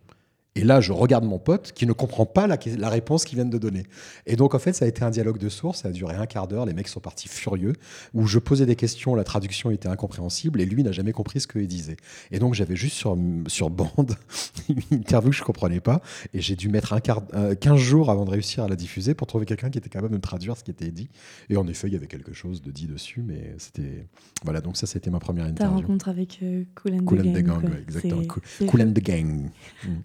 Et 0.55 0.63
là, 0.63 0.81
je 0.81 0.91
regarde 0.91 1.25
mon 1.25 1.39
pote 1.39 1.71
qui 1.71 1.87
ne 1.87 1.93
comprend 1.93 2.27
pas 2.27 2.45
la, 2.45 2.89
réponse 2.89 3.25
qu'ils 3.25 3.37
viennent 3.37 3.49
de 3.49 3.57
donner. 3.57 3.83
Et 4.27 4.35
donc, 4.35 4.53
en 4.53 4.59
fait, 4.59 4.73
ça 4.73 4.85
a 4.85 4.87
été 4.87 5.03
un 5.03 5.09
dialogue 5.09 5.39
de 5.39 5.49
sourds. 5.49 5.75
Ça 5.75 5.87
a 5.87 5.91
duré 5.91 6.15
un 6.15 6.27
quart 6.27 6.47
d'heure. 6.47 6.67
Les 6.67 6.73
mecs 6.73 6.87
sont 6.87 6.99
partis 6.99 7.27
furieux. 7.27 7.73
Où 8.13 8.27
je 8.27 8.37
posais 8.37 8.67
des 8.67 8.75
questions, 8.75 9.15
la 9.15 9.23
traduction 9.23 9.71
était 9.71 9.89
incompréhensible 9.89 10.61
et 10.61 10.65
lui 10.65 10.83
n'a 10.83 10.91
jamais 10.91 11.11
compris 11.11 11.39
ce 11.39 11.47
qu'il 11.47 11.67
disait. 11.67 11.97
Et 12.31 12.37
donc, 12.37 12.53
j'avais 12.53 12.75
juste 12.75 12.95
sur, 12.95 13.17
sur 13.47 13.71
bande 13.71 14.15
une 14.69 14.99
interview 14.99 15.31
que 15.31 15.35
je 15.37 15.41
ne 15.41 15.45
comprenais 15.45 15.79
pas. 15.79 16.01
Et 16.35 16.41
j'ai 16.41 16.55
dû 16.55 16.69
mettre 16.69 16.93
un 16.93 16.99
quart, 16.99 17.23
15 17.59 17.79
jours 17.79 18.11
avant 18.11 18.25
de 18.25 18.29
réussir 18.29 18.63
à 18.63 18.67
la 18.67 18.75
diffuser 18.75 19.15
pour 19.15 19.25
trouver 19.25 19.47
quelqu'un 19.47 19.71
qui 19.71 19.79
était 19.79 19.89
capable 19.89 20.11
de 20.11 20.17
me 20.17 20.21
traduire 20.21 20.55
ce 20.55 20.63
qui 20.63 20.69
était 20.69 20.91
dit. 20.91 21.09
Et 21.49 21.57
en 21.57 21.67
effet, 21.67 21.87
il 21.87 21.93
y 21.93 21.97
avait 21.97 22.05
quelque 22.05 22.33
chose 22.33 22.61
de 22.61 22.69
dit 22.69 22.85
dessus. 22.85 23.23
Mais 23.25 23.55
c'était. 23.57 24.05
Voilà, 24.43 24.61
donc 24.61 24.77
ça, 24.77 24.85
c'était 24.85 25.09
ma 25.09 25.19
première 25.19 25.45
interview. 25.45 25.77
Ta 25.77 25.81
rencontre 25.81 26.09
avec 26.09 26.39
euh, 26.43 26.63
Cool 26.75 26.93
and 26.93 27.33
the 27.33 27.43
Gang. 27.43 27.71
exactement. 27.87 28.21
Cool 28.67 28.81
and 28.81 28.91
the 28.91 29.01
Gang. 29.01 29.49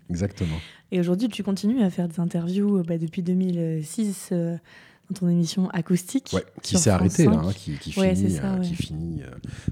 exactement. 0.09 0.38
Et 0.91 1.01
aujourd'hui, 1.01 1.29
tu 1.29 1.43
continues 1.43 1.83
à 1.83 1.91
faire 1.91 2.09
des 2.09 2.21
interviews 2.21 2.79
euh, 2.79 2.83
bah, 2.83 2.99
depuis 2.99 3.23
2006 3.23 4.31
euh, 4.33 4.57
dans 5.11 5.21
ton 5.21 5.29
émission 5.29 5.69
acoustique. 5.71 6.35
qui 6.63 6.79
s'est 6.79 6.91
arrêtée 6.91 7.27
là, 7.27 7.43
hein, 7.45 7.53
qui, 7.55 7.73
qui, 7.79 7.93
finit, 7.93 8.39
euh, 8.43 8.61
qui 8.61 8.75
finit 8.75 9.23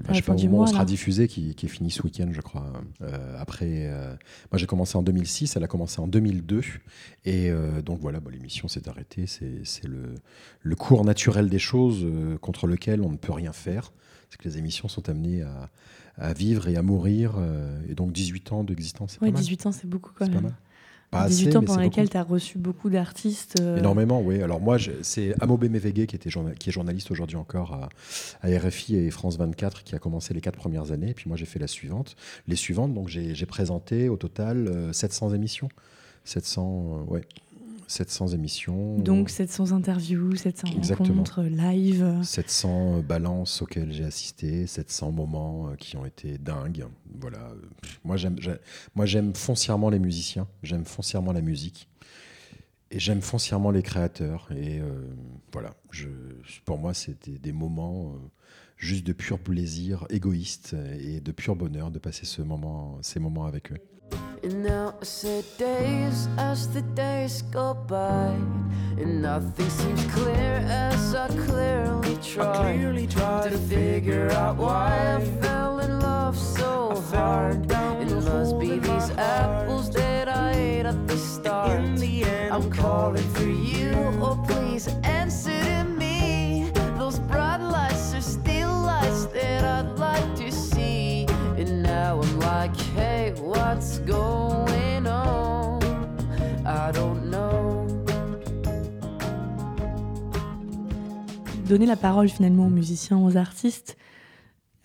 je 0.09 0.13
sais 0.15 0.21
pas, 0.21 0.33
au 0.33 0.37
moment 0.37 0.63
où 0.63 0.67
sera 0.67 0.85
diffusé, 0.85 1.27
qui, 1.27 1.49
est 1.49 1.67
fini 1.67 1.91
ce 1.91 2.03
week-end, 2.03 2.29
je 2.31 2.41
crois. 2.41 2.71
après, 3.39 3.89
moi 4.51 4.57
j'ai 4.57 4.65
commencé 4.65 4.97
en 4.97 5.03
2006, 5.03 5.55
elle 5.55 5.63
a 5.63 5.67
commencé 5.67 5.99
en 5.99 6.07
2002. 6.07 6.61
Et 7.25 7.51
donc 7.85 7.99
voilà, 7.99 8.19
l'émission 8.31 8.67
s'est 8.67 8.87
arrêtée. 8.89 9.25
C'est 9.27 9.87
le, 9.87 10.15
le, 10.61 10.75
cours 10.75 11.05
naturel 11.05 11.49
des 11.49 11.59
choses 11.59 12.05
contre 12.41 12.67
lequel 12.67 13.01
on 13.01 13.11
ne 13.11 13.17
peut 13.17 13.33
rien 13.33 13.53
faire. 13.53 13.91
C'est 14.29 14.37
que 14.39 14.47
les 14.47 14.57
émissions 14.57 14.87
sont 14.87 15.07
amenées 15.07 15.43
à, 15.43 15.69
à 16.17 16.33
vivre 16.33 16.67
et 16.67 16.75
à 16.75 16.81
mourir. 16.81 17.35
Euh, 17.37 17.79
et 17.89 17.95
donc 17.95 18.11
18 18.11 18.51
ans 18.51 18.63
d'existence, 18.63 19.17
Oui, 19.21 19.31
18 19.31 19.67
ans, 19.67 19.71
c'est 19.71 19.87
beaucoup 19.87 20.11
quand 20.17 20.29
même. 20.29 20.51
Pas 21.09 21.25
18 21.25 21.55
ans 21.55 21.63
pendant 21.63 21.79
lesquels 21.79 22.09
tu 22.09 22.17
as 22.17 22.23
reçu 22.23 22.57
beaucoup 22.57 22.89
d'artistes. 22.89 23.55
Euh, 23.61 23.77
Énormément, 23.77 24.21
oui. 24.21 24.41
Alors 24.41 24.59
moi, 24.59 24.77
c'est 25.03 25.41
Amobé 25.41 25.69
Mévégué 25.69 26.05
qui, 26.05 26.17
était 26.17 26.29
qui 26.59 26.69
est 26.69 26.73
journaliste 26.73 27.11
aujourd'hui 27.11 27.37
encore 27.37 27.73
à, 27.73 27.89
à, 28.41 28.59
RFI 28.59 28.97
et 28.97 29.09
France 29.09 29.37
24 29.37 29.83
qui 29.83 29.95
a 29.95 29.99
commencé 29.99 30.33
les 30.33 30.41
quatre 30.41 30.57
premières 30.57 30.91
années. 30.91 31.11
Et 31.11 31.13
puis 31.13 31.29
moi, 31.29 31.37
j'ai 31.37 31.45
fait 31.45 31.59
la 31.59 31.67
suivante. 31.67 32.17
Les 32.47 32.57
suivantes, 32.57 32.93
donc 32.93 33.07
j'ai 33.07 33.45
présenté 33.45 34.09
au 34.09 34.17
total 34.17 34.89
700 34.91 35.31
euh, 35.31 35.35
émissions. 35.35 35.69
700, 36.25 37.05
ouais, 37.07 37.21
700 37.87 38.27
émissions. 38.29 38.99
Donc 38.99 39.29
700 39.29 39.71
interviews, 39.71 40.35
700 40.35 40.67
rencontres 40.97 41.43
live. 41.43 42.19
700 42.21 42.99
balances 42.99 43.61
auxquelles 43.61 43.91
j'ai 43.93 44.03
assisté, 44.03 44.67
700 44.67 45.11
moments 45.11 45.69
euh, 45.69 45.75
qui 45.75 45.95
ont 45.95 46.05
été 46.05 46.37
dingues. 46.37 46.85
Voilà. 47.19 47.53
Moi, 48.03 48.17
j'aime, 48.17 48.35
moi, 48.93 49.05
j'aime 49.05 49.33
foncièrement 49.33 49.89
les 49.89 49.99
musiciens, 49.99 50.47
j'aime 50.63 50.85
foncièrement 50.85 51.31
la 51.31 51.41
musique. 51.41 51.87
Et 52.89 52.99
j'aime 52.99 53.21
foncièrement 53.21 53.71
les 53.71 53.83
créateurs. 53.83 54.47
Et 54.55 54.79
euh, 54.79 55.13
voilà, 55.51 55.73
je, 55.91 56.07
pour 56.63 56.77
moi, 56.77 56.93
c'était 56.93 57.37
des 57.37 57.51
moments 57.51 58.13
euh, 58.13 58.17
juste 58.77 59.05
de 59.05 59.13
pur 59.13 59.39
plaisir 59.39 60.05
égoïste 60.09 60.75
et 60.99 61.19
de 61.19 61.31
pur 61.31 61.55
bonheur 61.55 61.91
de 61.91 61.99
passer 61.99 62.25
ce 62.25 62.41
moment, 62.41 62.97
ces 63.01 63.19
moments 63.19 63.45
avec 63.45 63.71
eux. 63.73 63.79
And 64.43 64.63
now 64.63 64.93
I 65.01 65.03
say 65.03 65.43
days 65.57 66.27
as 66.37 66.67
the 66.73 66.81
days 66.81 67.41
go 67.43 67.73
by. 67.73 68.35
And 68.97 69.21
nothing 69.21 69.69
seems 69.69 70.05
clear 70.13 70.63
as 70.67 71.15
I 71.15 71.27
clearly 71.27 72.17
try, 72.21 72.73
I 72.73 72.77
clearly 72.77 73.07
try 73.07 73.49
to 73.49 73.57
figure 73.57 74.31
out 74.31 74.57
why 74.57 75.17
I 75.17 75.25
fell 75.41 75.79
in 75.79 75.99
love 75.99 76.37
so 76.37 76.95
hard. 77.11 77.71
It 78.01 78.11
must 78.11 78.59
be 78.59 78.79
these 78.79 79.09
apples 79.17 79.89
that 79.91 80.27
I 80.27 80.51
ate 80.53 80.85
at 80.85 81.07
the 81.07 81.17
start. 81.17 81.79
In 81.79 81.95
the 81.95 82.23
end, 82.23 82.53
I'm 82.53 82.71
calling 82.71 83.27
for 83.33 83.43
you, 83.43 83.91
oh 84.21 84.43
please 84.47 84.87
answer 85.03 85.56
what's 93.67 93.99
going 94.05 95.05
on? 95.05 95.79
I 96.65 96.91
don't 96.93 97.29
know. 97.29 97.85
Donner 101.67 101.85
la 101.85 101.97
parole 101.97 102.29
finalement 102.29 102.67
aux 102.67 102.69
musiciens, 102.69 103.17
aux 103.17 103.35
artistes, 103.35 103.97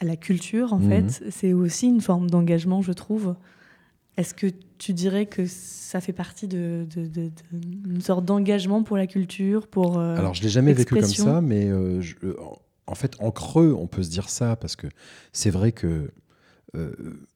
à 0.00 0.04
la 0.04 0.16
culture 0.16 0.72
en 0.72 0.78
mhm. 0.78 0.88
fait, 0.88 1.30
c'est 1.30 1.52
aussi 1.52 1.86
une 1.86 2.00
forme 2.00 2.28
d'engagement, 2.28 2.82
je 2.82 2.92
trouve. 2.92 3.36
Est-ce 4.16 4.34
que 4.34 4.48
tu 4.78 4.92
dirais 4.92 5.26
que 5.26 5.46
ça 5.46 6.00
fait 6.00 6.12
partie 6.12 6.48
d'une 6.48 6.86
de, 6.86 7.06
de, 7.06 8.00
sorte 8.00 8.24
d'engagement 8.24 8.82
pour 8.82 8.96
la 8.96 9.06
culture, 9.06 9.68
pour 9.68 9.98
euh, 9.98 10.16
Alors 10.16 10.34
je 10.34 10.42
l'ai 10.42 10.48
jamais 10.48 10.72
vécu 10.72 10.96
comme 10.96 11.04
ça, 11.04 11.40
mais 11.40 11.68
euh, 11.68 12.02
euh, 12.24 12.34
en 12.86 12.94
fait 12.94 13.14
en 13.20 13.30
creux 13.30 13.74
on 13.78 13.86
peut 13.86 14.02
se 14.02 14.10
dire 14.10 14.28
ça 14.28 14.56
parce 14.56 14.74
que 14.74 14.88
c'est 15.32 15.50
vrai 15.50 15.70
que 15.70 16.10
euh, 16.74 16.92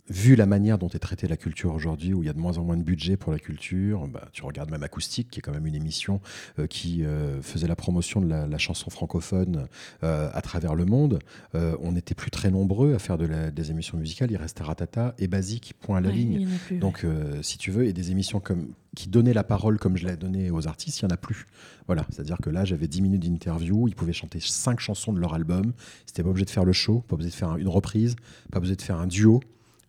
vu 0.09 0.37
la 0.37 0.47
manière 0.47 0.79
dont 0.79 0.89
est 0.89 0.99
traitée 0.99 1.27
la 1.27 1.37
culture 1.37 1.75
aujourd'hui, 1.75 2.15
où 2.15 2.23
il 2.23 2.27
y 2.27 2.29
a 2.29 2.33
de 2.33 2.39
moins 2.39 2.59
en 2.59 2.65
moins 2.65 2.77
de 2.77 2.83
budget 2.83 3.17
pour 3.17 3.33
la 3.33 3.39
culture, 3.39 4.07
bah, 4.09 4.29
tu 4.33 4.45
regardes 4.45 4.71
même 4.71 4.83
Acoustique, 4.83 5.31
qui 5.31 5.41
est 5.41 5.43
quand 5.43 5.53
même 5.53 5.67
une 5.67 5.75
émission 5.75 6.21
euh, 6.59 6.67
qui 6.67 7.05
euh, 7.05 7.43
faisait 7.43 7.67
la 7.67 7.77
promotion 7.77 8.21
de 8.21 8.29
la, 8.29 8.59
chanson 8.59 8.89
francophone 8.89 9.69
à 10.03 10.41
travers 10.41 10.75
le 10.75 10.87
monde. 10.87 11.19
on 11.55 11.93
n'était 11.93 12.15
plus 12.15 12.31
très 12.31 12.51
nombreux 12.51 12.95
à 12.95 12.99
faire 12.99 13.19
de 13.19 13.51
des 13.51 13.71
émissions 13.71 13.99
musicales. 13.99 14.31
Il 14.31 14.37
restait 14.39 14.63
Ratata 14.63 15.15
et 15.19 15.29
Basique, 15.29 15.75
point 15.81 15.99
à 15.99 16.01
la 16.01 16.11
ligne. 16.11 16.49
Donc, 16.81 17.05
si 17.43 17.59
tu 17.59 17.71
veux, 17.71 17.85
et 17.85 17.93
des 17.93 18.13
émissions 18.13 18.41
comme, 18.41 18.73
qui 18.97 19.09
donnaient 19.09 19.35
la 19.35 19.45
parole 19.45 19.79
comme 19.79 19.97
je 19.97 20.07
l'ai 20.07 20.17
donné 20.17 20.51
aux 20.51 20.67
artistes, 20.67 21.01
il 21.01 21.05
n'y 21.05 21.13
en 21.13 21.15
a 21.15 21.19
plus. 21.19 21.47
Voilà, 21.87 22.05
c'est-à-dire 22.11 22.39
que 22.43 22.51
là, 22.51 22.65
j'avais 22.65 22.89
10 22.89 23.03
minutes 23.03 23.23
d'interview, 23.23 23.87
ils 23.87 23.95
pouvaient 23.95 24.13
chanter 24.13 24.41
5 24.41 24.81
chansons 24.81 25.13
de 25.13 25.21
leur 25.21 25.35
album, 25.35 25.73
c'était 26.07 26.25
pas 26.25 26.31
obligé 26.31 26.47
de 26.47 26.51
faire 26.51 26.65
le 26.65 26.73
show, 26.73 27.05
pas 27.07 27.15
obligé 27.15 27.31
de 27.31 27.35
faire 27.35 27.57
une 27.57 27.69
reprise, 27.69 28.17
pas 28.51 28.59
obligé 28.59 28.75
de 28.75 28.83
faire 28.83 28.99
un 28.99 29.07
duo. 29.07 29.41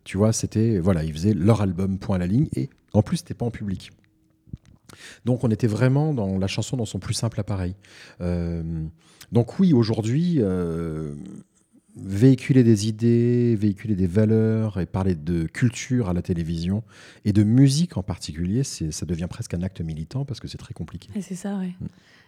Tu 0.08 0.16
vois, 0.16 0.32
c'était, 0.32 0.80
voilà, 0.80 1.04
ils 1.04 1.12
faisaient 1.12 1.34
leur 1.34 1.60
album, 1.60 2.00
point 2.00 2.16
à 2.16 2.20
la 2.20 2.28
ligne, 2.28 2.48
et 2.56 2.70
en 2.94 3.02
plus, 3.02 3.18
c'était 3.18 3.34
pas 3.34 3.46
en 3.46 3.52
public. 3.52 3.92
Donc 5.26 5.44
on 5.44 5.52
était 5.52 5.68
vraiment 5.68 6.14
dans 6.14 6.38
la 6.38 6.48
chanson 6.48 6.78
dans 6.78 6.86
son 6.86 6.98
plus 6.98 7.14
simple 7.14 7.38
appareil. 7.42 7.76
Euh, 8.22 8.64
donc 9.34 9.60
oui, 9.60 9.74
aujourd'hui, 9.74 10.38
euh, 10.38 11.14
véhiculer 11.98 12.64
des 12.64 12.88
idées, 12.88 13.58
véhiculer 13.58 13.96
des 13.96 14.08
valeurs 14.08 14.80
et 14.80 14.86
parler 14.86 15.14
de 15.14 15.44
culture 15.44 16.08
à 16.08 16.14
la 16.14 16.22
télévision 16.22 16.84
et 17.26 17.34
de 17.34 17.44
musique 17.44 17.98
en 17.98 18.04
particulier, 18.04 18.64
ça 18.64 19.06
devient 19.06 19.28
presque 19.30 19.56
un 19.56 19.62
acte 19.62 19.82
militant 19.82 20.24
parce 20.24 20.40
que 20.40 20.48
c'est 20.48 20.58
très 20.58 20.74
compliqué. 20.74 21.10
Et 21.16 21.22
c'est 21.22 21.36
ça, 21.36 21.58
oui. 21.60 21.74
Mm. 21.82 21.86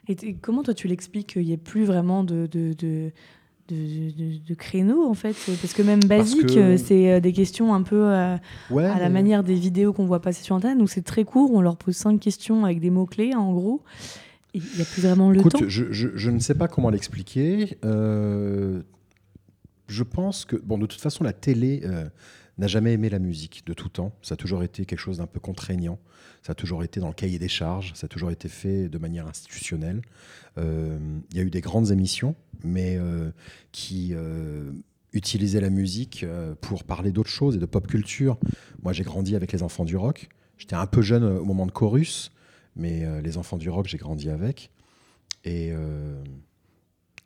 Et, 0.10 0.34
comment 0.34 0.64
toi 0.64 0.74
tu 0.74 0.90
l'expliques 0.90 1.28
qu'il 1.28 1.46
n'y 1.46 1.54
ait 1.54 1.58
plus 1.58 1.86
vraiment 1.86 2.26
de, 2.26 2.46
de, 2.46 2.74
de 2.74 3.14
de, 3.72 4.54
créneaux 4.56 5.08
en 5.08 5.14
fait 5.14 5.36
parce 5.62 5.74
que 5.74 5.82
même 5.82 6.00
basique 6.02 6.58
euh, 6.58 6.78
c'est 6.78 7.12
euh, 7.12 7.20
des 7.20 7.34
questions 7.34 7.74
un 7.74 7.84
peu 7.84 8.04
euh, 8.06 8.36
à 8.72 9.00
la 9.00 9.10
manière 9.10 9.44
des 9.44 9.54
vidéos 9.54 9.94
qu'on 9.94 10.06
voit 10.06 10.22
passer 10.22 10.44
sur 10.44 10.56
internet 10.56 10.82
où 10.82 10.88
c'est 10.88 11.04
très 11.04 11.24
court 11.24 11.52
on 11.54 11.62
leur 11.62 11.78
pose 11.78 11.96
cinq 11.96 12.20
questions 12.20 12.66
avec 12.66 12.80
des 12.80 12.90
mots 12.90 13.06
clés 13.06 13.36
en 13.36 13.54
gros 13.54 13.82
il 14.54 14.64
n'y 14.76 14.82
a 14.82 14.86
plus 14.86 15.02
vraiment 15.02 15.30
le 15.30 15.42
temps 15.42 15.60
je, 15.68 15.92
je, 15.92 16.08
je, 16.16 16.30
ne 16.32 16.40
sais 16.40 16.56
pas 16.56 16.68
comment 16.68 16.90
l'expliquer 16.90 17.78
je 19.90 20.04
pense 20.04 20.46
que, 20.46 20.56
bon, 20.56 20.78
de 20.78 20.86
toute 20.86 21.02
façon, 21.02 21.24
la 21.24 21.34
télé 21.34 21.82
euh, 21.84 22.08
n'a 22.58 22.68
jamais 22.68 22.94
aimé 22.94 23.10
la 23.10 23.20
musique 23.20 23.66
de 23.66 23.74
tout 23.74 23.90
temps. 23.90 24.14
Ça 24.22 24.36
a 24.36 24.38
toujours 24.38 24.64
été 24.64 24.86
quelque 24.86 25.00
chose 25.00 25.18
d'un 25.18 25.28
peu 25.28 25.40
contraignant. 25.40 26.00
Ça 26.44 26.52
a 26.52 26.56
toujours 26.56 26.84
été 26.84 27.00
dans 27.00 27.08
le 27.08 27.14
cahier 27.14 27.40
des 27.40 27.48
charges. 27.48 27.94
Ça 27.96 28.06
a 28.06 28.08
toujours 28.08 28.32
été 28.32 28.48
fait 28.48 28.88
de 28.88 28.98
manière 28.98 29.28
institutionnelle. 29.28 30.02
Euh, 30.58 30.98
il 31.32 31.38
y 31.38 31.40
a 31.40 31.44
eu 31.44 31.50
des 31.50 31.62
grandes 31.62 31.92
émissions, 31.92 32.36
mais 32.64 32.98
euh, 32.98 33.32
qui 33.72 34.14
utilisaient 35.14 35.62
la 35.62 35.70
musique 35.70 36.26
pour 36.62 36.84
parler 36.84 37.12
d'autres 37.12 37.30
choses 37.30 37.56
et 37.56 37.60
de 37.60 37.66
pop 37.66 37.88
culture. 37.88 38.38
Moi, 38.84 38.94
j'ai 38.94 39.04
grandi 39.04 39.36
avec 39.36 39.52
les 39.52 39.64
enfants 39.64 39.86
du 39.86 39.98
rock. 39.98 40.30
J'étais 40.58 40.76
un 40.76 40.88
peu 40.88 41.02
jeune 41.02 41.24
au 41.24 41.46
moment 41.46 41.66
de 41.66 41.72
Chorus, 41.72 42.32
mais 42.76 43.22
les 43.22 43.38
enfants 43.38 43.58
du 43.58 43.70
rock, 43.70 43.88
j'ai 43.88 43.98
grandi 43.98 44.30
avec. 44.30 44.72
Et 45.46 45.74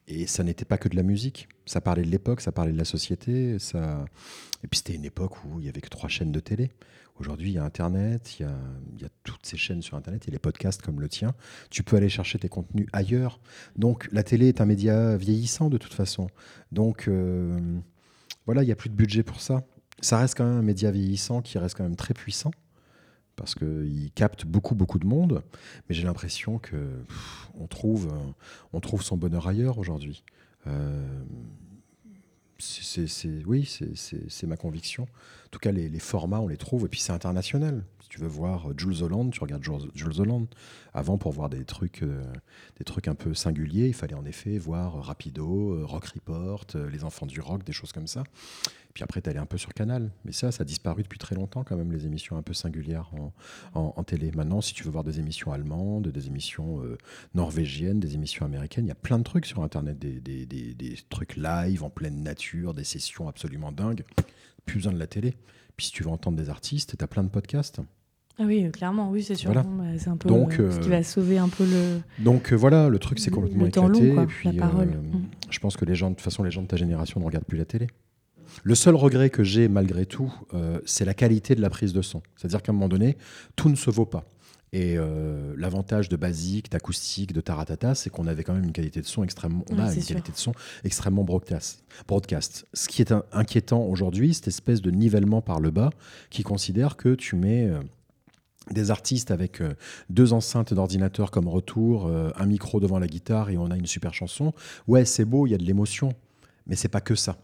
et 0.08 0.28
ça 0.28 0.44
n'était 0.44 0.66
pas 0.66 0.78
que 0.78 0.90
de 0.90 0.96
la 0.96 1.04
musique. 1.04 1.48
Ça 1.66 1.82
parlait 1.82 2.04
de 2.04 2.10
l'époque, 2.10 2.42
ça 2.42 2.52
parlait 2.52 2.74
de 2.74 2.78
la 2.78 2.86
société. 2.86 3.58
Ça... 3.60 4.06
Et 4.64 4.68
puis 4.68 4.78
c'était 4.78 4.96
une 4.96 5.06
époque 5.06 5.44
où 5.46 5.60
il 5.60 5.64
n'y 5.64 5.70
avait 5.70 5.82
que 5.82 5.90
trois 5.90 6.10
chaînes 6.10 6.32
de 6.32 6.40
télé. 6.40 6.72
Aujourd'hui, 7.20 7.52
il 7.52 7.54
y 7.54 7.58
a 7.60 7.64
Internet, 7.64 8.40
il 8.40 8.44
y 8.44 9.06
a, 9.06 9.10
toutes 9.24 9.46
ces 9.46 9.56
chaînes 9.56 9.82
sur 9.82 9.96
Internet, 9.96 10.24
il 10.26 10.30
y 10.30 10.32
a 10.32 10.34
les 10.34 10.40
podcasts 10.40 10.82
comme 10.82 11.00
le 11.00 11.08
tien. 11.08 11.36
Tu 11.70 11.84
peux 11.84 11.96
aller 11.96 12.10
chercher 12.10 12.40
tes 12.40 12.50
contenus 12.50 12.88
ailleurs. 12.92 13.40
Donc 13.76 14.10
la 14.12 14.24
télé 14.24 14.48
est 14.48 14.62
un 14.62 14.66
média 14.66 15.16
vieillissant 15.16 15.70
de 15.70 15.78
toute 15.78 15.94
façon. 15.94 16.28
Donc 16.72 17.08
euh, 17.08 17.80
voilà, 18.46 18.64
il 18.64 18.66
n'y 18.66 18.72
a 18.72 18.76
plus 18.76 18.90
de 18.90 18.96
budget 18.96 19.22
pour 19.22 19.42
ça. 19.42 19.64
Ça 20.02 20.18
reste 20.18 20.36
quand 20.36 20.46
même 20.46 20.58
un 20.58 20.64
média 20.64 20.90
vieillissant 20.90 21.42
qui 21.42 21.58
reste 21.60 21.78
quand 21.78 21.84
même 21.84 21.96
très 21.96 22.16
puissant 22.16 22.52
parce 23.36 23.56
qu'il 23.56 24.12
capte 24.16 24.46
beaucoup, 24.46 24.76
beaucoup 24.76 25.00
de 25.00 25.06
monde. 25.06 25.44
Mais 25.88 25.96
j'ai 25.96 26.04
l'impression 26.04 26.58
que 26.58 27.04
on, 27.60 27.68
trouve, 27.68 28.12
on 28.74 28.80
trouve 28.80 29.04
son 29.04 29.18
bonheur 29.18 29.48
ailleurs 29.48 29.78
aujourd'hui. 29.78 30.24
Euh, 30.68 31.24
c'est, 32.60 33.08
oui, 33.46 33.70
c'est 33.96 34.48
ma 34.48 34.58
conviction. 34.58 35.04
En 35.04 35.50
tout 35.52 35.60
cas, 35.60 35.72
les, 35.72 35.90
les, 35.90 36.00
formats, 36.00 36.40
on 36.40 36.48
les 36.48 36.58
trouve. 36.58 36.86
Et 36.86 36.90
puis, 36.90 37.00
c'est 37.00 37.12
international. 37.12 37.84
Tu 38.14 38.20
veux 38.20 38.28
voir 38.28 38.68
Jules 38.78 39.02
Holland, 39.02 39.32
tu 39.32 39.40
regardes 39.40 39.64
Jules 39.96 40.22
Holland. 40.22 40.46
Avant, 40.94 41.18
pour 41.18 41.32
voir 41.32 41.50
des 41.50 41.66
trucs, 41.66 42.04
euh, 42.04 42.22
des 42.78 42.84
trucs 42.84 43.08
un 43.08 43.16
peu 43.16 43.34
singuliers, 43.34 43.88
il 43.88 43.96
fallait 43.96 44.14
en 44.14 44.24
effet 44.24 44.60
voir 44.60 45.04
Rapido, 45.04 45.74
euh, 45.74 45.84
Rock 45.84 46.06
Report, 46.10 46.68
Les 46.92 47.04
Enfants 47.04 47.26
du 47.26 47.42
Rock, 47.42 47.64
des 47.64 47.74
choses 47.74 47.92
comme 47.92 48.06
ça. 48.06 48.24
Puis 48.94 49.04
après, 49.04 49.20
tu 49.20 49.32
allais 49.32 49.40
un 49.40 49.48
peu 49.48 49.58
sur 49.58 49.74
Canal. 49.74 50.12
Mais 50.26 50.32
ça, 50.32 50.52
ça 50.52 50.62
a 50.62 50.64
disparu 50.64 51.02
depuis 51.02 51.18
très 51.18 51.34
longtemps 51.34 51.64
quand 51.64 51.76
même, 51.76 51.92
les 51.92 52.06
émissions 52.06 52.38
un 52.38 52.44
peu 52.44 52.54
singulières 52.54 53.10
en, 53.74 54.04
télé. 54.04 54.32
Maintenant, 54.32 54.62
si 54.62 54.76
tu 54.76 54.84
veux 54.84 54.92
voir 54.92 55.04
des 55.04 55.20
émissions 55.20 55.52
allemandes, 55.52 56.10
des 56.10 56.28
émissions 56.28 56.84
euh, 56.84 57.00
norvégiennes, 57.34 58.00
des 58.00 58.14
émissions 58.14 58.46
américaines, 58.46 58.86
il 58.86 58.90
y 58.90 58.92
a 58.92 58.96
plein 58.96 59.18
de 59.18 59.24
trucs 59.24 59.48
sur 59.48 59.64
Internet, 59.64 59.98
des, 59.98 60.20
des, 60.20 60.46
des, 60.46 60.98
trucs 61.10 61.36
live, 61.36 61.84
en 61.84 61.90
pleine 61.90 62.22
nature, 62.22 62.76
des 62.76 62.84
sessions 62.84 63.28
absolument 63.28 63.72
dingues. 63.72 64.04
Plus 64.68 64.76
besoin 64.76 64.94
de 64.94 65.00
la 65.00 65.08
télé. 65.08 65.34
Puis 65.78 65.88
si 65.88 65.92
tu 65.92 66.04
veux 66.04 66.12
entendre 66.12 66.38
des 66.38 66.52
artistes, 66.52 66.96
tu 66.96 67.04
as 67.04 67.08
plein 67.08 67.24
de 67.24 67.30
podcasts. 67.30 67.82
Ah 68.40 68.44
oui, 68.46 68.70
clairement, 68.72 69.12
oui, 69.12 69.22
c'est 69.22 69.36
sûr. 69.36 69.54
Bah, 69.54 69.64
c'est 69.98 70.10
un 70.10 70.18
peu 70.18 70.28
donc, 70.28 70.60
euh, 70.60 70.72
ce 70.72 70.80
qui 70.80 70.90
va 70.90 71.04
sauver 71.04 71.38
un 71.38 71.50
peu 71.50 71.66
le. 71.66 72.02
Donc 72.24 72.52
euh, 72.52 72.56
voilà, 72.56 72.90
le 72.90 72.98
truc 72.98 73.20
c'est 73.20 73.30
complètement 73.30 73.64
le 73.64 73.70
éclaté. 73.70 74.08
Long, 74.08 74.14
quoi, 74.16 74.24
et 74.24 74.28
puis, 74.28 74.52
la 74.52 74.60
parole. 74.60 74.88
Mm. 74.88 75.22
Je 75.50 75.60
pense 75.60 75.78
que 75.78 75.86
les 75.86 75.96
gens, 75.96 76.10
de 76.10 76.16
toute 76.16 76.24
façon, 76.24 76.44
les 76.44 76.52
gens 76.52 76.64
de 76.64 76.68
ta 76.68 76.78
génération 76.78 77.20
ne 77.20 77.26
regardent 77.26 77.46
plus 77.46 77.60
la 77.60 77.66
télé. 77.66 77.88
Le 78.64 78.76
seul 78.76 78.96
regret 78.96 79.30
que 79.30 79.44
j'ai 79.44 79.68
malgré 79.68 80.06
tout, 80.06 80.34
euh, 80.54 80.80
c'est 80.86 81.06
la 81.06 81.14
qualité 81.14 81.56
de 81.56 81.62
la 81.62 81.70
prise 81.70 81.94
de 81.94 82.02
son. 82.02 82.22
C'est-à-dire 82.36 82.62
qu'à 82.62 82.72
un 82.72 82.76
moment 82.76 82.90
donné, 82.90 83.18
tout 83.56 83.70
ne 83.70 83.76
se 83.76 83.90
vaut 83.90 84.06
pas. 84.06 84.26
Et 84.72 84.96
euh, 84.98 85.54
l'avantage 85.56 86.10
de 86.10 86.16
basique, 86.16 86.72
d'acoustique, 86.72 87.32
de 87.32 87.42
taratata, 87.42 87.94
c'est 87.94 88.10
qu'on 88.10 88.26
avait 88.26 88.44
quand 88.44 88.54
même 88.54 88.64
une 88.64 88.72
qualité 88.72 89.02
de 89.02 89.06
son 89.06 89.24
extrêmement, 89.24 89.64
on 89.70 89.78
a 89.78 89.94
une 89.94 90.04
qualité 90.04 90.32
de 90.32 90.38
son 90.38 90.52
extrêmement 90.84 91.24
broadcast. 91.24 91.84
broadcast. 92.08 92.66
Ce 92.74 92.90
qui 92.90 93.04
est 93.04 93.14
inquiétant 93.32 93.84
aujourd'hui, 93.84 94.34
cette 94.34 94.48
espèce 94.48 94.82
de 94.82 94.90
nivellement 94.90 95.42
par 95.42 95.60
le 95.60 95.70
bas 95.70 95.92
qui 96.32 96.42
considère 96.42 96.98
que 96.98 97.14
tu 97.14 97.36
mets 97.36 97.68
euh, 97.68 97.80
des 98.72 98.92
artistes 98.92 99.32
avec 99.32 99.62
deux 100.10 100.34
enceintes 100.34 100.74
d'ordinateur 100.74 101.32
comme 101.32 101.48
retour, 101.48 102.08
un 102.08 102.46
micro 102.46 102.80
devant 102.80 103.00
la 103.00 103.08
guitare 103.08 103.50
et 103.50 103.58
on 103.58 103.72
a 103.72 103.76
une 103.76 103.86
super 103.86 104.14
chanson. 104.14 104.54
Ouais, 104.88 105.06
c'est 105.06 105.26
beau, 105.26 105.48
il 105.48 105.52
y 105.52 105.54
a 105.54 105.58
de 105.58 105.66
l'émotion, 105.66 106.14
mais 106.68 106.76
c'est 106.76 106.88
pas 106.88 107.02
que 107.02 107.16
ça. 107.16 107.38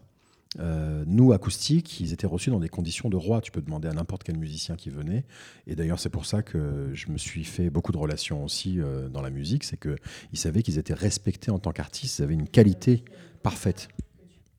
Euh, 0.58 1.04
nous, 1.06 1.32
acoustiques, 1.32 2.00
ils 2.00 2.12
étaient 2.12 2.28
reçus 2.28 2.50
dans 2.50 2.60
des 2.60 2.70
conditions 2.70 3.10
de 3.10 3.16
roi. 3.16 3.42
Tu 3.42 3.52
peux 3.52 3.62
demander 3.62 3.88
à 3.88 3.94
n'importe 3.94 4.24
quel 4.24 4.38
musicien 4.38 4.76
qui 4.76 4.90
venait. 4.90 5.26
Et 5.68 5.76
d'ailleurs, 5.76 6.00
c'est 6.00 6.10
pour 6.10 6.26
ça 6.26 6.42
que 6.42 6.90
je 6.94 7.10
me 7.12 7.18
suis 7.18 7.44
fait 7.44 7.70
beaucoup 7.70 7.92
de 7.92 7.98
relations 7.98 8.44
aussi 8.44 8.80
euh, 8.80 9.10
dans 9.10 9.22
la 9.22 9.30
musique. 9.30 9.64
C'est 9.64 9.80
qu'ils 9.80 10.40
savaient 10.40 10.64
qu'ils 10.64 10.78
étaient 10.78 10.94
respectés 10.94 11.52
en 11.52 11.60
tant 11.60 11.72
qu'artistes. 11.72 12.20
Ils 12.20 12.24
avaient 12.24 12.34
une 12.34 12.48
qualité 12.48 13.04
parfaite. 13.44 13.90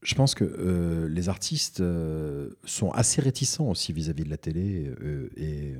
Je 0.03 0.14
pense 0.14 0.35
que 0.35 0.45
euh, 0.45 1.09
les 1.09 1.28
artistes 1.28 1.82
sont 2.64 2.91
assez 2.93 3.20
réticents 3.20 3.68
aussi 3.68 3.93
vis-à-vis 3.93 4.24
de 4.24 4.30
la 4.30 4.39
télé. 4.39 4.91
et 5.37 5.74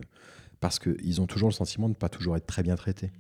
parce 0.61 0.78
qu'ils 0.78 1.20
ont 1.20 1.26
toujours 1.26 1.48
le 1.48 1.54
sentiment 1.54 1.88
de 1.88 1.94
ne 1.94 1.98
pas 1.98 2.08
toujours 2.08 2.36
être 2.36 2.46
très 2.46 2.62
bien 2.62 2.76
traités. 2.76 3.11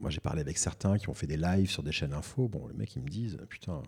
moi, 0.00 0.10
j'ai 0.10 0.20
parlé 0.20 0.40
avec 0.40 0.58
certains 0.58 0.98
qui 0.98 1.08
ont 1.08 1.14
fait 1.14 1.26
des 1.26 1.36
lives 1.36 1.70
sur 1.70 1.82
des 1.82 1.92
chaînes 1.92 2.14
info. 2.14 2.48
Bon, 2.48 2.66
les 2.68 2.74
mecs, 2.74 2.96
ils 2.96 3.02
me 3.02 3.08
disent, 3.08 3.38
putain, 3.48 3.82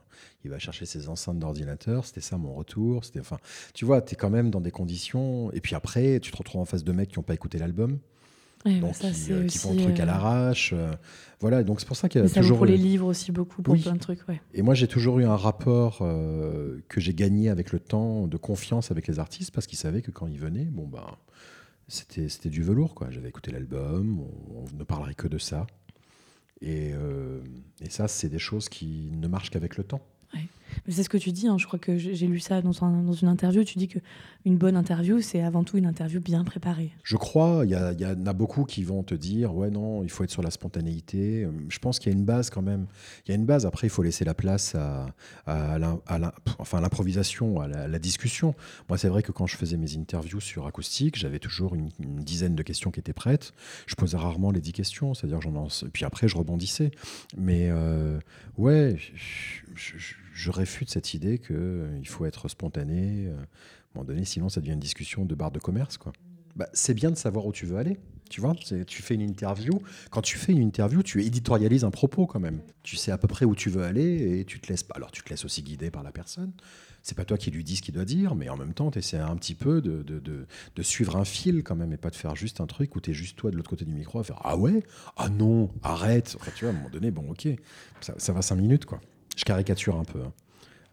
il 0.45 0.51
va 0.51 0.59
chercher 0.59 0.87
ses 0.87 1.09
enceintes 1.09 1.39
d'ordinateur. 1.39 2.05
C'était 2.05 2.20
ça 2.20 2.37
mon 2.37 2.55
retour. 2.55 3.05
C'était, 3.05 3.20
enfin, 3.20 3.39
tu 3.74 3.85
vois, 3.85 4.03
tu 4.03 4.12
es 4.12 4.16
quand 4.16 4.31
même 4.31 4.51
dans 4.51 4.61
des 4.61 4.70
conditions. 4.70 5.51
Et 5.53 5.61
puis 5.61 5.74
après, 5.74 6.20
tu 6.20 6.31
te 6.31 6.37
retrouves 6.37 6.61
en 6.61 6.64
face 6.64 6.85
de 6.85 6.93
mecs 6.93 7.11
qui 7.11 7.18
n'ont 7.18 7.24
pas 7.24 7.35
écouté 7.35 7.59
l'album. 7.59 7.99
donc, 8.64 8.95
qui, 8.95 9.33
euh, 9.33 9.49
font 9.49 9.74
le 9.74 9.83
truc 9.83 10.01
à 10.01 10.03
euh, 10.03 10.07
l'arrache. 10.07 10.72
Euh, 10.74 10.93
voilà, 11.41 11.62
donc 11.64 11.81
c'est 11.81 11.87
pour 11.87 11.97
ça 11.97 12.09
qu'il 12.09 12.20
y 12.20 12.24
a 12.24 12.29
ça 12.29 12.41
toujours. 12.41 12.59
pour 12.59 12.66
les 12.66 12.77
livres 12.77 13.07
aussi, 13.07 13.33
beaucoup, 13.33 13.62
pour 13.62 13.77
plein 13.77 13.95
de 13.95 13.99
trucs. 13.99 14.27
Ouais. 14.29 14.41
Et 14.55 14.62
moi, 14.62 14.74
j'ai 14.74 14.89
toujours 14.89 15.18
eu 15.18 15.24
un 15.24 15.37
rapport 15.37 15.99
que 15.99 17.01
j'ai 17.01 17.14
gagné 17.14 17.49
avec 17.49 17.72
le 17.72 17.81
temps 17.81 18.27
de 18.27 18.37
confiance 18.37 18.91
avec 18.91 19.07
les 19.07 19.18
artistes 19.18 19.51
parce 19.53 19.66
qu'ils 19.66 19.79
savaient 19.79 20.03
que 20.03 20.11
quand 20.11 20.27
ils 20.29 20.39
venaient, 20.39 20.64
bon, 20.64 20.87
ben, 20.87 21.05
c'était, 21.89 22.28
c'était 22.28 22.51
du 22.51 22.62
velours. 22.62 22.95
quoi. 22.95 23.11
J'avais 23.11 23.28
écouté 23.28 23.51
l'album, 23.51 24.20
on, 24.55 24.64
ne 24.76 24.84
parlerait 24.84 25.14
que 25.14 25.28
de 25.28 25.39
ça. 25.39 25.66
Euh, 26.62 27.43
et, 27.80 27.91
ça, 27.91 28.09
c'est 28.09 28.28
des 28.28 28.39
choses 28.39 28.68
qui 28.68 29.11
ne 29.12 29.28
marchent 29.28 29.51
qu'avec 29.51 29.76
le 29.76 29.84
temps. 29.84 30.03
C'est 30.89 31.03
ce 31.03 31.09
que 31.09 31.19
tu 31.19 31.33
dis, 31.33 31.49
hein. 31.49 31.59
je 31.59 31.67
crois 31.67 31.79
que 31.79 31.97
j'ai 31.99 32.27
lu 32.27 32.41
ça 32.41 32.62
dans, 32.62 32.73
une 32.73 33.29
interview. 33.29 33.64
Tu 33.64 33.79
dis 33.79 33.89
qu'une 33.89 34.57
bonne 34.57 34.77
interview, 34.77 35.21
c'est 35.21 35.43
avant 35.43 35.64
tout 35.64 35.79
une 35.79 35.87
interview 35.87 36.21
bien 36.21 36.45
préparée. 36.45 36.91
Je 37.03 37.17
crois, 37.17 37.62
il 37.64 37.71
y, 37.71 38.07
en 38.07 38.27
a 38.27 38.33
beaucoup 38.33 38.64
qui 38.64 38.85
vont 38.85 39.03
te 39.03 39.14
dire 39.14 39.55
Ouais, 39.55 39.71
non, 39.71 40.03
il 40.03 40.11
faut 40.11 40.25
être 40.25 40.31
sur 40.31 40.43
la 40.43 40.51
spontanéité. 40.51 41.47
Je 41.69 41.79
pense 41.79 41.99
qu'il 41.99 42.12
y 42.12 42.14
a 42.14 42.19
une 42.19 42.25
base 42.25 42.51
quand 42.51 42.62
même. 42.62 42.87
Il 43.27 43.31
y 43.31 43.33
a 43.33 43.35
une 43.37 43.47
base, 43.47 43.67
après, 43.67 43.87
il 43.87 43.91
faut 43.91 44.03
laisser 44.03 44.25
la 44.25 44.35
place 44.35 44.75
à, 44.75 45.79
l'improvisation, 46.73 47.61
à, 47.61 47.69
la, 47.69 47.99
discussion. 47.99 48.55
Moi, 48.89 48.99
c'est 48.99 49.09
vrai 49.09 49.23
que 49.23 49.33
quand 49.33 49.47
je 49.47 49.57
faisais 49.57 49.77
mes 49.77 49.97
interviews 49.97 50.41
sur 50.41 50.67
acoustique, 50.67 51.17
j'avais 51.17 51.39
toujours 51.39 51.75
une, 51.75 51.91
dizaine 51.99 52.55
de 52.55 52.62
questions 52.62 52.91
qui 52.91 53.01
étaient 53.01 53.12
prêtes. 53.12 53.53
Je 53.87 53.95
posais 53.95 54.17
rarement 54.17 54.51
les 54.51 54.61
dix 54.61 54.73
questions, 54.73 55.14
c'est-à-dire 55.14 55.41
j'en. 55.41 55.69
Puis 55.93 56.05
après, 56.05 56.29
je 56.29 56.37
rebondissais. 56.37 56.91
Mais 57.37 57.69
euh, 57.71 58.19
ouais, 58.59 58.97
je 59.75 60.14
réfute 60.51 60.91
cette 60.91 61.14
idée 61.14 61.39
qu'il 61.39 61.57
euh, 61.57 62.05
faut 62.05 62.26
être 62.26 62.49
spontané. 62.49 63.26
Euh, 63.26 63.37
à 63.37 63.41
un 63.41 63.47
moment 63.95 64.05
donné, 64.05 64.24
sinon 64.24 64.49
ça 64.49 64.61
devient 64.61 64.72
une 64.72 64.80
discussion 64.80 65.24
de 65.24 65.34
barre 65.34 65.51
de 65.51 65.59
commerce. 65.59 65.97
Quoi. 65.97 66.12
Bah, 66.55 66.68
c'est 66.72 66.95
bien 66.95 67.11
de 67.11 67.16
savoir 67.16 67.47
où 67.47 67.53
tu 67.53 67.66
veux 67.66 67.76
aller. 67.76 67.99
Tu 68.28 68.41
vois, 68.41 68.55
tu 68.55 69.03
fais 69.03 69.14
une 69.14 69.20
interview. 69.20 69.80
Quand 70.11 70.22
tu 70.22 70.37
fais 70.37 70.53
une 70.53 70.62
interview, 70.62 71.03
tu 71.03 71.24
éditorialises 71.24 71.84
un 71.84 71.91
propos 71.91 72.26
quand 72.26 72.41
même. 72.41 72.61
Tu 72.82 72.97
sais 72.97 73.12
à 73.12 73.18
peu 73.18 73.28
près 73.28 73.45
où 73.45 73.55
tu 73.55 73.70
veux 73.70 73.84
aller 73.84 74.41
et 74.41 74.45
tu 74.45 74.59
te 74.59 74.68
laisses. 74.68 74.84
Alors 74.95 75.12
tu 75.12 75.22
te 75.22 75.30
laisses 75.30 75.45
aussi 75.45 75.62
guider 75.62 75.91
par 75.91 76.03
la 76.03 76.11
personne. 76.11 76.53
C'est 77.03 77.14
pas 77.16 77.24
toi 77.24 77.39
qui 77.39 77.53
lui 77.53 77.62
dis 77.62 77.76
ce 77.76 77.82
qu'il 77.82 77.95
doit 77.95 78.05
dire, 78.05 78.34
mais 78.34 78.49
en 78.49 78.57
même 78.57 78.74
temps, 78.74 78.91
tu 78.91 78.99
essaies 78.99 79.18
un 79.18 79.37
petit 79.37 79.55
peu 79.55 79.80
de, 79.80 80.82
suivre 80.82 81.14
un 81.14 81.24
fil 81.24 81.62
quand 81.62 81.76
même 81.76 81.93
et 81.93 81.97
pas 81.97 82.11
de 82.11 82.16
faire 82.16 82.34
juste 82.34 82.61
un 82.61 82.66
truc 82.66 82.97
où 82.97 83.01
tu 83.01 83.12
es 83.12 83.14
juste 83.14 83.39
toi 83.39 83.53
de 83.53 83.57
l'autre 83.57 83.70
côté 83.70 83.84
du 83.84 83.95
micro 83.95 84.18
à 84.18 84.24
faire 84.24 84.41
Ah 84.43 84.57
ouais? 84.57 84.82
Ah 85.16 85.28
non 85.28 85.70
Arrête 85.84 86.37
enfin, 86.41 86.51
Tu 86.57 86.64
vois, 86.64 86.72
à 86.72 86.76
un 86.76 86.78
moment 86.78 86.91
donné, 86.91 87.12
bon, 87.12 87.30
ok, 87.30 87.47
ça, 88.01 88.14
ça 88.18 88.32
va 88.32 88.43
cinq 88.43 88.57
minutes 88.57 88.87
quoi. 88.87 89.01
Je 89.37 89.45
caricature 89.45 89.97
un 89.97 90.05
peu. 90.05 90.20
Hein. 90.20 90.32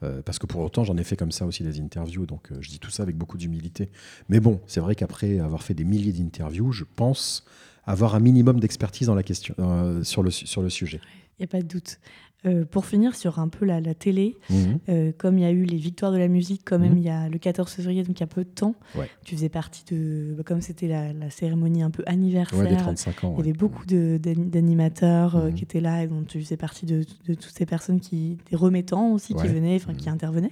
Euh, 0.03 0.21
parce 0.21 0.37
que 0.37 0.45
pour 0.45 0.61
autant, 0.61 0.83
j'en 0.83 0.97
ai 0.97 1.03
fait 1.03 1.15
comme 1.15 1.31
ça 1.31 1.45
aussi 1.45 1.63
des 1.63 1.79
interviews, 1.79 2.25
donc 2.25 2.51
euh, 2.51 2.57
je 2.59 2.69
dis 2.69 2.79
tout 2.79 2.91
ça 2.91 3.03
avec 3.03 3.17
beaucoup 3.17 3.37
d'humilité. 3.37 3.89
Mais 4.29 4.39
bon, 4.39 4.59
c'est 4.67 4.79
vrai 4.79 4.95
qu'après 4.95 5.39
avoir 5.39 5.63
fait 5.63 5.73
des 5.73 5.85
milliers 5.85 6.11
d'interviews, 6.11 6.71
je 6.71 6.83
pense 6.83 7.45
avoir 7.85 8.15
un 8.15 8.19
minimum 8.19 8.59
d'expertise 8.59 9.07
dans 9.07 9.15
la 9.15 9.23
question, 9.23 9.55
euh, 9.59 10.03
sur, 10.03 10.23
le, 10.23 10.31
sur 10.31 10.61
le 10.61 10.69
sujet. 10.69 11.01
Il 11.37 11.43
n'y 11.43 11.45
a 11.45 11.47
pas 11.47 11.61
de 11.61 11.67
doute. 11.67 11.99
Euh, 12.45 12.65
pour 12.65 12.85
finir 12.85 13.15
sur 13.15 13.39
un 13.39 13.47
peu 13.47 13.63
la, 13.63 13.81
télé, 13.93 14.35
mhm. 14.49 14.79
euh, 14.89 15.11
comme 15.17 15.37
il 15.37 15.43
y 15.43 15.45
a 15.45 15.51
eu 15.51 15.63
les 15.63 15.77
victoires 15.77 16.11
de 16.11 16.17
la 16.17 16.27
musique, 16.27 16.63
quand 16.65 16.77
même, 16.77 16.91
mhm. 16.91 16.97
il 16.97 17.03
y 17.05 17.09
a 17.09 17.29
le 17.29 17.37
14 17.37 17.71
février, 17.71 18.03
donc 18.03 18.19
il 18.19 18.19
y 18.19 18.23
a 18.23 18.27
peu 18.27 18.43
de 18.43 18.49
temps, 18.49 18.75
tu 19.23 19.35
faisais 19.35 19.47
partie 19.47 19.85
de. 19.85 20.33
Bah, 20.35 20.43
comme 20.45 20.59
c'était 20.59 20.89
la, 20.89 21.29
cérémonie 21.29 21.83
un 21.83 21.89
peu 21.89 22.03
anniversaire, 22.05 22.93
il 23.23 23.37
y 23.37 23.39
avait 23.39 23.53
beaucoup 23.53 23.85
d'animateurs 23.85 25.37
euh, 25.37 25.47
mhm. 25.47 25.53
qui 25.53 25.63
étaient 25.63 25.79
là, 25.79 26.03
et 26.03 26.07
donc 26.07 26.27
tu 26.27 26.41
faisais 26.41 26.57
partie 26.57 26.85
de, 26.85 27.03
toutes 27.25 27.41
ces 27.43 27.65
personnes 27.65 28.01
qui. 28.01 28.37
des 28.51 28.57
remettants 28.57 29.13
aussi 29.13 29.35
qui 29.35 29.47
venaient, 29.47 29.75
enfin 29.77 29.93
qui 29.93 30.09
intervenaient. 30.09 30.51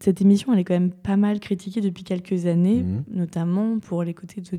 Cette 0.00 0.20
émission, 0.20 0.52
elle 0.52 0.58
est 0.58 0.64
quand 0.64 0.74
même 0.74 0.90
pas 0.90 1.16
mal 1.16 1.40
critiquée 1.40 1.80
depuis 1.80 2.04
quelques 2.04 2.44
années, 2.44 2.84
notamment 3.10 3.78
pour 3.78 4.02
les 4.02 4.12
côtés 4.12 4.42
de 4.42 4.58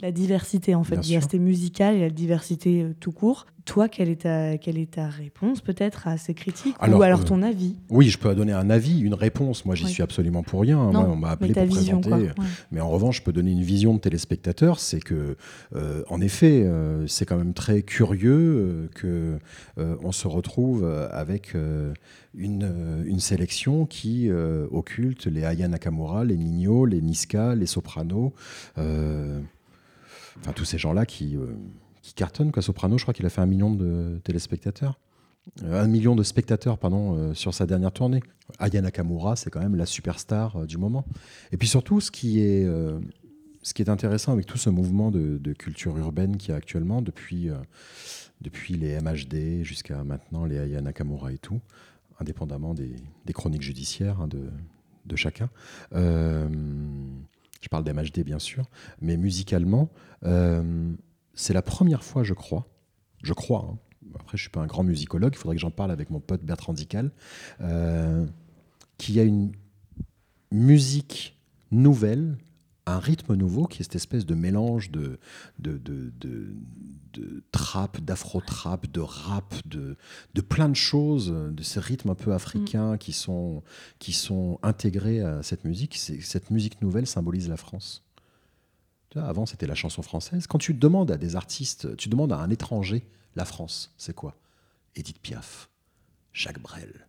la 0.00 0.12
diversité, 0.12 0.74
en 0.74 0.84
fait, 0.84 0.96
la 0.96 1.02
diversité 1.02 1.38
musicale 1.38 1.96
et 1.96 2.00
la 2.00 2.10
diversité 2.10 2.86
tout 3.00 3.12
court. 3.12 3.46
Toi, 3.64 3.88
quelle 3.88 4.10
est 4.10 4.22
ta, 4.22 4.58
quelle 4.58 4.76
est 4.76 4.90
ta 4.90 5.08
réponse 5.08 5.62
peut-être 5.62 6.06
à 6.06 6.18
ces 6.18 6.34
critiques 6.34 6.76
Ou 6.86 7.02
alors 7.02 7.20
euh, 7.20 7.24
ton 7.24 7.40
avis? 7.40 7.76
Oui, 7.88 8.10
je 8.10 8.18
peux 8.18 8.34
donner 8.34 8.52
un 8.52 8.68
avis, 8.68 9.00
une 9.00 9.14
réponse. 9.14 9.64
Moi, 9.64 9.74
j'y 9.74 9.86
suis 9.86 10.02
absolument 10.02 10.42
pour 10.42 10.60
rien. 10.60 10.76
Moi, 10.76 11.08
on 11.08 11.16
m'a 11.16 11.30
appelé 11.30 11.54
pour 11.54 11.66
présenter. 11.68 12.30
Mais 12.70 12.80
en 12.82 12.90
revanche, 12.90 13.18
je 13.18 13.22
peux 13.22 13.32
donner 13.32 13.52
une 13.52 13.62
vision 13.62 13.94
de 13.94 14.00
téléspectateur. 14.00 14.80
C'est 14.80 15.00
que, 15.00 15.36
euh, 15.74 16.02
en 16.10 16.20
effet, 16.20 16.62
euh, 16.64 17.06
c'est 17.06 17.24
quand 17.24 17.38
même 17.38 17.54
très 17.54 17.82
curieux 17.82 18.90
que 18.94 19.38
on 19.78 20.12
se 20.12 20.28
retrouve 20.28 20.84
avec 21.10 21.54
une, 22.34 23.04
une, 23.06 23.20
sélection 23.20 23.86
qui 23.86 24.30
occulte 24.70 25.26
les 25.26 25.44
Aya 25.44 25.68
Nakamura, 25.68 26.24
les 26.24 26.36
Nino, 26.36 26.84
les 26.84 27.00
Niska, 27.00 27.54
les 27.54 27.66
Sopranos. 27.66 28.32
Enfin, 30.40 30.52
tous 30.52 30.64
ces 30.64 30.78
gens-là 30.78 31.06
qui 31.06 31.36
qui 32.04 32.12
cartonne. 32.12 32.52
Quoi. 32.52 32.62
Soprano, 32.62 32.98
je 32.98 33.04
crois 33.04 33.14
qu'il 33.14 33.24
a 33.24 33.30
fait 33.30 33.40
un 33.40 33.46
million 33.46 33.74
de 33.74 34.20
téléspectateurs. 34.24 35.00
Euh, 35.62 35.82
un 35.82 35.86
million 35.86 36.14
de 36.14 36.22
spectateurs 36.22 36.78
pardon, 36.78 37.16
euh, 37.16 37.34
sur 37.34 37.54
sa 37.54 37.66
dernière 37.66 37.92
tournée. 37.92 38.22
Aya 38.58 38.82
Nakamura, 38.82 39.36
c'est 39.36 39.50
quand 39.50 39.60
même 39.60 39.74
la 39.74 39.86
superstar 39.86 40.56
euh, 40.56 40.66
du 40.66 40.76
moment. 40.76 41.06
Et 41.50 41.56
puis 41.56 41.66
surtout, 41.66 42.02
ce 42.02 42.10
qui 42.10 42.40
est, 42.40 42.68
intéressant 43.88 44.32
avec 44.32 44.44
tout 44.44 44.58
ce 44.58 44.68
mouvement 44.68 45.10
de, 45.10 45.52
culture 45.54 45.96
urbaine 45.96 46.36
qui 46.36 46.50
y 46.50 46.52
a 46.52 46.56
actuellement, 46.56 47.00
depuis, 47.00 47.50
les 48.68 49.00
MHD 49.00 49.62
jusqu'à 49.62 50.04
maintenant 50.04 50.44
les 50.44 50.58
Aya 50.58 50.82
Nakamura 50.82 51.32
et 51.32 51.38
tout, 51.38 51.60
indépendamment 52.20 52.74
des, 52.74 52.96
chroniques 53.32 53.62
judiciaires 53.62 54.20
hein, 54.20 54.28
de, 54.28 55.16
chacun. 55.16 55.48
Je 57.64 57.68
parle 57.70 57.82
des 57.82 57.92
MHD 57.92 58.20
bien 58.20 58.38
sûr, 58.38 58.68
mais 59.00 59.16
musicalement, 59.16 59.90
c'est 61.34 61.52
la 61.52 61.62
première 61.62 62.04
fois, 62.04 62.22
je 62.22 62.34
crois, 62.34 62.66
je 63.22 63.32
crois, 63.32 63.68
hein. 63.70 63.78
après 64.14 64.36
je 64.36 64.42
suis 64.42 64.50
pas 64.50 64.60
un 64.60 64.66
grand 64.66 64.84
musicologue, 64.84 65.32
il 65.34 65.38
faudrait 65.38 65.56
que 65.56 65.60
j'en 65.60 65.70
parle 65.70 65.90
avec 65.90 66.10
mon 66.10 66.20
pote 66.20 66.44
Bertrand 66.44 66.72
Dical, 66.72 67.10
euh, 67.60 68.26
qu'il 68.98 69.16
y 69.16 69.20
a 69.20 69.24
une 69.24 69.52
musique 70.52 71.36
nouvelle, 71.72 72.36
un 72.86 72.98
rythme 72.98 73.34
nouveau, 73.34 73.66
qui 73.66 73.80
est 73.80 73.84
cette 73.84 73.96
espèce 73.96 74.26
de 74.26 74.34
mélange 74.34 74.90
de, 74.90 75.18
de, 75.58 75.78
de, 75.78 76.12
de, 76.20 77.42
trap, 77.50 78.00
d'afro-trap, 78.00 78.86
de 78.90 79.00
rap, 79.00 79.54
de, 79.66 79.96
de 80.34 80.40
plein 80.40 80.68
de 80.68 80.76
choses, 80.76 81.28
de 81.28 81.62
ces 81.62 81.80
rythmes 81.80 82.10
un 82.10 82.14
peu 82.14 82.32
africains 82.32 82.94
mm. 82.94 82.98
qui, 82.98 83.12
sont, 83.12 83.62
qui 83.98 84.12
sont 84.12 84.58
intégrés 84.62 85.20
à 85.20 85.42
cette 85.42 85.64
musique. 85.64 85.96
Cette 85.96 86.50
musique 86.50 86.82
nouvelle 86.82 87.06
symbolise 87.06 87.48
la 87.48 87.56
France. 87.56 88.02
Avant, 89.16 89.46
c'était 89.46 89.66
la 89.66 89.76
chanson 89.76 90.02
française. 90.02 90.46
Quand 90.46 90.58
tu 90.58 90.74
demandes 90.74 91.10
à 91.10 91.16
des 91.16 91.36
artistes, 91.36 91.96
tu 91.96 92.08
demandes 92.08 92.32
à 92.32 92.38
un 92.38 92.50
étranger, 92.50 93.06
la 93.36 93.44
France, 93.44 93.94
c'est 93.96 94.14
quoi? 94.14 94.36
Edith 94.96 95.20
Piaf, 95.20 95.70
Jacques 96.32 96.60
Brel. 96.60 97.06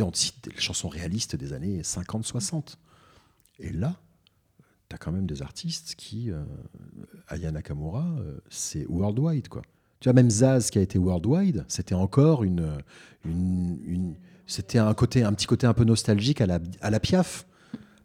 On 0.00 0.12
cite 0.12 0.48
des 0.48 0.60
chansons 0.60 0.88
réalistes 0.88 1.34
des 1.34 1.52
années 1.52 1.82
50-60. 1.82 2.76
Et 3.58 3.70
là, 3.70 4.00
tu 4.88 4.94
as 4.94 4.98
quand 4.98 5.12
même 5.12 5.26
des 5.26 5.42
artistes 5.42 5.94
qui. 5.96 6.30
Euh, 6.30 6.42
Aya 7.28 7.50
Nakamura, 7.50 8.06
euh, 8.20 8.38
c'est 8.48 8.86
worldwide, 8.86 9.48
quoi. 9.48 9.62
Tu 10.00 10.08
vois, 10.08 10.14
même 10.14 10.30
Zaz 10.30 10.70
qui 10.70 10.78
a 10.78 10.82
été 10.82 10.98
worldwide, 10.98 11.64
c'était 11.66 11.96
encore 11.96 12.44
une, 12.44 12.78
c'était 14.46 14.78
un 14.78 14.94
côté, 14.94 15.24
un 15.24 15.32
petit 15.32 15.46
côté 15.46 15.66
un 15.66 15.74
peu 15.74 15.82
nostalgique 15.82 16.40
à 16.40 16.46
la, 16.46 16.60
à 16.80 16.90
la 16.90 17.00
Piaf. 17.00 17.46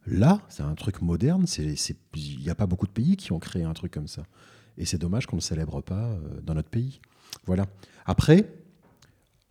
Là, 0.07 0.41
c'est 0.49 0.63
un 0.63 0.73
truc 0.73 1.01
moderne. 1.01 1.45
Il 1.57 2.39
n'y 2.39 2.49
a 2.49 2.55
pas 2.55 2.65
beaucoup 2.65 2.87
de 2.87 2.91
pays 2.91 3.15
qui 3.15 3.31
ont 3.31 3.39
créé 3.39 3.63
un 3.63 3.73
truc 3.73 3.93
comme 3.93 4.07
ça. 4.07 4.23
Et 4.77 4.85
c'est 4.85 4.97
dommage 4.97 5.27
qu'on 5.27 5.35
ne 5.35 5.41
le 5.41 5.45
célèbre 5.45 5.81
pas 5.81 6.09
euh, 6.09 6.41
dans 6.41 6.55
notre 6.55 6.69
pays. 6.69 6.99
Voilà. 7.45 7.67
Après, 8.05 8.51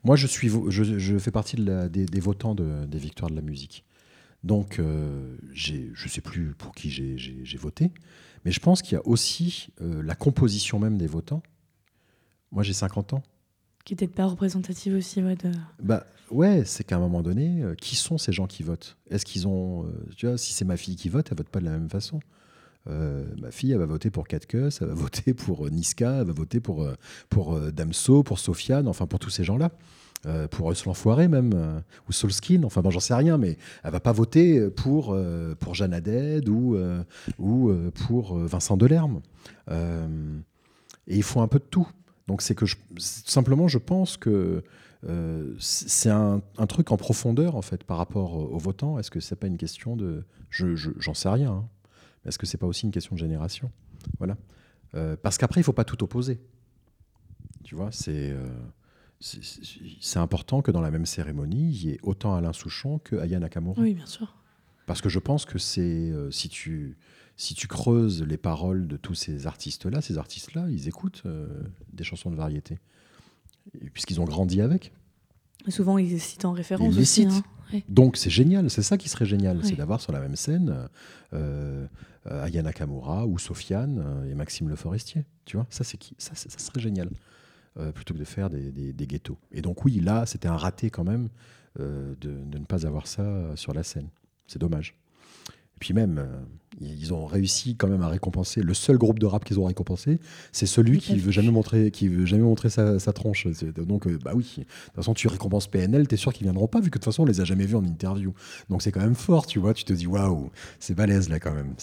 moi, 0.05 0.17
je, 0.17 0.27
suis, 0.27 0.51
je, 0.69 1.19
fais 1.19 1.31
partie 1.31 1.57
des, 1.57 2.21
votants 2.21 2.57
des 2.57 2.99
victoires 2.99 3.31
de 3.31 3.37
la 3.37 3.43
musique. 3.43 3.85
Donc, 4.45 4.79
euh, 4.79 5.37
je 5.53 5.75
ne 5.75 6.09
sais 6.09 6.21
plus 6.21 6.55
pour 6.55 6.75
qui 6.75 6.91
j'ai 6.91 7.59
voté, 7.59 7.93
mais 8.45 8.51
je 8.51 8.61
pense 8.61 8.83
qu'il 8.83 8.95
y 8.95 8.97
a 8.97 9.07
aussi 9.07 9.69
euh, 9.81 10.03
la 10.03 10.15
composition 10.15 10.79
même 10.79 10.99
des 10.99 11.07
votants. 11.07 11.43
Moi, 12.51 12.63
j'ai 12.63 12.73
50 12.73 13.15
ans. 13.15 13.23
Qui 13.85 13.95
n'était 13.95 14.09
pas 14.09 14.27
représentative 14.27 14.97
aussi, 14.97 15.23
ouais. 15.23 15.37
De... 15.37 15.51
Bah, 15.81 16.07
ouais, 16.31 16.65
c'est 16.65 16.85
qu'à 16.85 16.97
un 16.97 17.01
moment 17.01 17.23
donné, 17.23 17.63
euh, 17.63 17.75
qui 17.75 17.97
sont 17.97 18.19
ces 18.19 18.33
gens 18.33 18.47
qui 18.47 18.63
votent? 18.63 18.97
Est-ce 19.11 19.25
qu'ils 19.25 19.47
ont. 19.47 19.87
Tu 20.17 20.27
vois, 20.27 20.39
si 20.39 20.53
c'est 20.53 20.65
ma 20.65 20.77
fille 20.77 20.97
qui 20.97 21.09
vote, 21.09 21.29
elle 21.31 21.39
vote 21.39 21.49
pas 21.49 21.61
de 21.61 21.65
la 21.65 21.73
même 21.73 21.91
façon. 21.91 22.21
Euh, 22.89 23.25
ma 23.41 23.53
fille, 23.53 23.71
elle 23.71 23.79
va 23.79 23.87
voter 23.87 24.11
pour 24.11 24.27
Katkus, 24.27 24.81
elle 24.83 24.89
va 24.89 24.95
voter 24.95 25.35
pour 25.35 25.71
Niska, 25.71 26.21
elle 26.21 26.27
va 26.27 26.33
voter 26.33 26.59
pour, 26.59 26.89
pour 27.29 27.61
Damso, 27.73 28.25
pour 28.25 28.41
Sofiane, 28.41 28.89
enfin 28.89 29.07
pour 29.07 29.21
tous 29.21 29.31
ces 29.31 29.45
gens-là. 29.45 29.71
Pour 30.51 30.69
Russell 30.69 30.89
Enfoiré 30.89 31.29
même, 31.29 31.83
ou 32.09 32.13
Solskin, 32.13 32.63
enfin 32.65 32.81
bon, 32.81 32.91
j'en 32.91 33.01
sais 33.01 33.15
rien, 33.15 33.39
mais 33.39 33.59
elle 33.83 33.91
va 33.91 34.01
pas 34.01 34.13
voter 34.13 34.71
pour, 34.71 35.17
pour 35.59 35.75
Jeanne 35.75 35.93
Haddad 35.93 36.49
ou, 36.49 36.77
ou 37.39 37.73
pour 38.07 38.37
Vincent 38.37 38.77
Delerme. 38.77 39.21
et 39.69 39.75
il 41.07 41.23
faut 41.23 41.41
un 41.41 41.49
peu 41.49 41.59
de 41.59 41.65
tout. 41.65 41.89
Donc 42.29 42.43
c'est 42.43 42.55
que 42.55 42.67
simplement, 42.99 43.69
je 43.69 43.79
pense 43.79 44.17
que 44.17 44.63
euh, 45.09 45.55
c'est 45.59 46.11
un, 46.11 46.41
truc 46.69 46.93
en 46.93 46.97
profondeur 46.97 47.57
en 47.57 47.63
fait 47.63 47.83
par 47.85 47.99
rapport 47.99 48.35
aux 48.37 48.59
votants. 48.59 48.99
Est-ce 48.99 49.11
que 49.11 49.21
c'est 49.21 49.37
pas 49.37 49.49
une 49.49 49.57
question 49.57 49.97
de, 49.97 50.25
je 50.51 50.75
j'en 50.77 51.15
sais 51.15 51.29
rien. 51.29 51.53
Hein. 51.53 51.69
Est-ce 52.25 52.39
que 52.39 52.47
c'est 52.47 52.59
pas 52.59 52.67
aussi 52.67 52.87
une 52.87 52.93
question 52.93 53.15
de 53.15 53.21
génération? 53.21 53.71
Voilà. 54.19 54.37
Euh, 54.95 55.17
parce 55.21 55.39
qu'après, 55.39 55.61
il 55.61 55.65
faut 55.65 55.73
pas 55.73 55.85
tout 55.85 56.03
opposer. 56.05 56.41
Tu 57.65 57.75
vois, 57.75 57.91
c'est 57.91 58.35
c'est 60.01 60.19
important 60.19 60.63
que 60.63 60.71
dans 60.71 60.81
la 60.81 60.91
même 60.91 61.07
cérémonie, 61.07 61.71
il 61.71 61.85
y 61.85 61.91
ait 61.91 61.99
autant 62.03 62.35
Alain 62.35 62.53
Souchon 62.53 62.99
que 62.99 63.17
Aya 63.17 63.39
Nakamura. 63.39 63.81
Oui, 63.81 63.95
bien 63.95 64.07
sûr. 64.07 64.37
Parce 64.87 65.01
que 65.01 65.09
je 65.09 65.19
pense 65.19 65.45
que 65.45 65.59
c'est 65.59 66.13
si 66.31 66.49
tu 66.49 66.97
si 67.37 67.55
tu 67.55 67.67
creuses 67.67 68.23
les 68.23 68.37
paroles 68.37 68.87
de 68.87 68.97
tous 68.97 69.15
ces 69.15 69.47
artistes-là, 69.47 70.01
ces 70.01 70.19
artistes-là, 70.19 70.67
ils 70.71 70.89
écoutent 70.89 71.23
euh, 71.27 71.49
des 71.93 72.05
chansons 72.05 72.31
de 72.31 72.37
variété. 72.37 72.79
Puisqu'ils 73.93 74.21
ont 74.21 74.25
grandi 74.25 74.61
avec. 74.61 74.93
souvent, 75.69 75.99
ils 75.99 76.09
les 76.09 76.19
citent 76.19 76.45
en 76.45 76.53
référence. 76.53 76.95
Ils 76.95 76.99
les 76.99 77.05
citent. 77.05 77.43
Hein. 77.73 77.81
Donc, 77.89 78.17
c'est 78.17 78.31
génial. 78.31 78.69
C'est 78.71 78.83
ça 78.83 78.99
qui 78.99 79.09
serait 79.09 79.27
génial. 79.27 79.65
C'est 79.65 79.77
d'avoir 79.77 80.01
sur 80.01 80.13
la 80.13 80.21
même 80.21 80.37
scène 80.37 80.89
euh, 81.33 81.87
Ayana 82.27 82.73
Kamura 82.73 83.27
ou 83.27 83.39
Sofiane 83.39 84.03
euh, 84.05 84.31
et 84.31 84.35
Maxime 84.35 84.69
Le 84.69 84.77
Forestier. 84.77 85.25
Tu 85.45 85.57
vois, 85.57 85.67
ça, 85.71 85.85
c'est 85.85 85.97
qui 85.97 86.15
ça, 86.19 86.35
ça, 86.35 86.59
serait 86.59 86.81
génial. 86.81 87.09
Euh, 87.79 87.91
plutôt 87.91 88.13
que 88.13 88.19
de 88.19 88.25
faire 88.25 88.51
des, 88.51 88.71
des, 88.71 89.07
ghettos. 89.07 89.39
Et 89.51 89.63
donc, 89.63 89.83
oui, 89.87 89.99
là, 90.01 90.27
c'était 90.27 90.49
un 90.49 90.59
raté 90.59 90.91
quand 90.91 91.05
même 91.05 91.31
de, 91.79 92.15
de 92.21 92.59
ne 92.59 92.65
pas 92.67 92.87
avoir 92.87 93.07
ça 93.07 93.57
sur 93.57 93.73
la 93.73 93.83
scène. 93.83 94.11
C'est 94.47 94.59
dommage. 94.59 94.95
Puis 95.83 95.95
même, 95.95 96.19
euh, 96.19 96.27
ils 96.81 97.13
ont 97.13 97.27
réussi 97.27 97.75
quand 97.75 97.89
même 97.89 98.03
à 98.03 98.09
récompenser. 98.09 98.63
Le 98.63 98.73
seul 98.73 98.99
groupe 98.99 99.19
de 99.19 99.27
rap 99.27 99.45
qu'ils 99.45 99.59
ont 99.59 99.65
récompensé, 99.65 100.21
c'est 100.53 100.67
celui 100.67 100.99
qui 100.99 101.19
veut 101.19 101.33
jamais 101.33 101.51
montrer, 101.51 101.91
qui 101.91 102.07
veut 102.07 102.25
jamais 102.25 102.45
montrer 102.45 102.71
sa, 102.71 102.99
tronche. 103.13 103.49
Donc, 103.77 104.07
euh, 104.07 104.17
bah 104.25 104.31
oui. 104.33 104.45
De 104.59 104.63
toute 104.63 104.95
façon, 104.95 105.13
tu 105.13 105.27
récompenses 105.27 105.67
PNL, 105.67 106.07
t'es 106.07 106.17
sûr 106.17 106.33
qu'ils 106.33 106.45
viendront 106.45 106.69
pas, 106.69 106.79
vu 106.79 106.85
que 106.85 106.99
de 106.99 107.03
toute 107.03 107.07
façon, 107.07 107.25
on 107.25 107.27
les 107.27 107.41
a 107.41 107.45
jamais 107.45 107.67
vus 107.67 107.75
en 107.75 107.85
interview. 107.85 108.33
Donc, 108.71 108.81
c'est 108.83 108.93
quand 108.93 109.01
même 109.01 109.17
fort, 109.17 109.45
tu 109.45 109.59
vois. 109.59 109.75
Tu 109.75 109.83
te 109.83 109.93
dis, 109.93 110.07
waouh, 110.07 110.53
c'est 110.79 110.95
balèze 110.95 111.29
là 111.29 111.41
quand 111.41 111.53
même. 111.53 111.75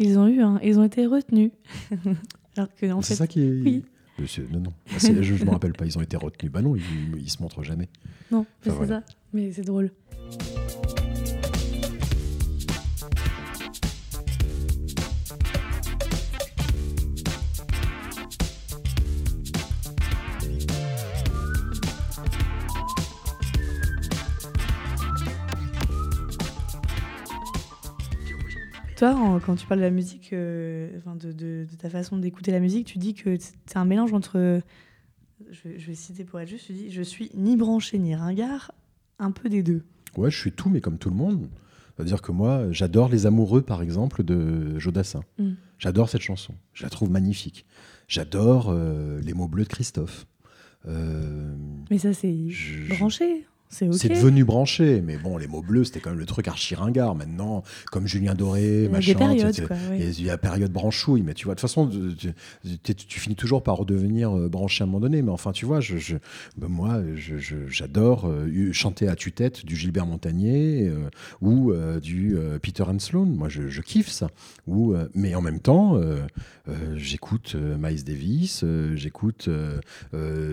Ils 0.00 0.18
ont 0.18 0.26
eu, 0.26 0.42
hein, 0.42 0.58
ils 0.64 0.80
ont 0.80 0.84
été 0.84 1.06
retenus. 1.06 1.52
Alors 2.56 2.74
que 2.74 3.02
c'est 3.02 3.14
ça 3.14 3.28
qui 3.28 3.42
est. 3.42 3.60
Oui. 3.62 3.84
Non, 4.50 4.60
non. 4.60 4.72
Ah, 4.90 4.96
je 4.98 5.34
ne 5.34 5.44
me 5.44 5.50
rappelle 5.50 5.72
pas, 5.72 5.86
ils 5.86 5.96
ont 5.98 6.02
été 6.02 6.16
retenus. 6.16 6.50
Bah 6.50 6.62
non, 6.62 6.74
ils, 6.76 6.82
ils 7.20 7.30
se 7.30 7.40
montrent 7.42 7.62
jamais. 7.62 7.88
Non, 8.30 8.44
c'est 8.62 8.70
ça. 8.86 9.02
Mais 9.32 9.52
c'est 9.52 9.62
drôle. 9.62 9.90
Toi, 28.98 29.40
quand 29.46 29.54
tu 29.54 29.64
parles 29.64 29.78
de 29.78 29.84
la 29.84 29.92
musique, 29.92 30.32
euh, 30.32 30.90
de, 31.14 31.66
ta 31.78 31.88
façon 31.88 32.18
d'écouter 32.18 32.50
la 32.50 32.58
musique, 32.58 32.84
tu 32.84 32.98
dis 32.98 33.14
que 33.14 33.36
c'est 33.38 33.76
un 33.76 33.84
mélange 33.84 34.12
entre. 34.12 34.60
Je 35.50 35.68
vais, 35.68 35.94
citer 35.94 36.24
pour 36.24 36.40
être 36.40 36.48
juste, 36.48 36.66
tu 36.66 36.72
dis 36.72 36.90
Je 36.90 37.02
suis 37.02 37.30
ni 37.34 37.56
branché 37.56 37.96
ni 37.98 38.16
ringard, 38.16 38.72
un 39.20 39.30
peu 39.30 39.48
des 39.48 39.62
deux. 39.62 39.84
Ouais, 40.16 40.32
je 40.32 40.38
suis 40.38 40.50
tout, 40.50 40.68
mais 40.68 40.80
comme 40.80 40.98
tout 40.98 41.10
le 41.10 41.14
monde. 41.14 41.48
C'est-à-dire 41.94 42.22
que 42.22 42.32
moi, 42.32 42.72
j'adore 42.72 43.08
Les 43.08 43.26
Amoureux, 43.26 43.62
par 43.62 43.82
exemple, 43.82 44.24
de 44.24 44.76
Jodassin. 44.80 45.22
Mm. 45.38 45.52
J'adore 45.78 46.08
cette 46.08 46.22
chanson. 46.22 46.54
Je 46.72 46.82
la 46.82 46.90
trouve 46.90 47.08
magnifique. 47.08 47.66
J'adore 48.08 48.70
euh, 48.70 49.20
Les 49.20 49.32
mots 49.32 49.46
bleus 49.46 49.62
de 49.62 49.68
Christophe. 49.68 50.26
Euh, 50.86 51.54
mais 51.88 51.98
ça, 51.98 52.12
c'est 52.12 52.36
branché. 52.88 53.46
C'est 53.70 54.08
devenu 54.08 54.44
branché, 54.44 55.02
mais 55.02 55.16
bon, 55.18 55.36
les 55.36 55.46
mots 55.46 55.62
bleus, 55.62 55.84
c'était 55.84 56.00
quand 56.00 56.10
même 56.10 56.18
le 56.18 56.26
truc 56.26 56.48
archi 56.48 56.74
ringard. 56.74 57.14
Maintenant, 57.14 57.62
comme 57.92 58.06
Julien 58.06 58.34
Doré, 58.34 58.84
il 58.84 58.90
machin, 58.90 59.34
il 59.92 60.22
y 60.22 60.30
a 60.30 60.38
période 60.38 60.72
branchouille, 60.72 61.22
mais 61.22 61.34
tu 61.34 61.44
vois, 61.44 61.54
de 61.54 61.60
toute 61.60 61.68
façon, 61.68 61.90
tu, 61.90 63.20
finis 63.20 63.36
toujours 63.36 63.62
par 63.62 63.76
redevenir 63.76 64.36
euh, 64.36 64.48
branché 64.48 64.82
à 64.82 64.84
un 64.84 64.86
moment 64.86 65.00
donné. 65.00 65.22
Mais 65.22 65.30
enfin, 65.30 65.52
tu 65.52 65.66
vois, 65.66 65.80
je, 65.80 66.16
ben 66.56 66.68
moi, 66.68 67.02
j'adore 67.68 68.26
euh, 68.26 68.72
chanter 68.72 69.08
à 69.08 69.16
tue-tête 69.16 69.66
du 69.66 69.76
Gilbert 69.76 70.06
Montagnier 70.06 70.88
euh, 70.88 71.10
ou 71.42 71.72
du 72.00 72.36
Peter 72.62 72.84
Sloan. 72.98 73.26
Moi, 73.26 73.48
je, 73.48 73.80
kiffe 73.80 74.08
ça. 74.08 74.28
Ou, 74.66 74.94
mais 75.14 75.34
en 75.34 75.42
même 75.42 75.60
temps, 75.60 76.00
j'écoute 76.94 77.54
Miles 77.54 78.04
Davis, 78.04 78.64
j'écoute 78.94 79.48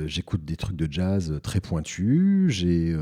j'écoute 0.05 0.45
des 0.45 0.55
trucs 0.55 0.76
de 0.76 0.88
jazz 0.91 1.39
très 1.41 1.59
pointus, 1.59 2.51
j'ai 2.51 2.95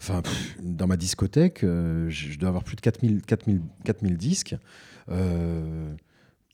enfin, 0.00 0.22
dans 0.62 0.86
ma 0.86 0.96
discothèque, 0.96 1.64
euh, 1.64 2.08
je 2.10 2.38
dois 2.38 2.48
avoir 2.48 2.64
plus 2.64 2.76
de 2.76 2.80
4000, 2.80 3.22
4000, 3.22 3.60
4000 3.84 4.16
disques. 4.16 4.56
Euh, 5.10 5.94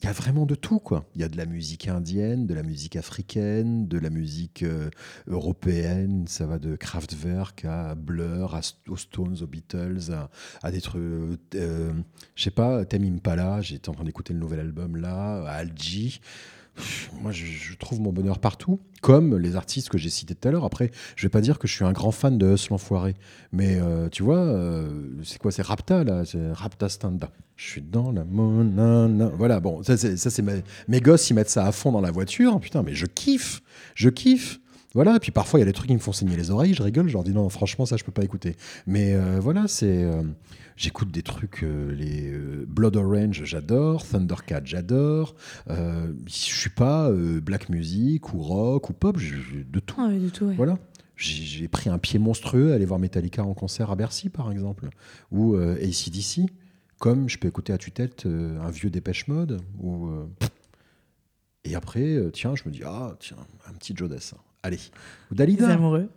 il 0.01 0.07
y 0.07 0.09
a 0.09 0.12
vraiment 0.12 0.47
de 0.47 0.57
tout, 0.57 0.80
quoi. 0.80 1.05
Il 1.14 1.20
y 1.20 1.24
a 1.24 1.28
de 1.28 1.36
la 1.36 1.47
musique 1.47 1.86
indienne, 1.86 2.47
de 2.47 2.55
la 2.55 2.64
musique 2.64 2.97
africaine, 2.97 3.86
de 3.86 3.99
la 3.99 4.11
musique 4.11 4.64
européenne. 5.28 6.24
Ça 6.26 6.45
va 6.45 6.59
de 6.59 6.74
Kraftwerk 6.74 7.64
à 7.64 7.95
Blur, 7.95 8.57
à, 8.57 8.62
aux 8.88 8.97
Stones, 8.97 9.36
aux 9.43 9.47
Beatles, 9.47 10.11
à, 10.61 10.72
des 10.72 10.80
trucs. 10.80 11.03
je 11.53 11.93
sais 12.34 12.51
pas, 12.51 12.84
Tame 12.84 13.05
Impala. 13.05 13.61
J'étais 13.61 13.90
en 13.90 13.93
train 13.93 14.03
d'écouter 14.03 14.32
le 14.32 14.40
nouvel 14.40 14.59
album 14.59 14.97
là, 14.97 15.45
à 15.47 15.53
Algie 15.53 16.20
moi, 17.20 17.32
je, 17.32 17.74
trouve 17.76 18.00
mon 18.00 18.12
bonheur 18.12 18.38
partout, 18.38 18.80
comme 19.00 19.36
les 19.36 19.56
artistes 19.56 19.88
que 19.88 19.98
j'ai 19.98 20.10
cités 20.10 20.34
tout 20.34 20.48
à 20.48 20.50
l'heure. 20.50 20.64
Après, 20.64 20.90
je 21.16 21.26
vais 21.26 21.30
pas 21.30 21.40
dire 21.40 21.58
que 21.58 21.66
je 21.66 21.74
suis 21.74 21.84
un 21.84 21.92
grand 21.92 22.10
fan 22.12 22.38
de 22.38 22.54
Hustle 22.54 22.72
l'Enfoiré, 22.72 23.14
mais 23.52 23.78
euh, 23.80 24.08
tu 24.08 24.22
vois, 24.22 24.38
euh, 24.38 24.88
c'est 25.24 25.38
quoi 25.38 25.52
C'est 25.52 25.62
Rapta, 25.62 26.04
là 26.04 26.24
C'est 26.24 26.52
Rapta 26.52 26.88
Standa. 26.88 27.30
Je 27.56 27.68
suis 27.68 27.82
dans 27.82 28.12
la 28.12 28.24
Voilà, 29.36 29.60
bon, 29.60 29.82
ça, 29.82 29.96
c'est 29.96 30.42
mes, 30.42 30.62
mes 30.88 31.00
gosses, 31.00 31.28
ils 31.30 31.34
mettent 31.34 31.50
ça 31.50 31.66
à 31.66 31.72
fond 31.72 31.92
dans 31.92 32.00
la 32.00 32.10
voiture. 32.10 32.58
Putain, 32.60 32.82
mais 32.82 32.94
je 32.94 33.06
kiffe 33.06 33.62
Je 33.94 34.08
kiffe 34.08 34.58
voilà, 34.94 35.16
et 35.16 35.20
puis 35.20 35.30
parfois 35.30 35.58
il 35.58 35.62
y 35.62 35.64
a 35.64 35.66
des 35.66 35.72
trucs 35.72 35.88
qui 35.88 35.94
me 35.94 35.98
font 35.98 36.12
saigner 36.12 36.36
les 36.36 36.50
oreilles, 36.50 36.74
je 36.74 36.82
rigole, 36.82 37.08
je 37.08 37.14
leur 37.14 37.24
dis 37.24 37.32
non, 37.32 37.48
franchement, 37.48 37.86
ça 37.86 37.96
je 37.96 38.04
peux 38.04 38.12
pas 38.12 38.24
écouter. 38.24 38.56
Mais 38.86 39.14
euh, 39.14 39.38
voilà, 39.40 39.66
c'est. 39.66 40.06
J'écoute 40.76 41.10
des 41.10 41.22
trucs, 41.22 41.62
euh, 41.62 41.94
les 41.94 42.30
euh, 42.30 42.64
Blood 42.66 42.96
Orange, 42.96 43.44
j'adore, 43.44 44.06
Thundercat, 44.06 44.62
j'adore. 44.64 45.34
Euh, 45.68 46.12
je 46.26 46.32
suis 46.32 46.70
pas 46.70 47.10
black 47.10 47.68
music 47.68 48.32
ou 48.32 48.42
rock 48.42 48.90
ou 48.90 48.92
pop, 48.92 49.16
de 49.18 49.80
tout. 49.80 49.96
Ah 49.98 50.08
de 50.08 50.28
tout 50.28 50.50
Voilà. 50.56 50.78
J'ai 51.16 51.68
pris 51.68 51.88
un 51.88 51.98
pied 51.98 52.18
monstrueux 52.18 52.72
à 52.72 52.74
aller 52.74 52.84
voir 52.84 52.98
Metallica 52.98 53.44
en 53.44 53.54
concert 53.54 53.90
à 53.90 53.96
Bercy, 53.96 54.28
par 54.28 54.50
exemple, 54.50 54.88
ou 55.30 55.54
ACDC, 55.54 56.50
comme 56.98 57.28
je 57.28 57.38
peux 57.38 57.46
écouter 57.46 57.72
à 57.72 57.78
tue-tête 57.78 58.26
un 58.26 58.70
vieux 58.70 58.90
Dépêche 58.90 59.28
Mode. 59.28 59.60
Ou, 59.80 60.10
et 61.62 61.76
après, 61.76 62.18
tiens, 62.32 62.56
je 62.56 62.64
me 62.66 62.72
dis, 62.72 62.82
ah, 62.84 63.14
tiens, 63.20 63.36
un 63.68 63.72
petit 63.74 63.94
Joe 63.94 64.10
Dassin. 64.10 64.38
Allez. 64.62 64.78
Dalida. 65.30 65.72
amoureux, 65.72 66.08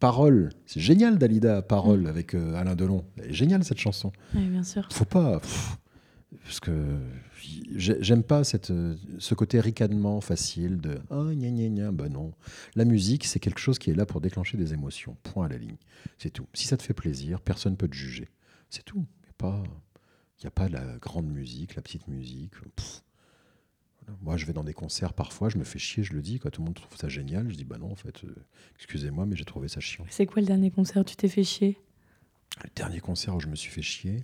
Parole. 0.00 0.50
C'est 0.66 0.80
génial, 0.80 1.16
Dalida, 1.16 1.62
Parole, 1.62 2.02
mm. 2.02 2.06
avec 2.06 2.34
euh, 2.34 2.54
Alain 2.54 2.74
Delon. 2.74 3.04
génial, 3.28 3.64
cette 3.64 3.78
chanson. 3.78 4.12
Oui, 4.34 4.46
bien 4.48 4.64
sûr. 4.64 4.86
Faut 4.92 5.06
pas. 5.06 5.40
parce 6.44 6.60
que 6.60 6.98
j'aime 7.76 8.22
pas 8.22 8.44
cette, 8.44 8.72
ce 9.18 9.34
côté 9.34 9.60
ricanement 9.60 10.20
facile 10.20 10.78
de 10.78 10.98
ah 11.10 11.24
gna 11.32 11.50
gna 11.50 11.68
gna 11.68 11.92
bah 11.92 12.08
non 12.08 12.32
la 12.74 12.84
musique 12.84 13.24
c'est 13.24 13.38
quelque 13.38 13.60
chose 13.60 13.78
qui 13.78 13.90
est 13.90 13.94
là 13.94 14.06
pour 14.06 14.20
déclencher 14.20 14.56
des 14.56 14.72
émotions 14.72 15.16
point 15.22 15.46
à 15.46 15.48
la 15.48 15.58
ligne 15.58 15.76
c'est 16.18 16.30
tout 16.30 16.46
si 16.54 16.66
ça 16.66 16.76
te 16.76 16.82
fait 16.82 16.94
plaisir 16.94 17.40
personne 17.40 17.76
peut 17.76 17.88
te 17.88 17.94
juger 17.94 18.28
c'est 18.70 18.84
tout 18.84 19.06
il 19.22 19.24
n'y 19.24 19.30
a 19.30 19.34
pas 19.38 19.62
il 20.40 20.44
y 20.44 20.46
a 20.46 20.50
pas 20.50 20.68
la 20.68 20.98
grande 20.98 21.28
musique 21.28 21.76
la 21.76 21.82
petite 21.82 22.08
musique 22.08 22.54
moi, 24.22 24.36
je 24.36 24.46
vais 24.46 24.52
dans 24.52 24.64
des 24.64 24.74
concerts 24.74 25.12
parfois, 25.12 25.48
je 25.48 25.58
me 25.58 25.64
fais 25.64 25.78
chier, 25.78 26.02
je 26.02 26.12
le 26.12 26.22
dis, 26.22 26.38
quand 26.38 26.50
tout 26.50 26.60
le 26.60 26.66
monde 26.66 26.74
trouve 26.74 26.96
ça 26.96 27.08
génial, 27.08 27.50
je 27.50 27.54
dis 27.56 27.64
bah 27.64 27.78
non, 27.78 27.90
en 27.90 27.96
fait, 27.96 28.24
euh, 28.24 28.34
excusez-moi, 28.76 29.26
mais 29.26 29.36
j'ai 29.36 29.44
trouvé 29.44 29.68
ça 29.68 29.80
chiant. 29.80 30.04
C'est 30.10 30.26
quoi 30.26 30.40
le 30.40 30.46
dernier 30.46 30.70
concert? 30.70 31.02
Où 31.02 31.04
tu 31.04 31.16
t'es 31.16 31.28
fait 31.28 31.44
chier? 31.44 31.78
Le 32.62 32.70
dernier 32.74 33.00
concert 33.00 33.34
où 33.34 33.40
je 33.40 33.48
me 33.48 33.56
suis 33.56 33.70
fait 33.70 33.82
chier. 33.82 34.22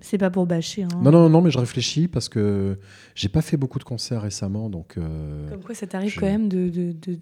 C'est 0.00 0.18
pas 0.18 0.30
pour 0.30 0.46
bâcher. 0.46 0.82
Hein. 0.82 0.88
Non, 1.02 1.10
non, 1.10 1.28
non, 1.30 1.40
mais 1.40 1.50
je 1.50 1.58
réfléchis 1.58 2.08
parce 2.08 2.28
que 2.28 2.78
j'ai 3.14 3.28
pas 3.28 3.42
fait 3.42 3.56
beaucoup 3.56 3.78
de 3.78 3.84
concerts 3.84 4.22
récemment, 4.22 4.68
donc. 4.70 4.98
Euh, 4.98 5.48
Comme 5.48 5.62
quoi, 5.62 5.74
ça 5.74 5.86
t'arrive 5.86 6.14
quand 6.18 6.26
même 6.26 6.48
de, 6.48 6.68
de 6.68 6.92
de 6.92 7.18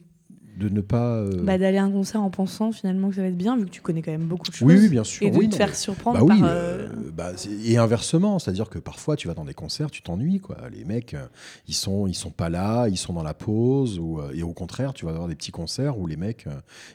ne 0.61 0.81
pas. 0.81 1.17
Euh, 1.17 1.43
bah, 1.43 1.59
D'aller 1.59 1.79
à 1.79 1.85
un 1.85 1.91
concert 1.91 2.23
en 2.23 2.31
pensant 2.31 2.73
finalement 2.73 3.09
que 3.09 3.17
ça 3.17 3.23
va 3.23 3.29
être 3.29 3.37
bien, 3.37 3.57
vu 3.57 3.65
que 3.65 3.71
tu 3.71 3.81
connais 3.81 4.03
quand 4.03 4.11
même 4.11 4.27
beaucoup 4.27 4.49
de 4.49 4.55
choses. 4.55 4.69
Oui, 4.69 4.77
oui 4.79 4.89
bien 4.89 5.05
sûr. 5.05 5.27
Et 5.27 5.31
de 5.31 5.47
te 5.47 5.57
faire 5.57 5.75
surprendre 5.75 6.25
bah, 6.25 6.35
par. 6.35 6.45
Euh, 6.45 6.89
bah, 7.13 7.33
et 7.65 7.77
inversement, 7.79 8.39
c'est-à-dire 8.39 8.69
que 8.69 8.79
parfois 8.79 9.17
tu 9.17 9.29
vas 9.29 9.35
dans 9.35 9.45
des 9.45 9.55
concerts, 9.55 9.91
tu 9.91 10.03
t'ennuies. 10.03 10.41
quoi. 10.41 10.57
Les 10.73 10.85
mecs, 10.85 11.15
euh, 11.15 11.27
ils 11.69 11.75
sont, 11.75 12.07
ils 12.07 12.15
sont 12.15 12.31
pas 12.31 12.49
là, 12.49 12.89
ils 12.89 12.99
sont 12.99 13.13
dans 13.13 13.23
la 13.23 13.35
pause. 13.35 13.99
Ou, 13.99 14.21
et 14.35 14.43
au 14.43 14.53
contraire, 14.53 14.93
tu 14.93 15.05
vas 15.05 15.13
avoir 15.13 15.29
des 15.29 15.35
petits 15.35 15.53
concerts 15.53 15.99
où 15.99 16.07
les 16.07 16.17
mecs, 16.17 16.47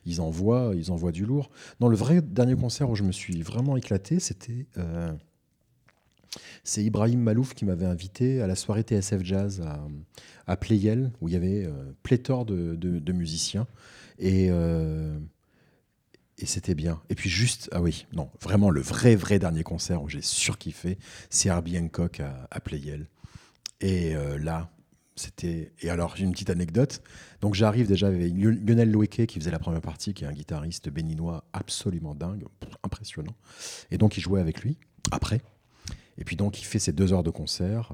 ils, 0.05 0.21
envoient, 0.21 0.73
ils 0.75 0.91
envoient 0.91 1.11
du 1.11 1.25
lourd. 1.25 1.49
Non, 1.79 1.87
le 1.87 1.95
vrai 1.95 2.21
dernier 2.21 2.55
concert 2.55 2.89
où 2.89 2.95
je 2.95 3.03
me 3.03 3.11
suis 3.11 3.41
vraiment 3.41 3.77
éclaté, 3.77 4.19
c'était. 4.19 4.67
C'est 6.63 6.83
Ibrahim 6.83 7.21
Malouf 7.21 7.53
qui 7.53 7.65
m'avait 7.65 7.85
invité 7.85 8.41
à 8.41 8.47
la 8.47 8.55
soirée 8.55 8.81
TSF 8.81 9.23
Jazz 9.23 9.63
à, 10.45 10.57
Playel, 10.57 11.11
où 11.21 11.27
il 11.27 11.33
y 11.33 11.37
avait 11.37 11.67
pléthore 12.03 12.45
de, 12.45 13.11
musiciens. 13.11 13.67
Et, 14.19 14.47
et 14.47 16.45
c'était 16.45 16.75
bien. 16.75 17.01
Et 17.09 17.15
puis 17.15 17.29
juste, 17.29 17.69
ah 17.71 17.81
oui, 17.81 18.05
non, 18.13 18.29
vraiment 18.41 18.69
le 18.69 18.81
vrai, 18.81 19.15
vrai 19.15 19.39
dernier 19.39 19.63
concert 19.63 20.01
où 20.01 20.09
j'ai 20.09 20.21
surkiffé, 20.21 20.97
c'est 21.29 21.49
Herbie 21.49 21.79
Hancock 21.79 22.19
à, 22.19 22.47
à 22.51 22.59
Playel. 22.59 23.07
Et 23.81 24.13
là, 24.39 24.69
c'était. 25.17 25.71
Et 25.81 25.89
alors, 25.89 26.15
j'ai 26.15 26.23
une 26.23 26.31
petite 26.31 26.49
anecdote. 26.49 27.01
Donc, 27.41 27.55
j'arrive 27.55 27.87
déjà 27.87 28.07
avec 28.07 28.33
Lionel 28.33 28.91
Loueke 28.91 29.25
qui 29.25 29.39
faisait 29.39 29.51
la 29.51 29.59
première 29.59 29.81
partie, 29.81 30.13
qui 30.13 30.23
est 30.23 30.27
un 30.27 30.33
guitariste 30.33 30.89
béninois 30.89 31.43
absolument 31.53 32.15
dingue, 32.15 32.45
impressionnant. 32.83 33.35
Et 33.91 33.97
donc, 33.97 34.17
il 34.17 34.21
jouait 34.21 34.39
avec 34.39 34.61
lui 34.61 34.77
après. 35.11 35.41
Et 36.17 36.23
puis, 36.23 36.35
donc, 36.35 36.59
il 36.59 36.65
fait 36.65 36.79
ses 36.79 36.91
deux 36.91 37.13
heures 37.13 37.23
de 37.23 37.29
concert. 37.29 37.93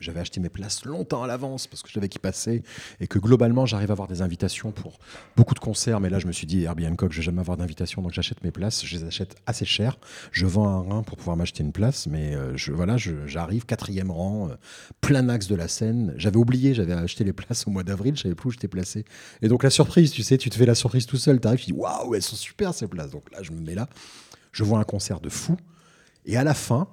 J'avais 0.00 0.20
acheté 0.20 0.40
mes 0.40 0.48
places 0.48 0.84
longtemps 0.84 1.22
à 1.22 1.26
l'avance 1.26 1.66
parce 1.66 1.82
que 1.82 1.88
je 1.88 1.94
savais 1.94 2.08
qu'il 2.08 2.20
passait 2.20 2.62
et 3.00 3.06
que 3.06 3.18
globalement 3.18 3.64
j'arrive 3.64 3.90
à 3.90 3.92
avoir 3.92 4.08
des 4.08 4.22
invitations 4.22 4.72
pour 4.72 4.98
beaucoup 5.36 5.54
de 5.54 5.60
concerts. 5.60 6.00
Mais 6.00 6.10
là, 6.10 6.18
je 6.18 6.26
me 6.26 6.32
suis 6.32 6.46
dit, 6.46 6.64
Herbie 6.64 6.86
Hancock, 6.86 7.12
je 7.12 7.18
vais 7.18 7.22
jamais 7.22 7.40
avoir 7.40 7.56
d'invitation, 7.56 8.02
donc 8.02 8.12
j'achète 8.12 8.42
mes 8.42 8.50
places. 8.50 8.84
Je 8.84 8.98
les 8.98 9.04
achète 9.04 9.36
assez 9.46 9.64
cher. 9.64 9.98
Je 10.32 10.46
vends 10.46 10.68
un 10.68 10.80
rein 10.80 11.02
pour 11.02 11.16
pouvoir 11.16 11.36
m'acheter 11.36 11.62
une 11.62 11.72
place, 11.72 12.06
mais 12.06 12.34
euh, 12.34 12.56
voilà, 12.72 12.96
j'arrive 12.96 13.66
quatrième 13.66 14.10
rang, 14.10 14.50
euh, 14.50 14.54
plein 15.00 15.28
axe 15.28 15.46
de 15.46 15.54
la 15.54 15.68
scène. 15.68 16.14
J'avais 16.16 16.36
oublié, 16.36 16.74
j'avais 16.74 16.92
acheté 16.92 17.24
les 17.24 17.32
places 17.32 17.66
au 17.66 17.70
mois 17.70 17.82
d'avril, 17.82 18.16
je 18.16 18.22
savais 18.22 18.34
plus 18.34 18.48
où 18.48 18.52
j'étais 18.52 18.68
placé. 18.68 19.04
Et 19.42 19.48
donc 19.48 19.62
la 19.62 19.70
surprise, 19.70 20.10
tu 20.10 20.22
sais, 20.22 20.38
tu 20.38 20.50
te 20.50 20.56
fais 20.56 20.66
la 20.66 20.74
surprise 20.74 21.06
tout 21.06 21.16
seul. 21.16 21.40
Tu 21.40 21.48
arrives, 21.48 21.60
tu 21.60 21.66
dis, 21.66 21.72
waouh, 21.72 22.14
elles 22.14 22.22
sont 22.22 22.36
super 22.36 22.74
ces 22.74 22.88
places. 22.88 23.10
Donc 23.10 23.30
là, 23.32 23.42
je 23.42 23.52
me 23.52 23.60
mets 23.60 23.74
là, 23.74 23.88
je 24.52 24.64
vois 24.64 24.78
un 24.78 24.84
concert 24.84 25.20
de 25.20 25.28
fou, 25.28 25.56
et 26.26 26.36
à 26.36 26.44
la 26.44 26.54
fin, 26.54 26.88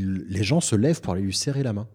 les 0.00 0.44
gens 0.44 0.60
se 0.60 0.76
lèvent 0.76 1.00
pour 1.00 1.12
aller 1.14 1.22
lui 1.22 1.34
serrer 1.34 1.62
la 1.62 1.72
main. 1.72 1.88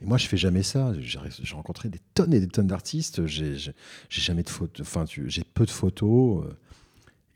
Et 0.00 0.06
moi, 0.06 0.18
je 0.18 0.26
fais 0.26 0.36
jamais 0.36 0.62
ça. 0.62 0.92
J'ai 0.98 1.54
rencontré 1.54 1.88
des 1.88 2.00
tonnes 2.14 2.34
et 2.34 2.40
des 2.40 2.48
tonnes 2.48 2.66
d'artistes. 2.66 3.26
J'ai 3.26 3.72
jamais 4.08 4.42
de 4.42 4.50
photos. 4.50 4.86
Enfin, 4.86 5.04
j'ai 5.06 5.44
peu 5.44 5.64
de 5.64 5.70
photos. 5.70 6.44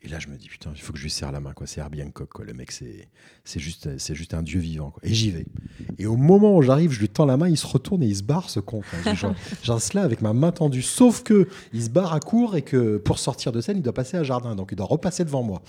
Et 0.01 0.07
là, 0.07 0.17
je 0.17 0.29
me 0.29 0.37
dis, 0.37 0.47
putain, 0.47 0.71
il 0.73 0.81
faut 0.81 0.93
que 0.93 0.97
je 0.97 1.03
lui 1.03 1.09
serre 1.09 1.31
la 1.33 1.41
main. 1.41 1.51
quoi. 1.51 1.67
C'est 1.67 1.81
Herbie 1.81 2.01
Hancock. 2.01 2.29
Quoi. 2.29 2.45
Le 2.45 2.53
mec, 2.53 2.71
c'est 2.71 3.09
juste, 3.59 3.89
juste 4.13 4.33
un 4.33 4.41
dieu 4.41 4.59
vivant. 4.61 4.91
Quoi. 4.91 5.01
Et 5.03 5.13
j'y 5.13 5.29
vais. 5.29 5.45
Et 5.97 6.05
au 6.05 6.15
moment 6.15 6.55
où 6.55 6.61
j'arrive, 6.61 6.91
je 6.91 7.01
lui 7.01 7.09
tends 7.09 7.25
la 7.25 7.35
main, 7.35 7.49
il 7.49 7.57
se 7.57 7.67
retourne 7.67 8.01
et 8.03 8.07
il 8.07 8.15
se 8.15 8.23
barre, 8.23 8.49
ce 8.49 8.61
con. 8.61 8.81
J'en 9.63 9.77
là 9.93 10.03
avec 10.03 10.21
ma 10.21 10.31
main 10.31 10.53
tendue. 10.53 10.81
Sauf 10.81 11.23
que 11.23 11.49
il 11.73 11.83
se 11.83 11.89
barre 11.89 12.13
à 12.13 12.21
court 12.21 12.55
et 12.55 12.61
que 12.61 12.97
pour 12.97 13.19
sortir 13.19 13.51
de 13.51 13.59
scène, 13.59 13.77
il 13.77 13.83
doit 13.83 13.93
passer 13.93 14.15
à 14.15 14.23
jardin. 14.23 14.55
Donc, 14.55 14.69
il 14.71 14.75
doit 14.75 14.87
repasser 14.87 15.25
devant 15.25 15.43
moi. 15.43 15.61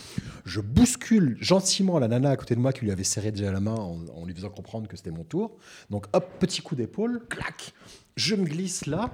Je 0.45 0.61
bouscule 0.61 1.37
gentiment 1.41 1.99
la 1.99 2.07
nana 2.07 2.31
à 2.31 2.37
côté 2.37 2.55
de 2.55 2.61
moi 2.61 2.73
qui 2.73 2.85
lui 2.85 2.93
avait 2.93 3.03
serré 3.03 3.33
déjà 3.33 3.51
la 3.51 3.61
main 3.61 3.75
en, 3.75 3.99
en 4.15 4.25
lui 4.27 4.35
faisant 4.35 4.51
comprendre 4.51 4.87
que 4.87 4.97
c'était 4.97 5.11
mon 5.11 5.25
tour. 5.25 5.57
Donc, 5.91 6.07
hop, 6.13 6.39
petit 6.39 6.63
coup 6.63 6.77
d'épaule, 6.77 7.23
clac. 7.29 7.73
Je 8.17 8.37
me 8.37 8.45
glisse 8.45 8.87
là 8.87 9.11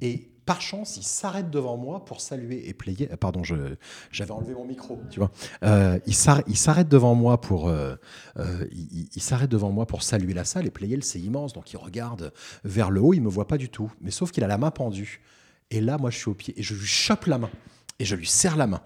et 0.00 0.28
par 0.50 0.60
chance, 0.60 0.96
il 0.96 1.04
s'arrête 1.04 1.48
devant 1.48 1.76
moi 1.76 2.04
pour 2.04 2.20
saluer 2.20 2.68
et 2.68 2.74
player. 2.74 3.08
Euh, 3.12 3.16
pardon, 3.16 3.44
j'avais 3.44 4.32
enlevé 4.32 4.52
mon 4.52 4.64
micro, 4.64 5.00
tu 5.08 5.20
vois. 5.20 5.30
Euh, 5.62 6.00
il 6.08 6.14
s'arrête 6.16 6.88
devant 6.88 7.14
moi 7.14 7.40
pour, 7.40 7.68
euh, 7.68 7.94
il, 8.72 9.22
s'arrête 9.22 9.48
devant 9.48 9.70
moi 9.70 9.86
pour 9.86 10.02
saluer 10.02 10.34
la 10.34 10.44
salle 10.44 10.66
et 10.66 10.72
player. 10.72 10.98
C'est 11.02 11.20
immense, 11.20 11.52
donc 11.52 11.72
il 11.72 11.76
regarde 11.76 12.32
vers 12.64 12.90
le 12.90 13.00
haut. 13.00 13.14
Il 13.14 13.20
me 13.20 13.28
voit 13.28 13.46
pas 13.46 13.58
du 13.58 13.68
tout, 13.68 13.92
mais 14.00 14.10
sauf 14.10 14.32
qu'il 14.32 14.42
a 14.42 14.48
la 14.48 14.58
main 14.58 14.72
pendue. 14.72 15.20
Et 15.70 15.80
là, 15.80 15.98
moi, 15.98 16.10
je 16.10 16.18
suis 16.18 16.28
au 16.28 16.34
pied 16.34 16.52
et 16.58 16.64
je 16.64 16.74
lui 16.74 16.84
chope 16.84 17.26
la 17.26 17.38
main 17.38 17.50
et 18.00 18.04
je 18.04 18.16
lui 18.16 18.26
serre 18.26 18.56
la 18.56 18.66
main. 18.66 18.82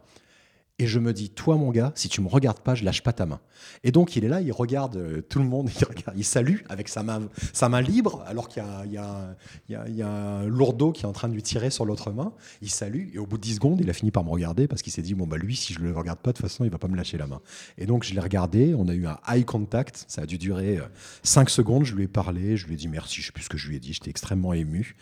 Et 0.81 0.89
je 0.89 0.99
me 0.99 1.13
dis, 1.13 1.31
toi 1.31 1.57
mon 1.57 1.71
gars, 1.71 1.93
si 1.95 2.09
tu 2.09 2.21
me 2.21 2.27
regardes 2.27 2.59
pas, 2.59 2.75
je 2.75 2.85
lâche 2.85 3.03
pas 3.03 3.13
ta 3.13 3.27
main. 3.27 3.39
Et 3.85 3.93
donc 3.93 4.17
il 4.17 4.25
est 4.25 4.29
là, 4.29 4.41
il 4.41 4.51
regarde 4.51 4.97
euh, 4.97 5.23
tout 5.23 5.39
le 5.39 5.45
monde, 5.45 5.71
il, 6.17 6.25
salue 6.25 6.63
avec 6.69 6.89
sa 6.89 7.05
main, 7.05 7.29
sa 7.53 7.69
main 7.69 7.81
libre, 7.81 8.25
alors 8.27 8.49
qu'il 8.49 8.65
y, 8.87 8.97
y, 8.97 9.73
y, 9.73 10.03
a 10.03 10.11
un 10.11 10.47
lourdeau 10.47 10.91
qui 10.91 11.03
est 11.03 11.07
en 11.07 11.13
train 11.13 11.29
de 11.29 11.35
lui 11.35 11.45
tirer 11.45 11.71
sur 11.71 11.85
l'autre 11.85 12.11
main. 12.11 12.33
Il 12.61 12.71
salue, 12.71 13.15
et 13.15 13.19
au 13.19 13.27
bout 13.27 13.37
de 13.37 13.43
10 13.43 13.55
secondes, 13.55 13.81
il 13.81 13.89
a 13.89 13.93
fini 13.93 14.11
par 14.11 14.25
me 14.25 14.31
regarder 14.31 14.67
parce 14.67 14.83
qu'il 14.83 14.93
s'est 14.93 15.03
dit, 15.03 15.15
bon 15.15 15.29
bah 15.29 15.37
lui, 15.37 15.55
si 15.55 15.75
je 15.75 15.79
le 15.79 15.93
regarde 15.93 16.19
pas, 16.19 16.33
de 16.33 16.39
toute 16.39 16.47
façon, 16.47 16.65
il 16.65 16.71
va 16.71 16.79
pas 16.79 16.89
me 16.89 16.97
lâcher 16.97 17.19
la 17.19 17.29
main. 17.29 17.41
Et 17.79 17.87
donc 17.87 18.03
je 18.03 18.13
l'ai 18.13 18.21
regardé, 18.21 18.75
on 18.77 18.89
a 18.89 18.95
eu 18.95 19.07
un 19.07 19.19
eye 19.29 19.45
contact, 19.45 20.07
ça 20.09 20.23
a 20.23 20.27
dû 20.27 20.39
durer 20.39 20.81
5 21.23 21.47
euh, 21.47 21.51
secondes, 21.53 21.85
je 21.85 21.95
lui 21.95 22.05
ai 22.05 22.09
parlé, 22.09 22.57
je 22.57 22.67
lui 22.67 22.75
ai 22.75 22.77
dit 22.77 22.89
merci, 22.89 23.21
je 23.21 23.27
sais 23.27 23.33
plus 23.33 23.45
ce 23.45 23.49
que 23.49 23.59
je 23.59 23.69
lui 23.69 23.77
ai 23.77 23.81
dit, 23.81 23.93
j'étais 23.93 24.11
extrêmement 24.11 24.53
ému. 24.53 24.97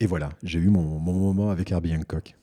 Et 0.00 0.06
voilà, 0.06 0.28
j'ai 0.42 0.58
eu 0.58 0.68
mon, 0.68 0.98
mon 0.98 1.14
moment 1.14 1.48
avec 1.48 1.72
Herbie 1.72 1.94
Hancock 1.96 2.34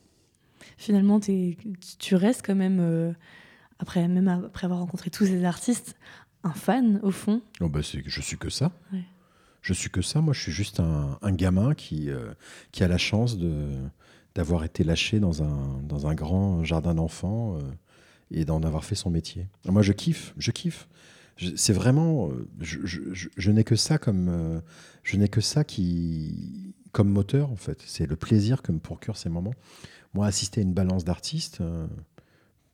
finalement, 0.82 1.20
tu 1.20 2.14
restes 2.16 2.44
quand 2.44 2.56
même, 2.56 2.78
euh, 2.80 3.12
après, 3.78 4.06
même 4.08 4.28
après 4.28 4.64
avoir 4.64 4.80
rencontré 4.80 5.10
tous 5.10 5.26
ces 5.26 5.44
artistes, 5.44 5.96
un 6.42 6.52
fan 6.52 6.98
au 7.04 7.12
fond. 7.12 7.40
Oh 7.60 7.68
bah 7.68 7.80
je 7.82 8.20
suis 8.20 8.36
que 8.36 8.50
ça. 8.50 8.72
Je 9.60 9.72
suis 9.72 9.90
que 9.90 10.02
ça. 10.02 10.20
Moi, 10.20 10.34
je 10.34 10.40
suis 10.40 10.52
juste 10.52 10.80
un, 10.80 11.32
gamin 11.32 11.74
qui, 11.74 12.10
euh, 12.10 12.34
qui 12.72 12.82
a 12.82 12.88
la 12.88 12.98
chance 12.98 13.38
de 13.38 13.68
d'avoir 14.34 14.64
été 14.64 14.82
lâché 14.82 15.20
dans 15.20 15.42
un, 15.42 15.82
dans 15.82 16.06
un 16.06 16.14
grand 16.14 16.64
jardin 16.64 16.94
d'enfants 16.94 17.58
euh, 17.58 17.60
et 18.30 18.46
d'en 18.46 18.62
avoir 18.62 18.82
fait 18.82 18.94
son 18.94 19.10
métier. 19.10 19.46
Moi, 19.66 19.82
je 19.82 19.92
kiffe, 19.92 20.32
je 20.38 20.50
kiffe. 20.50 20.88
C'est 21.54 21.74
vraiment, 21.74 22.30
je, 22.60 22.78
je 23.36 23.50
n'ai 23.50 23.62
que 23.62 23.76
ça 23.76 23.98
comme, 23.98 24.62
je 25.02 25.16
n'ai 25.18 25.28
que 25.28 25.42
ça 25.42 25.64
qui, 25.64 26.74
comme 26.92 27.10
moteur 27.10 27.50
en 27.50 27.56
fait. 27.56 27.82
C'est 27.84 28.06
le 28.06 28.16
plaisir 28.16 28.62
que 28.62 28.72
me 28.72 28.78
procure 28.78 29.18
ces 29.18 29.28
moments. 29.28 29.54
Moi, 30.14 30.26
assister 30.26 30.60
à 30.60 30.62
une 30.62 30.74
balance 30.74 31.04
d'artistes, 31.04 31.60
euh, 31.60 31.86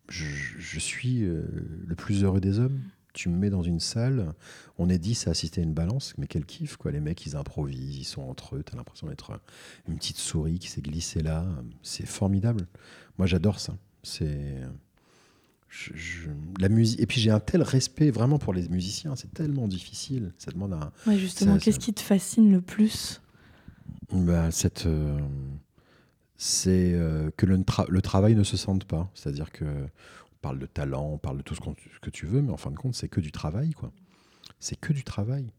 je, 0.09 0.79
suis 0.79 1.23
euh, 1.23 1.45
le 1.87 1.95
plus 1.95 2.25
heureux 2.25 2.41
des 2.41 2.59
hommes. 2.59 2.81
Tu 3.15 3.29
me 3.29 3.37
mets 3.37 3.51
dans 3.51 3.63
une 3.63 3.81
salle, 3.81 4.33
on 4.77 4.89
est 4.89 4.99
10 4.99 5.27
à 5.27 5.31
assister 5.31 5.61
à 5.61 5.65
une 5.65 5.75
balance, 5.75 6.15
mais 6.19 6.27
quel 6.27 6.45
kiff, 6.45 6.77
quoi. 6.77 6.93
Les 6.93 7.01
mecs, 7.01 7.25
ils 7.27 7.37
improvisent, 7.37 7.97
ils 7.97 8.05
sont 8.05 8.23
entre 8.23 8.57
eux, 8.57 8.63
tu 8.63 8.75
as 8.75 8.77
l'impression 8.77 9.09
d'être 9.09 9.41
une 9.89 9.97
petite 9.97 10.19
souris 10.19 10.59
qui 10.59 10.69
s'est 10.69 10.83
glissée 10.83 11.21
là. 11.21 11.45
C'est 11.83 12.07
formidable. 12.07 12.67
Moi, 13.17 13.27
j'adore 13.27 13.59
ça. 13.59 13.75
C'est. 14.05 14.61
la 16.61 16.69
musique 16.69 17.01
et 17.01 17.07
puis 17.07 17.21
j'ai 17.21 17.31
un 17.31 17.41
tel 17.41 17.63
respect 17.63 18.11
vraiment 18.11 18.39
pour 18.39 18.55
les 18.55 18.67
musiciens 18.71 19.17
c'est 19.17 19.35
tellement 19.35 19.69
difficile 19.69 20.33
ça 20.39 20.51
demande 20.51 20.75
ouais, 21.07 21.19
justement 21.19 21.59
qu'est-ce 21.59 21.79
qui 21.79 21.93
te 21.93 22.01
fascine 22.01 22.51
le 22.51 22.63
plus? 22.63 23.21
Bah, 24.13 24.51
cette 24.51 24.87
euh, 24.87 25.19
c'est 26.39 26.93
euh, 26.95 27.31
que 27.37 27.47
le, 27.47 28.01
travail 28.01 28.37
ne 28.37 28.45
se 28.45 28.57
sente 28.57 28.85
pas. 28.85 29.11
C'est-à-dire 29.13 29.51
que 29.51 29.65
on 29.65 30.37
parle 30.41 30.61
de 30.61 30.67
talent, 30.67 31.11
on 31.13 31.19
parle 31.19 31.39
de 31.39 31.43
tout 31.43 31.57
ce, 31.57 31.61
que 32.01 32.11
tu 32.11 32.27
veux, 32.27 32.41
mais 32.41 32.53
en 32.53 32.57
fin 32.57 32.71
de 32.71 32.77
compte, 32.77 32.95
c'est 32.95 33.09
que 33.09 33.21
du 33.21 33.33
travail, 33.33 33.73
quoi. 33.73 33.93
C'est 34.61 34.79
que 34.79 34.93
du 34.93 35.03
travail. 35.03 35.53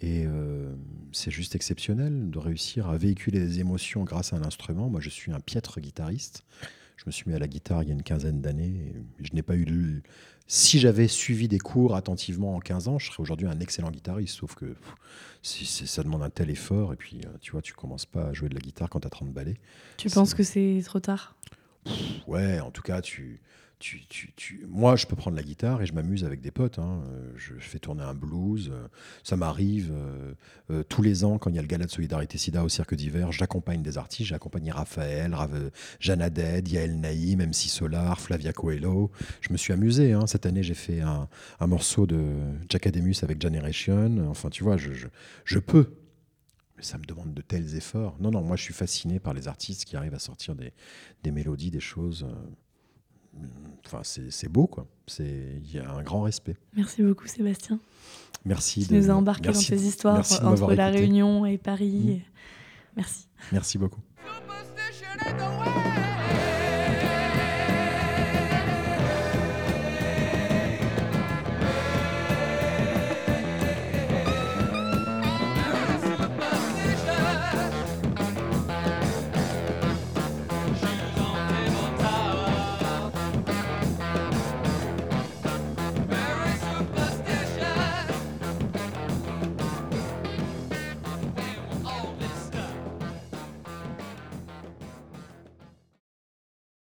Et 0.00 0.24
euh, 0.26 0.74
c'est 1.10 1.30
juste 1.30 1.56
exceptionnel 1.56 2.30
de 2.30 2.38
réussir 2.38 2.88
à 2.88 2.96
véhiculer 2.96 3.40
des 3.40 3.58
émotions 3.60 4.04
grâce 4.04 4.32
à 4.32 4.36
un 4.36 4.44
instrument. 4.44 4.88
Moi, 4.88 5.00
je 5.00 5.10
suis 5.10 5.32
un 5.32 5.40
piètre 5.40 5.80
guitariste. 5.80 6.44
Je 6.96 7.04
me 7.06 7.10
suis 7.10 7.28
mis 7.28 7.34
à 7.34 7.38
la 7.38 7.48
guitare 7.48 7.82
il 7.82 7.88
y 7.88 7.90
a 7.90 7.94
une 7.94 8.02
quinzaine 8.02 8.40
d'années. 8.40 8.94
Je 9.20 9.32
n'ai 9.34 9.42
pas 9.42 9.54
eu 9.54 9.64
le, 9.64 10.02
si 10.48 10.78
j'avais 10.78 11.08
suivi 11.08 11.48
des 11.48 11.58
cours 11.58 11.96
attentivement 11.96 12.54
en 12.54 12.60
15 12.60 12.88
ans, 12.88 12.98
je 12.98 13.10
serais 13.10 13.20
aujourd'hui 13.20 13.48
un 13.48 13.58
excellent 13.58 13.90
guitariste. 13.90 14.36
Sauf 14.36 14.54
que 14.54 14.74
ça 15.42 16.02
demande 16.02 16.22
un 16.22 16.30
tel 16.30 16.50
effort. 16.50 16.92
Et 16.92 16.96
puis, 16.96 17.20
euh, 17.24 17.30
tu 17.40 17.52
vois, 17.52 17.62
tu 17.62 17.72
commences 17.74 18.06
pas 18.06 18.28
à 18.28 18.32
jouer 18.32 18.48
de 18.48 18.54
la 18.54 18.60
guitare 18.60 18.88
quand 18.88 19.00
tu 19.00 19.06
as 19.08 19.10
30 19.10 19.32
ballets. 19.32 19.56
Tu 19.96 20.08
penses 20.08 20.34
que 20.34 20.44
c'est 20.44 20.80
trop 20.84 21.00
tard? 21.00 21.36
Ouais, 22.26 22.60
en 22.60 22.70
tout 22.70 22.82
cas, 22.82 23.00
tu, 23.00 23.40
moi, 24.68 24.96
je 24.96 25.06
peux 25.06 25.16
prendre 25.16 25.36
la 25.36 25.42
guitare 25.42 25.82
et 25.82 25.86
je 25.86 25.92
m'amuse 25.92 26.24
avec 26.24 26.40
des 26.40 26.50
potes. 26.50 26.78
Hein. 26.78 27.02
Euh, 27.10 27.32
je 27.36 27.52
fais 27.58 27.78
tourner 27.78 28.02
un 28.02 28.14
blues. 28.14 28.70
Euh, 28.72 28.88
ça 29.22 29.36
m'arrive 29.36 29.92
euh, 30.70 30.82
tous 30.84 31.02
les 31.02 31.24
ans, 31.24 31.38
quand 31.38 31.50
il 31.50 31.56
y 31.56 31.58
a 31.58 31.62
le 31.62 31.68
gala 31.68 31.84
de 31.84 31.90
solidarité 31.90 32.38
SIDA 32.38 32.64
au 32.64 32.68
Cirque 32.70 32.94
d'hiver, 32.94 33.32
j'accompagne 33.32 33.82
des 33.82 33.98
artistes. 33.98 34.28
J'ai 34.28 34.34
accompagné 34.34 34.70
Raphaël, 34.70 35.34
Rave, 35.34 35.70
Jeanne 36.00 36.22
Haddad, 36.22 36.66
Yael 36.66 36.98
Naïm, 36.98 37.40
MC 37.40 37.68
Solar, 37.68 38.18
Flavia 38.18 38.52
Coelho. 38.52 39.10
Je 39.42 39.52
me 39.52 39.58
suis 39.58 39.74
amusé. 39.74 40.12
Hein. 40.12 40.26
Cette 40.26 40.46
année, 40.46 40.62
j'ai 40.62 40.74
fait 40.74 41.02
un, 41.02 41.28
morceau 41.66 42.06
de 42.06 42.34
Jack 42.68 42.86
Ademus 42.86 43.16
avec 43.22 43.42
Generation. 43.42 44.26
Enfin, 44.30 44.48
tu 44.48 44.64
vois, 44.64 44.76
je, 44.78 45.58
peux. 45.58 45.92
Mais 46.78 46.82
ça 46.82 46.96
me 46.96 47.04
demande 47.04 47.34
de 47.34 47.42
tels 47.42 47.76
efforts. 47.76 48.16
Non, 48.20 48.30
non, 48.30 48.42
moi, 48.42 48.56
je 48.56 48.62
suis 48.62 48.74
fasciné 48.74 49.18
par 49.20 49.34
les 49.34 49.48
artistes 49.48 49.84
qui 49.84 49.96
arrivent 49.96 50.14
à 50.14 50.18
sortir 50.18 50.54
des 50.54 51.30
mélodies, 51.30 51.70
des 51.70 51.80
choses 51.80 52.26
enfin, 53.86 54.00
c'est 54.02 54.48
beau, 54.48 54.66
quoi. 54.66 54.86
Il 55.18 55.72
y 55.72 55.78
a 55.78 55.90
un 55.90 56.02
grand 56.02 56.22
respect. 56.22 56.56
Merci 56.74 57.02
beaucoup, 57.02 57.26
Sébastien. 57.26 57.78
Merci. 58.44 58.86
Tu 58.86 58.94
nous 58.94 59.10
as 59.10 59.14
embarqué 59.14 59.48
dans 59.48 59.54
ces 59.54 59.86
histoires 59.86 60.24
entre 60.42 60.74
La 60.74 60.88
Réunion 60.88 61.46
et 61.46 61.58
Paris. 61.58 62.22
Mm. 62.22 62.96
Merci. 62.96 63.26
Merci 63.52 63.78
beaucoup. 63.78 64.00